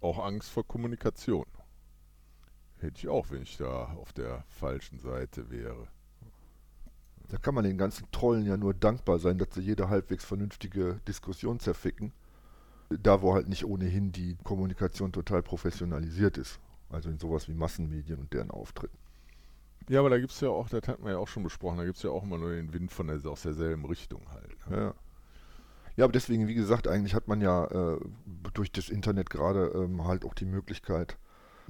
Auch 0.00 0.24
Angst 0.24 0.48
vor 0.48 0.66
Kommunikation. 0.66 1.44
Hätte 2.80 2.98
ich 2.98 3.08
auch, 3.08 3.30
wenn 3.30 3.42
ich 3.42 3.56
da 3.56 3.94
auf 4.00 4.12
der 4.12 4.44
falschen 4.48 4.98
Seite 4.98 5.50
wäre. 5.50 5.88
Da 7.28 7.36
kann 7.36 7.54
man 7.54 7.64
den 7.64 7.76
ganzen 7.76 8.10
Trollen 8.10 8.46
ja 8.46 8.56
nur 8.56 8.72
dankbar 8.72 9.18
sein, 9.18 9.38
dass 9.38 9.54
sie 9.54 9.60
jede 9.60 9.88
halbwegs 9.88 10.24
vernünftige 10.24 11.00
Diskussion 11.06 11.60
zerficken. 11.60 12.12
Da, 12.88 13.20
wo 13.20 13.34
halt 13.34 13.48
nicht 13.48 13.66
ohnehin 13.66 14.12
die 14.12 14.36
Kommunikation 14.44 15.12
total 15.12 15.42
professionalisiert 15.42 16.38
ist. 16.38 16.58
Also 16.88 17.10
in 17.10 17.18
sowas 17.18 17.48
wie 17.48 17.54
Massenmedien 17.54 18.18
und 18.18 18.32
deren 18.32 18.50
Auftritt. 18.50 18.90
Ja, 19.90 20.00
aber 20.00 20.10
da 20.10 20.18
gibt 20.18 20.32
es 20.32 20.40
ja 20.40 20.48
auch, 20.48 20.68
das 20.68 20.86
hatten 20.88 21.04
wir 21.04 21.12
ja 21.12 21.18
auch 21.18 21.28
schon 21.28 21.42
besprochen, 21.42 21.78
da 21.78 21.84
gibt 21.84 21.96
es 21.96 22.02
ja 22.02 22.10
auch 22.10 22.22
immer 22.22 22.38
nur 22.38 22.50
den 22.50 22.72
Wind 22.72 22.92
von 22.92 23.08
der, 23.08 23.24
aus 23.26 23.42
derselben 23.42 23.84
Richtung 23.84 24.22
halt. 24.30 24.70
Ne? 24.70 24.76
Ja. 24.76 24.94
Ja, 25.98 26.04
aber 26.04 26.12
deswegen, 26.12 26.46
wie 26.46 26.54
gesagt, 26.54 26.86
eigentlich 26.86 27.14
hat 27.14 27.26
man 27.26 27.40
ja 27.40 27.64
äh, 27.64 27.98
durch 28.54 28.70
das 28.70 28.88
Internet 28.88 29.30
gerade 29.30 29.72
ähm, 29.74 30.06
halt 30.06 30.24
auch 30.24 30.32
die 30.32 30.44
Möglichkeit, 30.44 31.18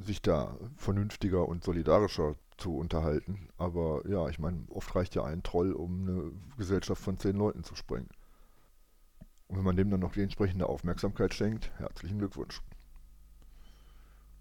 sich 0.05 0.23
da 0.23 0.57
vernünftiger 0.77 1.49
und 1.49 1.65
solidarischer 1.65 2.35
zu 2.57 2.77
unterhalten. 2.77 3.49
Aber 3.57 4.03
ja, 4.09 4.29
ich 4.29 4.39
meine, 4.39 4.65
oft 4.69 4.95
reicht 4.95 5.15
ja 5.15 5.25
ein 5.25 5.43
Troll, 5.43 5.73
um 5.73 6.09
eine 6.09 6.33
Gesellschaft 6.57 7.03
von 7.03 7.19
zehn 7.19 7.37
Leuten 7.37 7.65
zu 7.65 7.75
sprengen. 7.75 8.09
Und 9.47 9.57
wenn 9.57 9.65
man 9.65 9.77
dem 9.77 9.91
dann 9.91 10.01
noch 10.01 10.13
die 10.13 10.23
entsprechende 10.23 10.67
Aufmerksamkeit 10.67 11.33
schenkt, 11.33 11.71
herzlichen 11.79 12.19
Glückwunsch. 12.19 12.61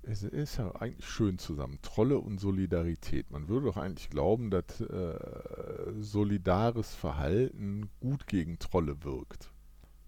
Es 0.10 0.24
ist 0.24 0.58
ja 0.58 0.74
eigentlich 0.76 1.08
schön 1.08 1.38
zusammen. 1.38 1.80
Trolle 1.82 2.17
und 2.20 2.39
Solidarität. 2.39 3.30
Man 3.30 3.50
würde 3.50 3.67
doch 3.67 3.78
eigentlich 3.78 4.10
glauben, 4.10 4.50
dass 4.50 4.80
äh, 4.80 5.93
solidares 6.00 6.96
Verhalten 6.96 7.89
gut 8.00 8.26
gegen 8.26 8.58
Trolle 8.58 9.04
wirkt. 9.04 9.52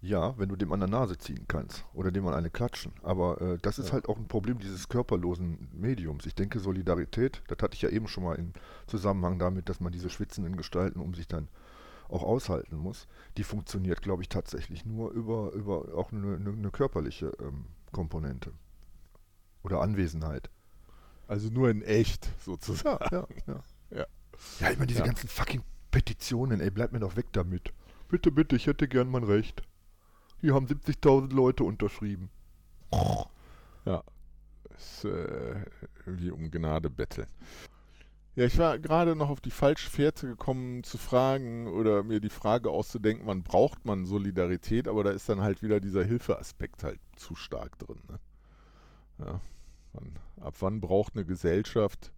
Ja, 0.02 0.34
wenn 0.38 0.48
du 0.48 0.56
dem 0.56 0.72
an 0.72 0.80
der 0.80 0.88
Nase 0.88 1.18
ziehen 1.18 1.44
kannst 1.46 1.84
oder 1.92 2.10
dem 2.10 2.26
an 2.26 2.32
eine 2.32 2.48
klatschen. 2.48 2.92
Aber 3.02 3.40
äh, 3.42 3.58
das 3.60 3.78
ist 3.78 3.88
Ja. 3.88 3.92
halt 3.94 4.08
auch 4.08 4.16
ein 4.16 4.28
Problem 4.28 4.58
dieses 4.58 4.88
körperlosen 4.88 5.68
Mediums. 5.72 6.24
Ich 6.24 6.34
denke, 6.34 6.58
Solidarität, 6.58 7.42
das 7.48 7.58
hatte 7.62 7.74
ich 7.74 7.82
ja 7.82 7.90
eben 7.90 8.08
schon 8.08 8.24
mal 8.24 8.36
im 8.36 8.52
Zusammenhang 8.86 9.38
damit, 9.38 9.68
dass 9.68 9.78
man 9.80 9.92
diese 9.92 10.08
schwitzenden 10.08 10.56
Gestalten 10.56 11.00
um 11.00 11.12
sich 11.14 11.28
dann 11.28 11.48
auch 12.08 12.22
aushalten 12.22 12.76
muss, 12.76 13.06
die 13.36 13.44
funktioniert, 13.44 14.02
glaube 14.02 14.22
ich, 14.22 14.28
tatsächlich 14.28 14.84
nur 14.84 15.10
über, 15.12 15.52
über 15.52 15.94
auch 15.94 16.10
eine, 16.12 16.34
eine, 16.36 16.50
eine 16.50 16.70
körperliche 16.70 17.32
ähm, 17.40 17.66
Komponente. 17.92 18.52
Oder 19.62 19.80
Anwesenheit. 19.82 20.50
Also 21.28 21.50
nur 21.50 21.68
in 21.70 21.82
echt 21.82 22.28
sozusagen. 22.44 23.04
Ja, 23.14 23.26
ja. 23.46 23.60
Ja. 23.98 24.06
Ja, 24.58 24.70
ich 24.70 24.78
meine, 24.78 24.86
diese 24.86 25.02
ganzen 25.02 25.28
fucking 25.28 25.60
Petitionen, 25.90 26.60
ey, 26.62 26.70
bleib 26.70 26.92
mir 26.92 27.00
doch 27.00 27.14
weg 27.16 27.26
damit. 27.32 27.74
Bitte, 28.08 28.32
bitte, 28.32 28.56
ich 28.56 28.66
hätte 28.66 28.88
gern 28.88 29.10
mein 29.10 29.22
Recht. 29.24 29.62
Hier 30.40 30.54
haben 30.54 30.66
70.000 30.66 31.32
Leute 31.34 31.64
unterschrieben. 31.64 32.30
Ja. 33.84 34.02
Ist, 34.76 35.04
äh, 35.04 35.64
wie 36.06 36.30
um 36.30 36.50
Gnade 36.50 36.88
betteln. 36.88 37.26
Ja, 38.36 38.46
ich 38.46 38.56
war 38.58 38.78
gerade 38.78 39.16
noch 39.16 39.28
auf 39.28 39.40
die 39.40 39.50
falsche 39.50 39.90
Fährte 39.90 40.26
gekommen 40.28 40.84
zu 40.84 40.98
fragen 40.98 41.66
oder 41.66 42.02
mir 42.04 42.20
die 42.20 42.30
Frage 42.30 42.70
auszudenken, 42.70 43.26
wann 43.26 43.42
braucht 43.42 43.84
man 43.84 44.06
Solidarität, 44.06 44.88
aber 44.88 45.04
da 45.04 45.10
ist 45.10 45.28
dann 45.28 45.42
halt 45.42 45.62
wieder 45.62 45.80
dieser 45.80 46.04
Hilfeaspekt 46.04 46.84
halt 46.84 47.00
zu 47.16 47.34
stark 47.34 47.78
drin. 47.78 48.00
Ne? 48.08 48.20
Ja, 49.18 49.40
wann, 49.92 50.18
ab 50.40 50.54
wann 50.60 50.80
braucht 50.80 51.16
eine 51.16 51.26
Gesellschaft 51.26 52.12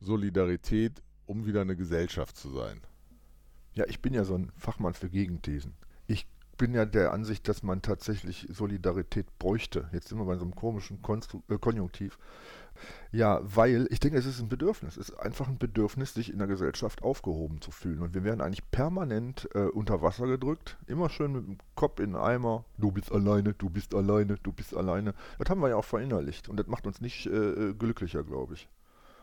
Solidarität, 0.00 1.02
um 1.26 1.46
wieder 1.46 1.60
eine 1.60 1.76
Gesellschaft 1.76 2.36
zu 2.36 2.50
sein? 2.50 2.80
Ja, 3.74 3.84
ich 3.86 4.00
bin 4.00 4.14
ja 4.14 4.24
so 4.24 4.34
ein 4.34 4.50
Fachmann 4.56 4.94
für 4.94 5.10
Gegenthesen. 5.10 5.74
Bin 6.62 6.74
ja 6.74 6.84
der 6.84 7.12
Ansicht, 7.12 7.48
dass 7.48 7.64
man 7.64 7.82
tatsächlich 7.82 8.46
Solidarität 8.48 9.36
bräuchte. 9.40 9.88
Jetzt 9.90 10.06
sind 10.06 10.18
wir 10.18 10.26
bei 10.26 10.36
so 10.36 10.44
einem 10.44 10.54
komischen 10.54 11.02
Konstru 11.02 11.42
äh, 11.48 11.58
Konjunktiv. 11.58 12.20
Ja, 13.10 13.40
weil 13.42 13.88
ich 13.90 13.98
denke, 13.98 14.16
es 14.16 14.26
ist 14.26 14.38
ein 14.40 14.48
Bedürfnis. 14.48 14.96
Es 14.96 15.08
ist 15.08 15.18
einfach 15.18 15.48
ein 15.48 15.58
Bedürfnis, 15.58 16.14
sich 16.14 16.32
in 16.32 16.38
der 16.38 16.46
Gesellschaft 16.46 17.02
aufgehoben 17.02 17.60
zu 17.60 17.72
fühlen. 17.72 18.00
Und 18.00 18.14
wir 18.14 18.22
werden 18.22 18.40
eigentlich 18.40 18.70
permanent 18.70 19.48
äh, 19.56 19.64
unter 19.64 20.02
Wasser 20.02 20.28
gedrückt. 20.28 20.78
Immer 20.86 21.10
schön 21.10 21.32
mit 21.32 21.48
dem 21.48 21.58
Kopf 21.74 21.98
in 21.98 22.12
den 22.12 22.22
Eimer. 22.22 22.64
Du 22.78 22.92
bist 22.92 23.10
alleine, 23.10 23.54
du 23.54 23.68
bist 23.68 23.92
alleine, 23.92 24.36
du 24.40 24.52
bist 24.52 24.72
alleine. 24.72 25.14
Das 25.40 25.50
haben 25.50 25.62
wir 25.62 25.70
ja 25.70 25.74
auch 25.74 25.84
verinnerlicht. 25.84 26.48
Und 26.48 26.60
das 26.60 26.68
macht 26.68 26.86
uns 26.86 27.00
nicht 27.00 27.26
äh, 27.26 27.30
äh, 27.30 27.74
glücklicher, 27.74 28.22
glaube 28.22 28.54
ich. 28.54 28.68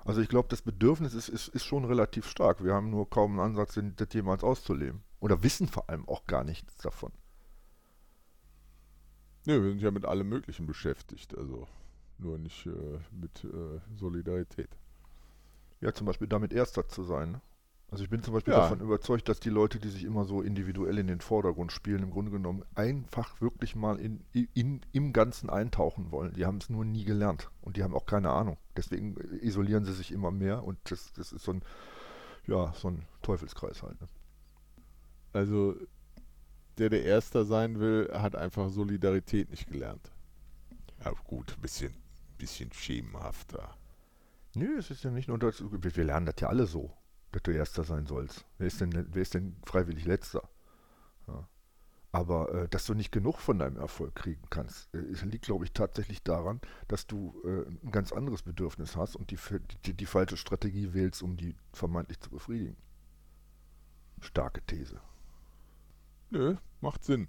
Also 0.03 0.19
ich 0.19 0.27
glaube, 0.27 0.49
das 0.49 0.61
Bedürfnis 0.61 1.13
ist, 1.13 1.29
ist, 1.29 1.47
ist 1.47 1.63
schon 1.63 1.85
relativ 1.85 2.27
stark. 2.27 2.65
Wir 2.65 2.73
haben 2.73 2.89
nur 2.89 3.09
kaum 3.09 3.39
einen 3.39 3.51
Ansatz, 3.51 3.79
das 3.95 4.07
jemals 4.11 4.43
auszuleben. 4.43 5.03
Oder 5.21 5.41
wissen 5.41 5.69
vor 5.69 5.89
allem 5.89 6.05
auch 6.09 6.25
gar 6.25 6.43
nichts 6.43 6.75
davon. 6.75 7.13
Ne, 9.49 9.63
wir 9.63 9.69
sind 9.71 9.81
ja 9.81 9.89
mit 9.89 10.05
allem 10.05 10.29
Möglichen 10.29 10.67
beschäftigt, 10.67 11.35
also 11.35 11.67
nur 12.19 12.37
nicht 12.37 12.67
äh, 12.67 12.99
mit 13.11 13.43
äh, 13.45 13.79
Solidarität. 13.97 14.69
Ja, 15.81 15.91
zum 15.91 16.05
Beispiel 16.05 16.27
damit 16.27 16.53
Erster 16.53 16.87
zu 16.87 17.03
sein. 17.03 17.31
Ne? 17.31 17.41
Also 17.89 18.03
ich 18.03 18.11
bin 18.11 18.21
zum 18.21 18.35
Beispiel 18.35 18.53
Ja. 18.53 18.59
davon 18.59 18.79
überzeugt, 18.79 19.27
dass 19.27 19.39
die 19.39 19.49
Leute, 19.49 19.79
die 19.79 19.89
sich 19.89 20.03
immer 20.03 20.25
so 20.25 20.43
individuell 20.43 20.99
in 20.99 21.07
den 21.07 21.19
Vordergrund 21.19 21.71
spielen, 21.71 22.03
im 22.03 22.11
Grunde 22.11 22.29
genommen 22.29 22.63
einfach 22.75 23.41
wirklich 23.41 23.75
mal 23.75 23.97
in, 23.97 24.23
in, 24.53 24.81
im 24.91 25.13
Ganzen 25.13 25.49
eintauchen 25.49 26.11
wollen. 26.11 26.33
Die 26.33 26.45
haben 26.45 26.57
es 26.57 26.69
nur 26.69 26.85
nie 26.85 27.03
gelernt 27.03 27.49
und 27.61 27.75
die 27.75 27.81
haben 27.83 27.95
auch 27.95 28.05
keine 28.05 28.29
Ahnung. 28.29 28.57
Deswegen 28.77 29.15
isolieren 29.41 29.83
sie 29.83 29.93
sich 29.93 30.11
immer 30.11 30.29
mehr 30.29 30.63
und 30.63 30.77
das, 30.91 31.11
das 31.13 31.31
ist 31.31 31.43
so 31.43 31.53
ein, 31.53 31.63
ja, 32.45 32.71
so 32.75 32.89
ein 32.89 33.07
Teufelskreis 33.23 33.81
halt. 33.81 33.99
Ne? 33.99 34.07
Also 35.33 35.75
der, 36.79 36.89
der 36.89 37.03
Erster 37.03 37.45
sein 37.45 37.79
will, 37.79 38.09
hat 38.13 38.35
einfach 38.35 38.69
Solidarität 38.69 39.49
nicht 39.49 39.67
gelernt. 39.67 40.11
Ja 41.03 41.11
gut, 41.25 41.53
ein 41.55 41.61
bisschen, 41.61 41.93
bisschen 42.37 42.71
schemenhafter. 42.71 43.75
Nö, 44.55 44.77
es 44.77 44.89
ist 44.89 45.03
ja 45.03 45.11
nicht 45.11 45.27
nur 45.27 45.39
das, 45.39 45.61
wir 45.61 45.95
wir 45.95 46.03
lernen 46.03 46.25
das 46.25 46.35
ja 46.39 46.49
alle 46.49 46.65
so, 46.65 46.91
dass 47.31 47.43
du 47.43 47.51
Erster 47.51 47.83
sein 47.83 48.07
sollst. 48.07 48.45
Wer 48.57 48.67
ist 48.67 48.81
denn, 48.81 49.07
wer 49.11 49.21
ist 49.21 49.33
denn 49.33 49.55
freiwillig 49.65 50.05
Letzter? 50.05 50.49
Ja. 51.27 51.47
Aber 52.11 52.51
äh, 52.53 52.67
dass 52.69 52.85
du 52.85 52.95
nicht 52.95 53.11
genug 53.11 53.37
von 53.37 53.59
deinem 53.59 53.77
Erfolg 53.77 54.15
kriegen 54.15 54.41
kannst, 54.49 54.93
äh, 54.95 55.25
liegt, 55.25 55.45
glaube 55.45 55.65
ich, 55.65 55.73
tatsächlich 55.73 56.23
daran, 56.23 56.59
dass 56.87 57.05
du 57.05 57.39
äh, 57.45 57.67
ein 57.67 57.91
ganz 57.91 58.11
anderes 58.11 58.41
Bedürfnis 58.41 58.95
hast 58.95 59.15
und 59.15 59.29
die, 59.29 59.37
die, 59.85 59.93
die 59.93 60.05
falsche 60.07 60.37
Strategie 60.37 60.93
wählst, 60.93 61.21
um 61.21 61.37
die 61.37 61.55
vermeintlich 61.71 62.19
zu 62.19 62.31
befriedigen. 62.31 62.77
Starke 64.21 64.61
These. 64.65 64.99
Nö, 66.31 66.55
macht 66.81 67.03
Sinn. 67.03 67.27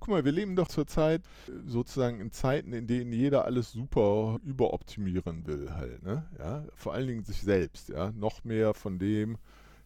Guck 0.00 0.08
mal, 0.08 0.24
wir 0.24 0.32
leben 0.32 0.56
doch 0.56 0.68
zurzeit 0.68 1.22
äh, 1.48 1.52
sozusagen 1.66 2.20
in 2.20 2.30
Zeiten, 2.30 2.72
in 2.72 2.86
denen 2.86 3.12
jeder 3.12 3.44
alles 3.44 3.72
super 3.72 4.38
überoptimieren 4.44 5.46
will 5.46 5.70
halt, 5.72 6.02
ne? 6.02 6.28
Ja, 6.38 6.64
vor 6.74 6.92
allen 6.94 7.06
Dingen 7.06 7.24
sich 7.24 7.40
selbst, 7.42 7.88
ja. 7.88 8.12
Noch 8.12 8.44
mehr 8.44 8.74
von 8.74 8.98
dem, 8.98 9.38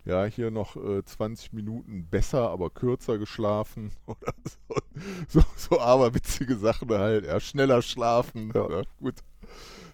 ja, 0.05 0.25
hier 0.25 0.51
noch 0.51 0.77
äh, 0.77 1.05
20 1.05 1.53
Minuten 1.53 2.07
besser, 2.07 2.51
aber 2.51 2.71
kürzer 2.71 3.19
geschlafen 3.19 3.93
oder 4.07 4.35
so, 4.69 5.41
so, 5.41 5.45
so 5.57 5.81
aberwitzige 5.81 6.57
Sachen 6.57 6.91
halt, 6.91 7.27
ja. 7.27 7.39
Schneller 7.41 7.83
schlafen, 7.83 8.53
Ja. 8.55 8.69
ja, 8.71 8.83
gut. 9.01 9.17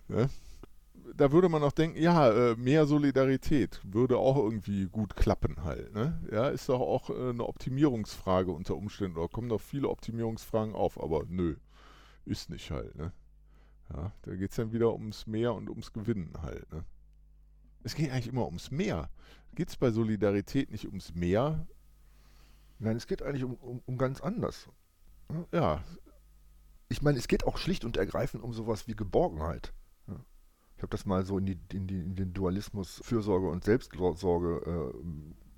Ne? 0.09 0.29
Da 1.17 1.33
würde 1.33 1.49
man 1.49 1.63
auch 1.63 1.73
denken, 1.73 1.99
ja, 2.01 2.31
äh, 2.31 2.57
mehr 2.57 2.87
Solidarität 2.87 3.81
würde 3.85 4.19
auch 4.19 4.37
irgendwie 4.37 4.87
gut 4.87 5.17
klappen 5.17 5.63
halt. 5.65 5.95
Ne? 5.95 6.21
Ja, 6.31 6.49
ist 6.49 6.69
doch 6.69 6.81
auch 6.81 7.11
äh, 7.11 7.31
eine 7.31 7.47
Optimierungsfrage 7.47 8.51
unter 8.51 8.77
Umständen. 8.77 9.19
Oder 9.19 9.29
kommen 9.29 9.49
doch 9.49 9.61
viele 9.61 9.89
Optimierungsfragen 9.89 10.75
auf, 10.75 11.01
aber 11.01 11.25
nö, 11.29 11.57
ist 12.25 12.51
nicht 12.51 12.71
halt. 12.71 12.95
Ne? 12.97 13.13
Ja, 13.93 14.13
da 14.23 14.35
geht 14.35 14.51
es 14.51 14.57
dann 14.57 14.73
wieder 14.73 14.93
ums 14.93 15.27
Mehr 15.27 15.55
und 15.55 15.69
ums 15.69 15.93
Gewinnen 15.93 16.33
halt. 16.43 16.71
Ne? 16.73 16.85
Es 17.85 17.95
geht 17.95 18.11
eigentlich 18.11 18.29
immer 18.29 18.47
ums 18.47 18.71
Mehr. 18.71 19.11
Geht 19.55 19.69
es 19.69 19.77
bei 19.77 19.91
Solidarität 19.91 20.71
nicht 20.71 20.87
ums 20.87 21.15
Mehr? 21.15 21.67
Nein, 22.79 22.97
es 22.97 23.07
geht 23.07 23.23
eigentlich 23.23 23.45
um, 23.45 23.55
um, 23.55 23.83
um 23.87 23.99
ganz 23.99 24.21
anders. 24.21 24.69
Ja. 25.53 25.85
Ich 26.89 27.03
meine, 27.03 27.19
es 27.19 27.29
geht 27.29 27.45
auch 27.45 27.57
schlicht 27.57 27.85
und 27.85 27.97
ergreifend 27.97 28.43
um 28.43 28.53
sowas 28.53 28.89
wie 28.89 28.97
Geborgenheit. 28.97 29.73
Ich 30.85 30.87
habe 30.87 30.99
das 30.99 31.07
mal 31.07 31.25
so 31.25 31.39
in, 31.39 31.47
die, 31.47 31.59
in, 31.73 31.87
die, 31.87 31.99
in, 31.99 32.15
den 32.15 32.35
Dualismus 32.35 33.01
Fürsorge 33.03 33.49
und 33.49 33.65
Selbstsorge 33.65 34.93
äh, 34.93 34.99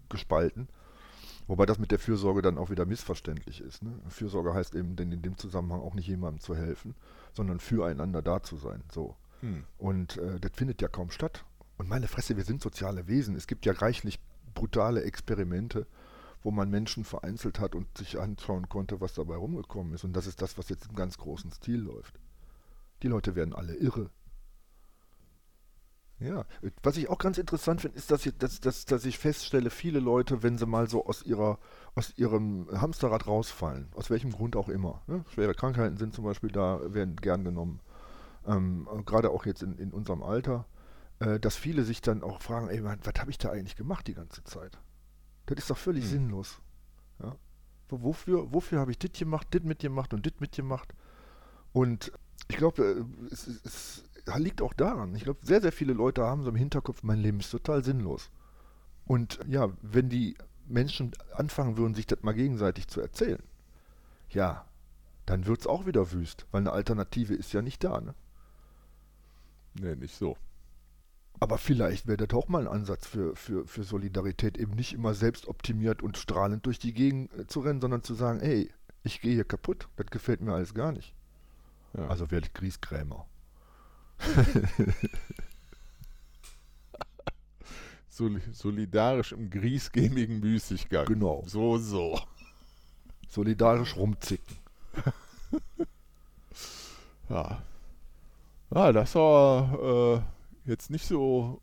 gespalten. 0.09 0.69
Wobei 1.49 1.67
das 1.67 1.81
mit 1.81 1.91
der 1.91 1.99
Fürsorge 1.99 2.43
dann 2.43 2.59
auch 2.59 2.71
wieder 2.71 2.87
missverständlich 2.87 3.61
ist. 3.61 3.83
Ne? 3.83 3.93
Fürsorge 4.09 4.55
heißt 4.55 4.77
eben 4.77 4.95
denn 4.95 5.11
in 5.11 5.23
dem 5.23 5.37
Zusammenhang 5.37 5.81
auch 5.81 5.95
nicht 5.95 6.07
jemandem 6.07 6.39
zu 6.39 6.55
helfen, 6.55 6.95
sondern 7.33 7.59
füreinander 7.59 8.23
da 8.23 8.41
zu 8.41 8.57
sein. 8.57 8.85
So. 8.93 9.17
Hm. 9.41 9.65
Und 9.79 10.17
äh, 10.19 10.39
das 10.39 10.53
findet 10.55 10.81
ja 10.81 10.87
kaum 10.87 11.11
statt. 11.11 11.45
Und 11.77 11.89
meine 11.89 12.07
Fresse, 12.07 12.37
wir 12.37 12.45
sind 12.45 12.63
soziale 12.63 13.09
Wesen. 13.09 13.35
Es 13.35 13.49
gibt 13.49 13.67
ja 13.67 13.73
reichlich 13.73 14.21
brutale 14.55 15.03
Experimente, 15.03 15.89
wo 16.45 16.53
man 16.53 16.71
Menschen 16.71 17.03
vereinzelt 17.03 17.59
hat 17.59 17.75
und 17.75 17.99
sich 17.99 18.21
anschauen 18.21 18.69
konnte, 18.69 19.01
was 19.01 19.15
dabei 19.15 19.35
rumgekommen 19.35 19.93
ist. 19.93 20.05
Und 20.05 20.13
das 20.13 20.29
ist 20.29 20.41
das, 20.41 20.57
was 20.57 20.69
jetzt 20.69 20.89
im 20.89 20.95
ganz 20.95 21.19
großen 21.19 21.51
Stil 21.51 21.81
läuft. 21.81 22.21
Die 23.03 23.09
Leute 23.09 23.35
werden 23.35 23.55
alle 23.55 23.75
irre. 23.75 24.09
Ja, 26.19 26.47
was 26.83 26.97
ich 26.97 27.11
auch 27.11 27.19
ganz 27.19 27.37
interessant 27.37 27.83
finde, 27.83 27.99
ist, 27.99 28.11
dass 28.11 28.25
ich, 28.25 28.37
dass, 28.39 28.61
dass, 28.61 28.87
dass 28.87 29.05
ich 29.05 29.19
feststelle, 29.19 29.69
viele 29.69 30.01
Leute, 30.01 30.43
wenn 30.43 30.57
sie 30.57 30.65
mal 30.65 30.89
so 30.89 31.05
aus, 31.05 31.23
ihrer, 31.23 31.59
aus 31.95 32.17
ihrem 32.17 32.69
Hamsterrad 32.73 33.27
rausfallen, 33.27 33.89
aus 33.95 34.09
welchem 34.09 34.33
Grund 34.33 34.57
auch 34.57 34.71
immer, 34.71 35.03
ne? 35.07 35.25
schwere 35.35 35.55
Krankheiten 35.55 35.99
sind 35.99 36.15
zum 36.15 36.25
Beispiel 36.25 36.51
da, 36.51 36.81
werden 36.95 37.17
gern 37.17 37.45
genommen, 37.45 37.81
ähm, 38.47 38.89
gerade 39.05 39.31
auch 39.31 39.45
jetzt 39.45 39.63
in, 39.63 39.77
in 39.77 39.93
unserem 39.93 40.23
Alter, 40.23 40.65
äh, 41.19 41.39
dass 41.39 41.57
viele 41.57 41.85
sich 41.85 42.01
dann 42.01 42.23
auch 42.23 42.41
fragen, 42.41 42.69
ey, 42.69 42.83
was 42.83 43.21
habe 43.21 43.31
ich 43.31 43.39
da 43.39 43.51
eigentlich 43.51 43.77
gemacht 43.77 44.07
die 44.07 44.15
ganze 44.15 44.43
Zeit? 44.45 44.79
Das 45.47 45.59
ist 45.59 45.71
doch 45.71 45.79
völlig 45.79 46.05
hm. 46.05 46.11
sinnlos. 46.11 46.61
Ja? 47.23 47.37
Wofür, 47.89 48.53
wofür 48.53 48.81
habe 48.81 48.91
ich 48.91 48.99
dit 48.99 49.19
gemacht, 49.19 49.49
dit 49.53 49.65
mitgemacht 49.65 50.15
und 50.15 50.25
dit 50.25 50.41
mitgemacht? 50.41 50.95
Und 51.73 52.11
ich 52.49 52.57
glaube, 52.57 52.83
äh, 52.83 53.33
es, 53.33 53.47
es, 53.47 54.05
liegt 54.37 54.61
auch 54.61 54.75
daran. 54.75 55.15
Ich 55.15 55.23
glaube, 55.23 55.39
sehr, 55.43 55.61
sehr 55.61 55.73
viele 55.73 55.93
Leute 55.93 56.25
haben 56.25 56.43
so 56.43 56.49
im 56.51 56.57
Hinterkopf, 56.57 57.03
mein 57.03 57.21
Leben 57.21 57.41
ist 57.41 57.51
total 57.51 57.85
sinnlos. 57.85 58.31
Und 59.07 59.39
ja, 59.47 59.71
wenn 59.83 60.09
die 60.09 60.37
Menschen 60.67 61.13
anfangen 61.33 61.77
würden, 61.77 61.95
sich 61.95 62.07
das 62.07 62.23
mal 62.23 62.35
gegenseitig 62.35 62.89
zu 62.89 63.01
erzählen, 63.01 63.43
ja, 64.31 64.67
dann 65.27 65.47
wird 65.47 65.61
es 65.61 65.67
auch 65.67 65.87
wieder 65.87 66.13
wüst, 66.13 66.47
weil 66.51 66.63
eine 66.63 66.73
Alternative 66.73 67.35
ist 67.35 67.53
ja 67.53 67.63
nicht 67.63 67.83
da, 67.85 68.01
ne? 68.01 68.15
Nee, 69.75 69.95
nicht 69.97 70.17
so. 70.17 70.37
Aber 71.39 71.59
vielleicht 71.59 72.07
wäre 72.07 72.17
das 72.17 72.37
auch 72.37 72.49
mal 72.49 72.63
ein 72.63 72.73
Ansatz 72.73 73.07
für, 73.07 73.37
für, 73.37 73.67
für 73.67 73.83
Solidarität, 73.83 74.57
eben 74.57 74.73
nicht 74.73 74.95
immer 74.95 75.15
selbst 75.15 75.47
optimiert 75.49 76.03
und 76.03 76.17
strahlend 76.17 76.65
durch 76.65 76.79
die 76.79 76.95
Gegend 76.95 77.33
äh, 77.35 77.47
zu 77.47 77.61
rennen, 77.61 77.81
sondern 77.81 78.03
zu 78.03 78.15
sagen, 78.15 78.41
ey, 78.41 78.73
ich 79.03 79.21
gehe 79.21 79.35
hier 79.35 79.45
kaputt, 79.45 79.89
das 79.97 80.07
gefällt 80.07 80.41
mir 80.41 80.55
alles 80.55 80.75
gar 80.75 80.93
nicht. 80.93 81.15
Ja. 81.93 82.09
Also 82.09 82.31
werde 82.31 82.47
ich 82.47 82.55
Grieskrämer. 82.55 83.27
Solidarisch 88.53 89.33
im 89.33 89.51
griesgämigen 89.51 90.41
Müßiggang. 90.41 91.05
Genau. 91.07 91.43
So, 91.47 91.77
so. 91.77 92.19
Solidarisch 93.29 93.97
rumzicken. 93.97 94.57
ja. 97.29 97.63
Ja, 98.75 98.93
das 98.93 99.15
war 99.15 100.17
äh, 100.17 100.23
jetzt 100.65 100.91
nicht 100.91 101.07
so 101.07 101.61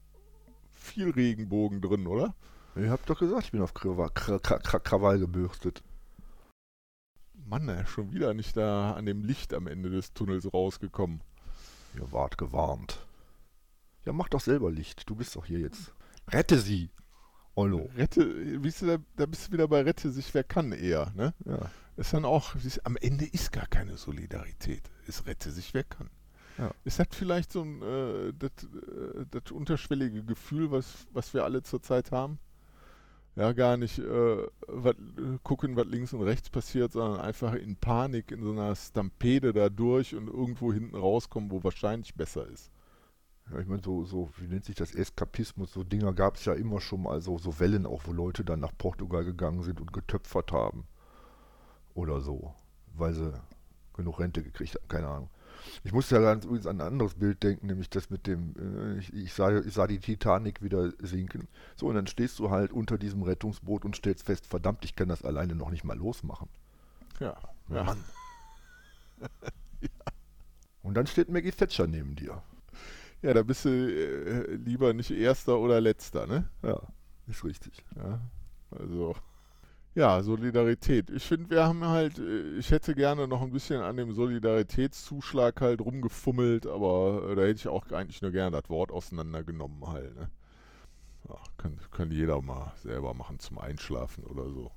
viel 0.71 1.09
Regenbogen 1.09 1.81
drin, 1.81 2.07
oder? 2.07 2.35
Ihr 2.75 2.91
habt 2.91 3.09
doch 3.09 3.19
gesagt, 3.19 3.45
ich 3.45 3.51
bin 3.51 3.61
auf 3.61 3.73
Krawall, 3.73 4.09
Krawall 4.11 5.19
gebürstet. 5.19 5.83
Mann, 7.45 7.85
schon 7.87 8.11
wieder 8.11 8.33
nicht 8.33 8.57
da 8.57 8.93
an 8.93 9.05
dem 9.05 9.23
Licht 9.23 9.53
am 9.53 9.67
Ende 9.67 9.89
des 9.89 10.13
Tunnels 10.13 10.51
rausgekommen. 10.53 11.21
Ihr 11.95 12.11
wart 12.11 12.37
gewarnt. 12.37 13.05
Ja, 14.05 14.13
mach 14.13 14.29
doch 14.29 14.41
selber 14.41 14.71
Licht. 14.71 15.09
Du 15.09 15.15
bist 15.15 15.35
doch 15.35 15.45
hier 15.45 15.59
jetzt. 15.59 15.93
Rette 16.29 16.59
sie! 16.59 16.89
Ollo. 17.55 17.89
Rette, 17.95 18.25
bist 18.59 18.81
du 18.81 18.87
da, 18.87 18.97
da 19.15 19.25
bist 19.27 19.47
du 19.47 19.51
wieder 19.51 19.67
bei 19.67 19.81
Rette 19.81 20.09
sich, 20.09 20.33
wer 20.33 20.43
kann 20.43 20.71
eher, 20.71 21.11
ne? 21.15 21.33
Ja. 21.45 21.69
Ist 21.97 22.13
dann 22.13 22.25
auch, 22.25 22.55
ist, 22.55 22.83
am 22.85 22.97
Ende 22.97 23.25
ist 23.25 23.51
gar 23.51 23.67
keine 23.67 23.97
Solidarität. 23.97 24.89
Es 25.07 25.27
rette 25.27 25.51
sich, 25.51 25.73
wer 25.75 25.83
kann. 25.83 26.09
Ja. 26.57 26.71
Ist 26.83 26.97
das 26.97 27.07
vielleicht 27.11 27.51
so 27.51 27.61
ein, 27.61 27.81
äh, 27.83 28.33
das, 28.33 28.51
äh, 28.63 29.25
das 29.29 29.51
unterschwellige 29.51 30.23
Gefühl, 30.23 30.71
was, 30.71 31.05
was 31.11 31.33
wir 31.35 31.43
alle 31.43 31.61
zurzeit 31.61 32.11
haben? 32.11 32.39
Ja 33.35 33.51
gar 33.53 33.77
nicht 33.77 33.99
äh, 33.99 34.47
wat, 34.67 34.97
gucken, 35.43 35.75
was 35.75 35.87
links 35.87 36.13
und 36.13 36.21
rechts 36.21 36.49
passiert, 36.49 36.93
sondern 36.93 37.19
einfach 37.19 37.53
in 37.53 37.75
Panik, 37.75 38.31
in 38.31 38.43
so 38.43 38.51
einer 38.51 38.75
Stampede 38.75 39.53
da 39.53 39.69
durch 39.69 40.15
und 40.15 40.27
irgendwo 40.27 40.71
hinten 40.71 40.95
rauskommen, 40.95 41.51
wo 41.51 41.63
wahrscheinlich 41.63 42.13
besser 42.15 42.47
ist. 42.47 42.71
Ja, 43.51 43.59
ich 43.59 43.67
meine, 43.67 43.81
so, 43.83 44.05
so, 44.05 44.29
wie 44.37 44.47
nennt 44.47 44.65
sich 44.65 44.75
das, 44.75 44.95
Eskapismus, 44.95 45.73
so 45.73 45.83
Dinger 45.83 46.13
gab 46.13 46.35
es 46.35 46.45
ja 46.45 46.53
immer 46.53 46.79
schon 46.79 47.03
mal, 47.03 47.21
so, 47.21 47.37
so 47.37 47.59
Wellen 47.59 47.85
auch, 47.85 48.03
wo 48.05 48.13
Leute 48.13 48.45
dann 48.45 48.61
nach 48.61 48.71
Portugal 48.77 49.25
gegangen 49.25 49.63
sind 49.63 49.81
und 49.81 49.91
getöpfert 49.91 50.51
haben. 50.51 50.87
Oder 51.93 52.21
so, 52.21 52.53
weil 52.95 53.13
sie 53.13 53.33
genug 53.93 54.19
Rente 54.19 54.43
gekriegt 54.43 54.75
haben, 54.75 54.87
keine 54.87 55.07
Ahnung. 55.07 55.29
Ich 55.83 55.93
musste 55.93 56.15
ja 56.15 56.21
ganz 56.21 56.45
übrigens 56.45 56.67
an 56.67 56.81
ein 56.81 56.87
anderes 56.87 57.15
Bild 57.15 57.43
denken, 57.43 57.67
nämlich 57.67 57.89
das 57.89 58.09
mit 58.09 58.27
dem, 58.27 58.53
äh, 58.57 58.99
ich, 58.99 59.13
ich, 59.13 59.33
sah, 59.33 59.57
ich 59.59 59.73
sah 59.73 59.87
die 59.87 59.99
Titanic 59.99 60.61
wieder 60.61 60.91
sinken. 60.99 61.47
So, 61.75 61.87
und 61.87 61.95
dann 61.95 62.07
stehst 62.07 62.39
du 62.39 62.49
halt 62.49 62.71
unter 62.71 62.97
diesem 62.97 63.23
Rettungsboot 63.23 63.85
und 63.85 63.95
stellst 63.95 64.25
fest, 64.25 64.45
verdammt, 64.47 64.85
ich 64.85 64.95
kann 64.95 65.09
das 65.09 65.23
alleine 65.23 65.55
noch 65.55 65.69
nicht 65.69 65.83
mal 65.83 65.97
losmachen. 65.97 66.49
Ja, 67.19 67.35
ja. 67.69 67.83
Mann. 67.83 68.03
ja. 69.81 69.89
Und 70.81 70.95
dann 70.95 71.07
steht 71.07 71.29
Maggie 71.29 71.51
Thatcher 71.51 71.87
neben 71.87 72.15
dir. 72.15 72.41
Ja, 73.21 73.33
da 73.33 73.43
bist 73.43 73.63
du 73.63 73.69
äh, 73.69 74.55
lieber 74.55 74.93
nicht 74.93 75.11
Erster 75.11 75.57
oder 75.57 75.79
Letzter, 75.79 76.27
ne? 76.27 76.49
Ja, 76.61 76.81
ist 77.27 77.45
richtig. 77.45 77.83
Ja, 77.95 78.19
also. 78.71 79.15
Ja, 79.95 80.23
Solidarität. 80.23 81.11
Ich 81.11 81.23
finde, 81.23 81.51
wir 81.51 81.65
haben 81.65 81.85
halt, 81.85 82.17
äh, 82.17 82.57
ich 82.57 82.71
hätte 82.71 82.95
gerne 82.95 83.27
noch 83.27 83.43
ein 83.43 83.51
bisschen 83.51 83.81
an 83.81 83.95
dem 83.95 84.11
Solidaritätszuschlag 84.11 85.61
halt 85.61 85.81
rumgefummelt, 85.81 86.65
aber 86.65 87.29
äh, 87.29 87.35
da 87.35 87.41
hätte 87.43 87.59
ich 87.59 87.67
auch 87.67 87.85
eigentlich 87.91 88.21
nur 88.23 88.31
gerne 88.31 88.59
das 88.59 88.69
Wort 88.71 88.91
auseinandergenommen 88.91 89.85
halt. 89.87 90.15
Ne? 90.15 90.31
Ja, 91.29 91.35
kann, 91.57 91.77
kann 91.91 92.11
jeder 92.11 92.41
mal 92.41 92.73
selber 92.81 93.13
machen 93.13 93.37
zum 93.37 93.59
Einschlafen 93.59 94.23
oder 94.23 94.49
so. 94.49 94.71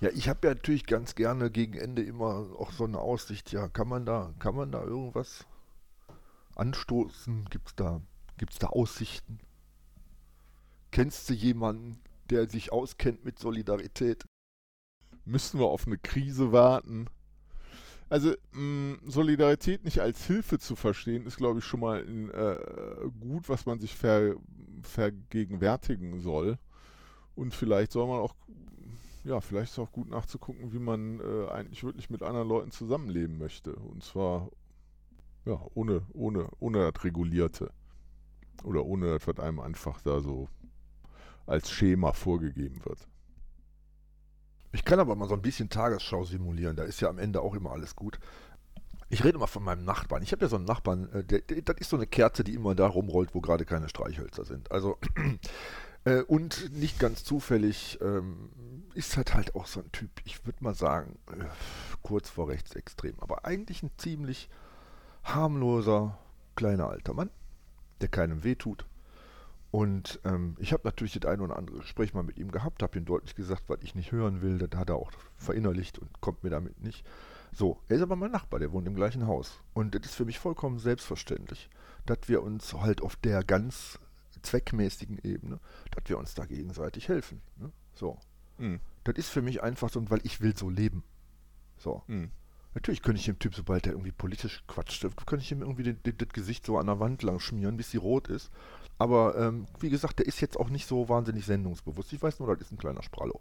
Ja, 0.00 0.08
ich 0.14 0.28
habe 0.30 0.48
ja 0.48 0.54
natürlich 0.54 0.86
ganz 0.86 1.14
gerne 1.14 1.50
gegen 1.50 1.74
Ende 1.74 2.02
immer 2.02 2.46
auch 2.58 2.72
so 2.72 2.84
eine 2.84 2.98
Aussicht, 2.98 3.52
ja, 3.52 3.68
kann 3.68 3.88
man 3.88 4.06
da, 4.06 4.32
kann 4.38 4.54
man 4.54 4.72
da 4.72 4.82
irgendwas 4.82 5.46
anstoßen? 6.56 7.44
Gibt's 7.50 7.74
da, 7.76 8.00
gibt's 8.38 8.58
da 8.58 8.68
Aussichten? 8.68 9.38
Kennst 10.92 11.28
du 11.28 11.34
jemanden, 11.34 12.00
der 12.30 12.48
sich 12.48 12.72
auskennt 12.72 13.24
mit 13.24 13.38
Solidarität? 13.38 14.24
Müssen 15.24 15.60
wir 15.60 15.66
auf 15.66 15.86
eine 15.86 15.98
Krise 15.98 16.52
warten. 16.52 17.06
Also 18.08 18.34
mh, 18.52 18.98
Solidarität 19.06 19.84
nicht 19.84 20.00
als 20.00 20.26
Hilfe 20.26 20.58
zu 20.58 20.76
verstehen, 20.76 21.24
ist, 21.26 21.38
glaube 21.38 21.60
ich, 21.60 21.64
schon 21.64 21.80
mal 21.80 22.02
ein, 22.02 22.30
äh, 22.30 22.58
gut, 23.20 23.48
was 23.48 23.64
man 23.64 23.80
sich 23.80 23.96
ver, 23.96 24.34
vergegenwärtigen 24.82 26.20
soll. 26.20 26.58
Und 27.34 27.54
vielleicht 27.54 27.92
soll 27.92 28.06
man 28.06 28.20
auch, 28.20 28.34
ja, 29.24 29.40
vielleicht 29.40 29.72
ist 29.72 29.78
auch 29.78 29.92
gut 29.92 30.10
nachzugucken, 30.10 30.72
wie 30.72 30.78
man 30.78 31.20
äh, 31.20 31.48
eigentlich 31.50 31.84
wirklich 31.84 32.10
mit 32.10 32.22
anderen 32.22 32.48
Leuten 32.48 32.70
zusammenleben 32.70 33.38
möchte. 33.38 33.74
Und 33.76 34.04
zwar, 34.04 34.50
ja, 35.46 35.58
ohne, 35.74 36.02
ohne, 36.12 36.48
ohne 36.58 36.92
das 36.92 37.04
Regulierte. 37.04 37.72
Oder 38.62 38.84
ohne 38.84 39.18
das, 39.18 39.26
was 39.26 39.38
einem 39.38 39.60
einfach 39.60 40.02
da 40.02 40.20
so 40.20 40.48
als 41.46 41.70
Schema 41.70 42.12
vorgegeben 42.12 42.84
wird. 42.84 43.08
Ich 44.72 44.84
kann 44.84 45.00
aber 45.00 45.14
mal 45.14 45.28
so 45.28 45.34
ein 45.34 45.42
bisschen 45.42 45.68
Tagesschau 45.68 46.24
simulieren, 46.24 46.76
da 46.76 46.84
ist 46.84 47.00
ja 47.00 47.08
am 47.08 47.18
Ende 47.18 47.40
auch 47.40 47.54
immer 47.54 47.72
alles 47.72 47.94
gut. 47.96 48.18
Ich 49.08 49.22
rede 49.24 49.38
mal 49.38 49.46
von 49.46 49.62
meinem 49.62 49.84
Nachbarn. 49.84 50.22
Ich 50.22 50.32
habe 50.32 50.42
ja 50.44 50.48
so 50.48 50.56
einen 50.56 50.64
Nachbarn, 50.64 51.12
äh, 51.12 51.22
der, 51.24 51.40
der, 51.40 51.60
das 51.62 51.76
ist 51.78 51.90
so 51.90 51.96
eine 51.96 52.06
Kerze, 52.06 52.44
die 52.44 52.54
immer 52.54 52.74
da 52.74 52.86
rumrollt, 52.86 53.34
wo 53.34 53.40
gerade 53.40 53.66
keine 53.66 53.90
Streichhölzer 53.90 54.44
sind. 54.46 54.72
Also, 54.72 54.96
äh, 56.04 56.22
und 56.22 56.72
nicht 56.72 56.98
ganz 56.98 57.22
zufällig 57.22 57.98
ähm, 58.00 58.50
ist 58.94 59.16
halt 59.18 59.34
halt 59.34 59.54
auch 59.54 59.66
so 59.66 59.80
ein 59.80 59.92
Typ, 59.92 60.10
ich 60.24 60.46
würde 60.46 60.64
mal 60.64 60.74
sagen, 60.74 61.18
äh, 61.30 61.44
kurz 62.02 62.30
vor 62.30 62.48
rechtsextrem, 62.48 63.16
aber 63.20 63.44
eigentlich 63.44 63.82
ein 63.82 63.90
ziemlich 63.98 64.48
harmloser 65.24 66.18
kleiner 66.56 66.88
alter 66.88 67.12
Mann 67.12 67.30
der 68.02 68.08
keinem 68.08 68.44
wehtut. 68.44 68.84
Und 69.72 70.20
ähm, 70.24 70.54
ich 70.58 70.74
habe 70.74 70.82
natürlich 70.84 71.18
das 71.18 71.30
eine 71.30 71.42
oder 71.42 71.56
andere 71.56 71.78
Gespräch 71.78 72.12
mal 72.12 72.22
mit 72.22 72.36
ihm 72.36 72.52
gehabt, 72.52 72.82
habe 72.82 72.98
ihm 72.98 73.06
deutlich 73.06 73.34
gesagt, 73.34 73.64
was 73.68 73.78
ich 73.80 73.94
nicht 73.94 74.12
hören 74.12 74.42
will. 74.42 74.58
Das 74.58 74.78
hat 74.78 74.90
er 74.90 74.96
auch 74.96 75.10
verinnerlicht 75.38 75.98
und 75.98 76.20
kommt 76.20 76.44
mir 76.44 76.50
damit 76.50 76.78
nicht. 76.82 77.06
So, 77.54 77.80
er 77.88 77.96
ist 77.96 78.02
aber 78.02 78.14
mein 78.14 78.30
Nachbar, 78.30 78.60
der 78.60 78.70
wohnt 78.70 78.86
im 78.86 78.94
gleichen 78.94 79.26
Haus. 79.26 79.62
Und 79.72 79.94
das 79.94 80.04
ist 80.04 80.14
für 80.14 80.26
mich 80.26 80.38
vollkommen 80.38 80.78
selbstverständlich, 80.78 81.70
dass 82.04 82.18
wir 82.26 82.42
uns 82.42 82.74
halt 82.74 83.00
auf 83.00 83.16
der 83.16 83.44
ganz 83.44 83.98
zweckmäßigen 84.42 85.18
Ebene, 85.22 85.58
dass 85.90 86.06
wir 86.06 86.18
uns 86.18 86.34
da 86.34 86.44
gegenseitig 86.44 87.08
helfen. 87.08 87.40
Ne? 87.56 87.72
So. 87.94 88.18
Mhm. 88.58 88.78
Das 89.04 89.14
ist 89.16 89.30
für 89.30 89.40
mich 89.40 89.62
einfach 89.62 89.88
so, 89.88 90.10
weil 90.10 90.20
ich 90.24 90.42
will 90.42 90.54
so 90.54 90.68
leben. 90.68 91.02
So. 91.78 92.02
Mhm. 92.08 92.30
Natürlich 92.74 93.02
könnte 93.02 93.20
ich 93.20 93.26
dem 93.26 93.38
Typ, 93.38 93.54
sobald 93.54 93.84
der 93.84 93.92
irgendwie 93.92 94.12
politisch 94.12 94.64
quatscht, 94.66 95.06
könnte 95.26 95.44
ich 95.44 95.52
ihm 95.52 95.60
irgendwie 95.60 95.94
das 95.94 96.28
Gesicht 96.28 96.64
so 96.64 96.78
an 96.78 96.86
der 96.86 97.00
Wand 97.00 97.22
lang 97.22 97.38
schmieren, 97.38 97.76
bis 97.76 97.90
sie 97.90 97.98
rot 97.98 98.28
ist. 98.28 98.50
Aber 98.98 99.36
ähm, 99.36 99.66
wie 99.80 99.90
gesagt, 99.90 100.18
der 100.18 100.26
ist 100.26 100.40
jetzt 100.40 100.58
auch 100.58 100.68
nicht 100.68 100.86
so 100.86 101.08
wahnsinnig 101.08 101.44
sendungsbewusst. 101.44 102.12
Ich 102.12 102.22
weiß 102.22 102.38
nur, 102.38 102.54
das 102.54 102.66
ist 102.66 102.72
ein 102.72 102.78
kleiner 102.78 103.02
Sprallo. 103.02 103.40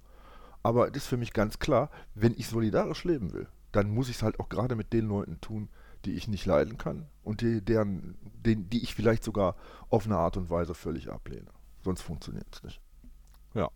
Aber 0.64 0.90
es 0.90 0.98
ist 0.98 1.08
für 1.08 1.18
mich 1.18 1.34
ganz 1.34 1.60
klar, 1.60 1.90
wenn 2.16 2.34
ich 2.34 2.48
solidarisch 2.48 3.04
leben 3.04 3.34
will, 3.34 3.48
dann 3.72 3.94
muss 3.94 4.10
ich 4.10 4.18
es 4.18 4.24
halt 4.24 4.40
auch 4.40 4.50
gerade 4.50 4.76
mit 4.76 4.94
den 4.94 5.08
Leuten 5.08 5.40
tun, 5.42 5.70
die 6.06 6.14
ich 6.14 6.28
nicht 6.28 6.46
leiden 6.46 6.78
kann 6.78 7.08
und 7.24 7.42
die, 7.42 7.64
deren, 7.64 8.18
den, 8.46 8.70
die 8.70 8.84
ich 8.84 8.96
vielleicht 8.96 9.24
sogar 9.24 9.56
auf 9.90 10.06
eine 10.06 10.18
Art 10.18 10.38
und 10.38 10.50
Weise 10.50 10.74
völlig 10.74 11.10
ablehne. 11.10 11.52
Sonst 11.84 12.02
funktioniert 12.02 12.48
es 12.52 12.64
nicht. 12.64 12.82
Ja. 13.54 13.70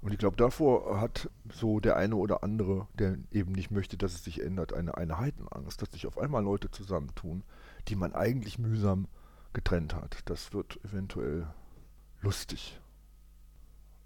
Und 0.00 0.12
ich 0.12 0.18
glaube, 0.18 0.36
davor 0.36 1.00
hat 1.00 1.30
so 1.52 1.78
der 1.78 1.96
eine 1.96 2.16
oder 2.16 2.42
andere, 2.42 2.88
der 2.94 3.18
eben 3.30 3.52
nicht 3.52 3.70
möchte, 3.70 3.96
dass 3.96 4.14
es 4.14 4.24
sich 4.24 4.42
ändert, 4.42 4.72
eine, 4.72 4.96
eine 4.96 5.18
Heidenangst, 5.18 5.80
dass 5.80 5.92
sich 5.92 6.06
auf 6.06 6.18
einmal 6.18 6.42
Leute 6.42 6.70
zusammentun, 6.70 7.44
die 7.88 7.96
man 7.96 8.12
eigentlich 8.12 8.58
mühsam 8.58 9.06
getrennt 9.54 9.94
hat. 9.94 10.18
Das 10.26 10.52
wird 10.52 10.78
eventuell 10.84 11.46
lustig. 12.20 12.80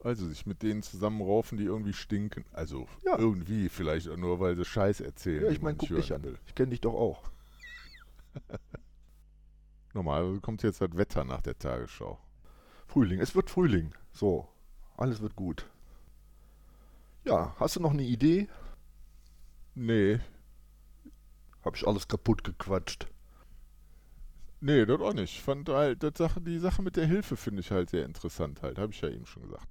Also 0.02 0.28
sich 0.28 0.46
mit 0.46 0.62
denen 0.62 0.82
zusammenraufen, 0.82 1.58
die 1.58 1.64
irgendwie 1.64 1.92
stinken. 1.92 2.44
Also 2.52 2.86
ja. 3.04 3.18
irgendwie, 3.18 3.68
vielleicht 3.68 4.06
nur, 4.06 4.40
weil 4.40 4.56
sie 4.56 4.64
Scheiß 4.64 5.00
erzählen. 5.00 5.44
Ja, 5.44 5.50
ich 5.50 5.62
meine, 5.62 5.76
guck 5.76 5.88
dich 5.88 6.12
an. 6.14 6.22
Will. 6.22 6.38
Ich 6.46 6.54
kenne 6.54 6.70
dich 6.70 6.80
doch 6.80 6.94
auch. 6.94 7.22
Normal 9.94 10.40
kommt 10.40 10.62
jetzt 10.62 10.80
das 10.80 10.96
Wetter 10.96 11.24
nach 11.24 11.40
der 11.40 11.58
Tagesschau. 11.58 12.18
Frühling, 12.86 13.20
es 13.20 13.34
wird 13.34 13.50
Frühling. 13.50 13.92
So, 14.12 14.46
alles 14.96 15.20
wird 15.20 15.34
gut. 15.34 15.66
Ja, 17.24 17.56
hast 17.58 17.76
du 17.76 17.80
noch 17.80 17.92
eine 17.92 18.04
Idee? 18.04 18.48
Nee. 19.74 20.20
Hab 21.64 21.76
ich 21.76 21.86
alles 21.86 22.06
kaputt 22.06 22.44
gequatscht. 22.44 23.08
Nee, 24.66 24.84
das 24.84 25.00
auch 25.00 25.12
nicht. 25.12 25.36
Ich 25.36 25.42
fand 25.42 25.68
halt, 25.68 26.02
das 26.02 26.14
Sache, 26.16 26.40
die 26.40 26.58
Sache 26.58 26.82
mit 26.82 26.96
der 26.96 27.06
Hilfe 27.06 27.36
finde 27.36 27.60
ich 27.60 27.70
halt 27.70 27.88
sehr 27.88 28.04
interessant 28.04 28.62
halt, 28.62 28.78
habe 28.78 28.92
ich 28.92 29.00
ja 29.00 29.08
eben 29.08 29.24
schon 29.24 29.44
gesagt. 29.44 29.68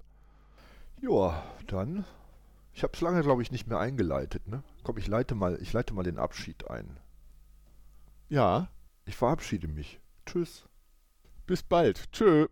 Ja, 1.02 1.44
dann. 1.68 2.06
Ich 2.72 2.82
habe 2.82 2.94
es 2.94 3.02
lange, 3.02 3.22
glaube 3.22 3.42
ich, 3.42 3.52
nicht 3.52 3.68
mehr 3.68 3.78
eingeleitet, 3.78 4.48
ne? 4.48 4.64
Komm, 4.84 4.98
ich 4.98 5.08
leite 5.08 5.36
mal, 5.36 5.62
ich 5.62 5.74
leite 5.74 5.94
mal 5.94 6.04
den 6.04 6.18
Abschied 6.18 6.70
ein. 6.70 6.98
Ja. 8.30 8.70
Ich 9.04 9.18
verabschiede 9.18 9.68
mich. 9.68 10.00
Tschüss. 10.26 10.66
Bis 11.46 11.62
bald. 11.62 12.10
Tschö. 12.14 12.48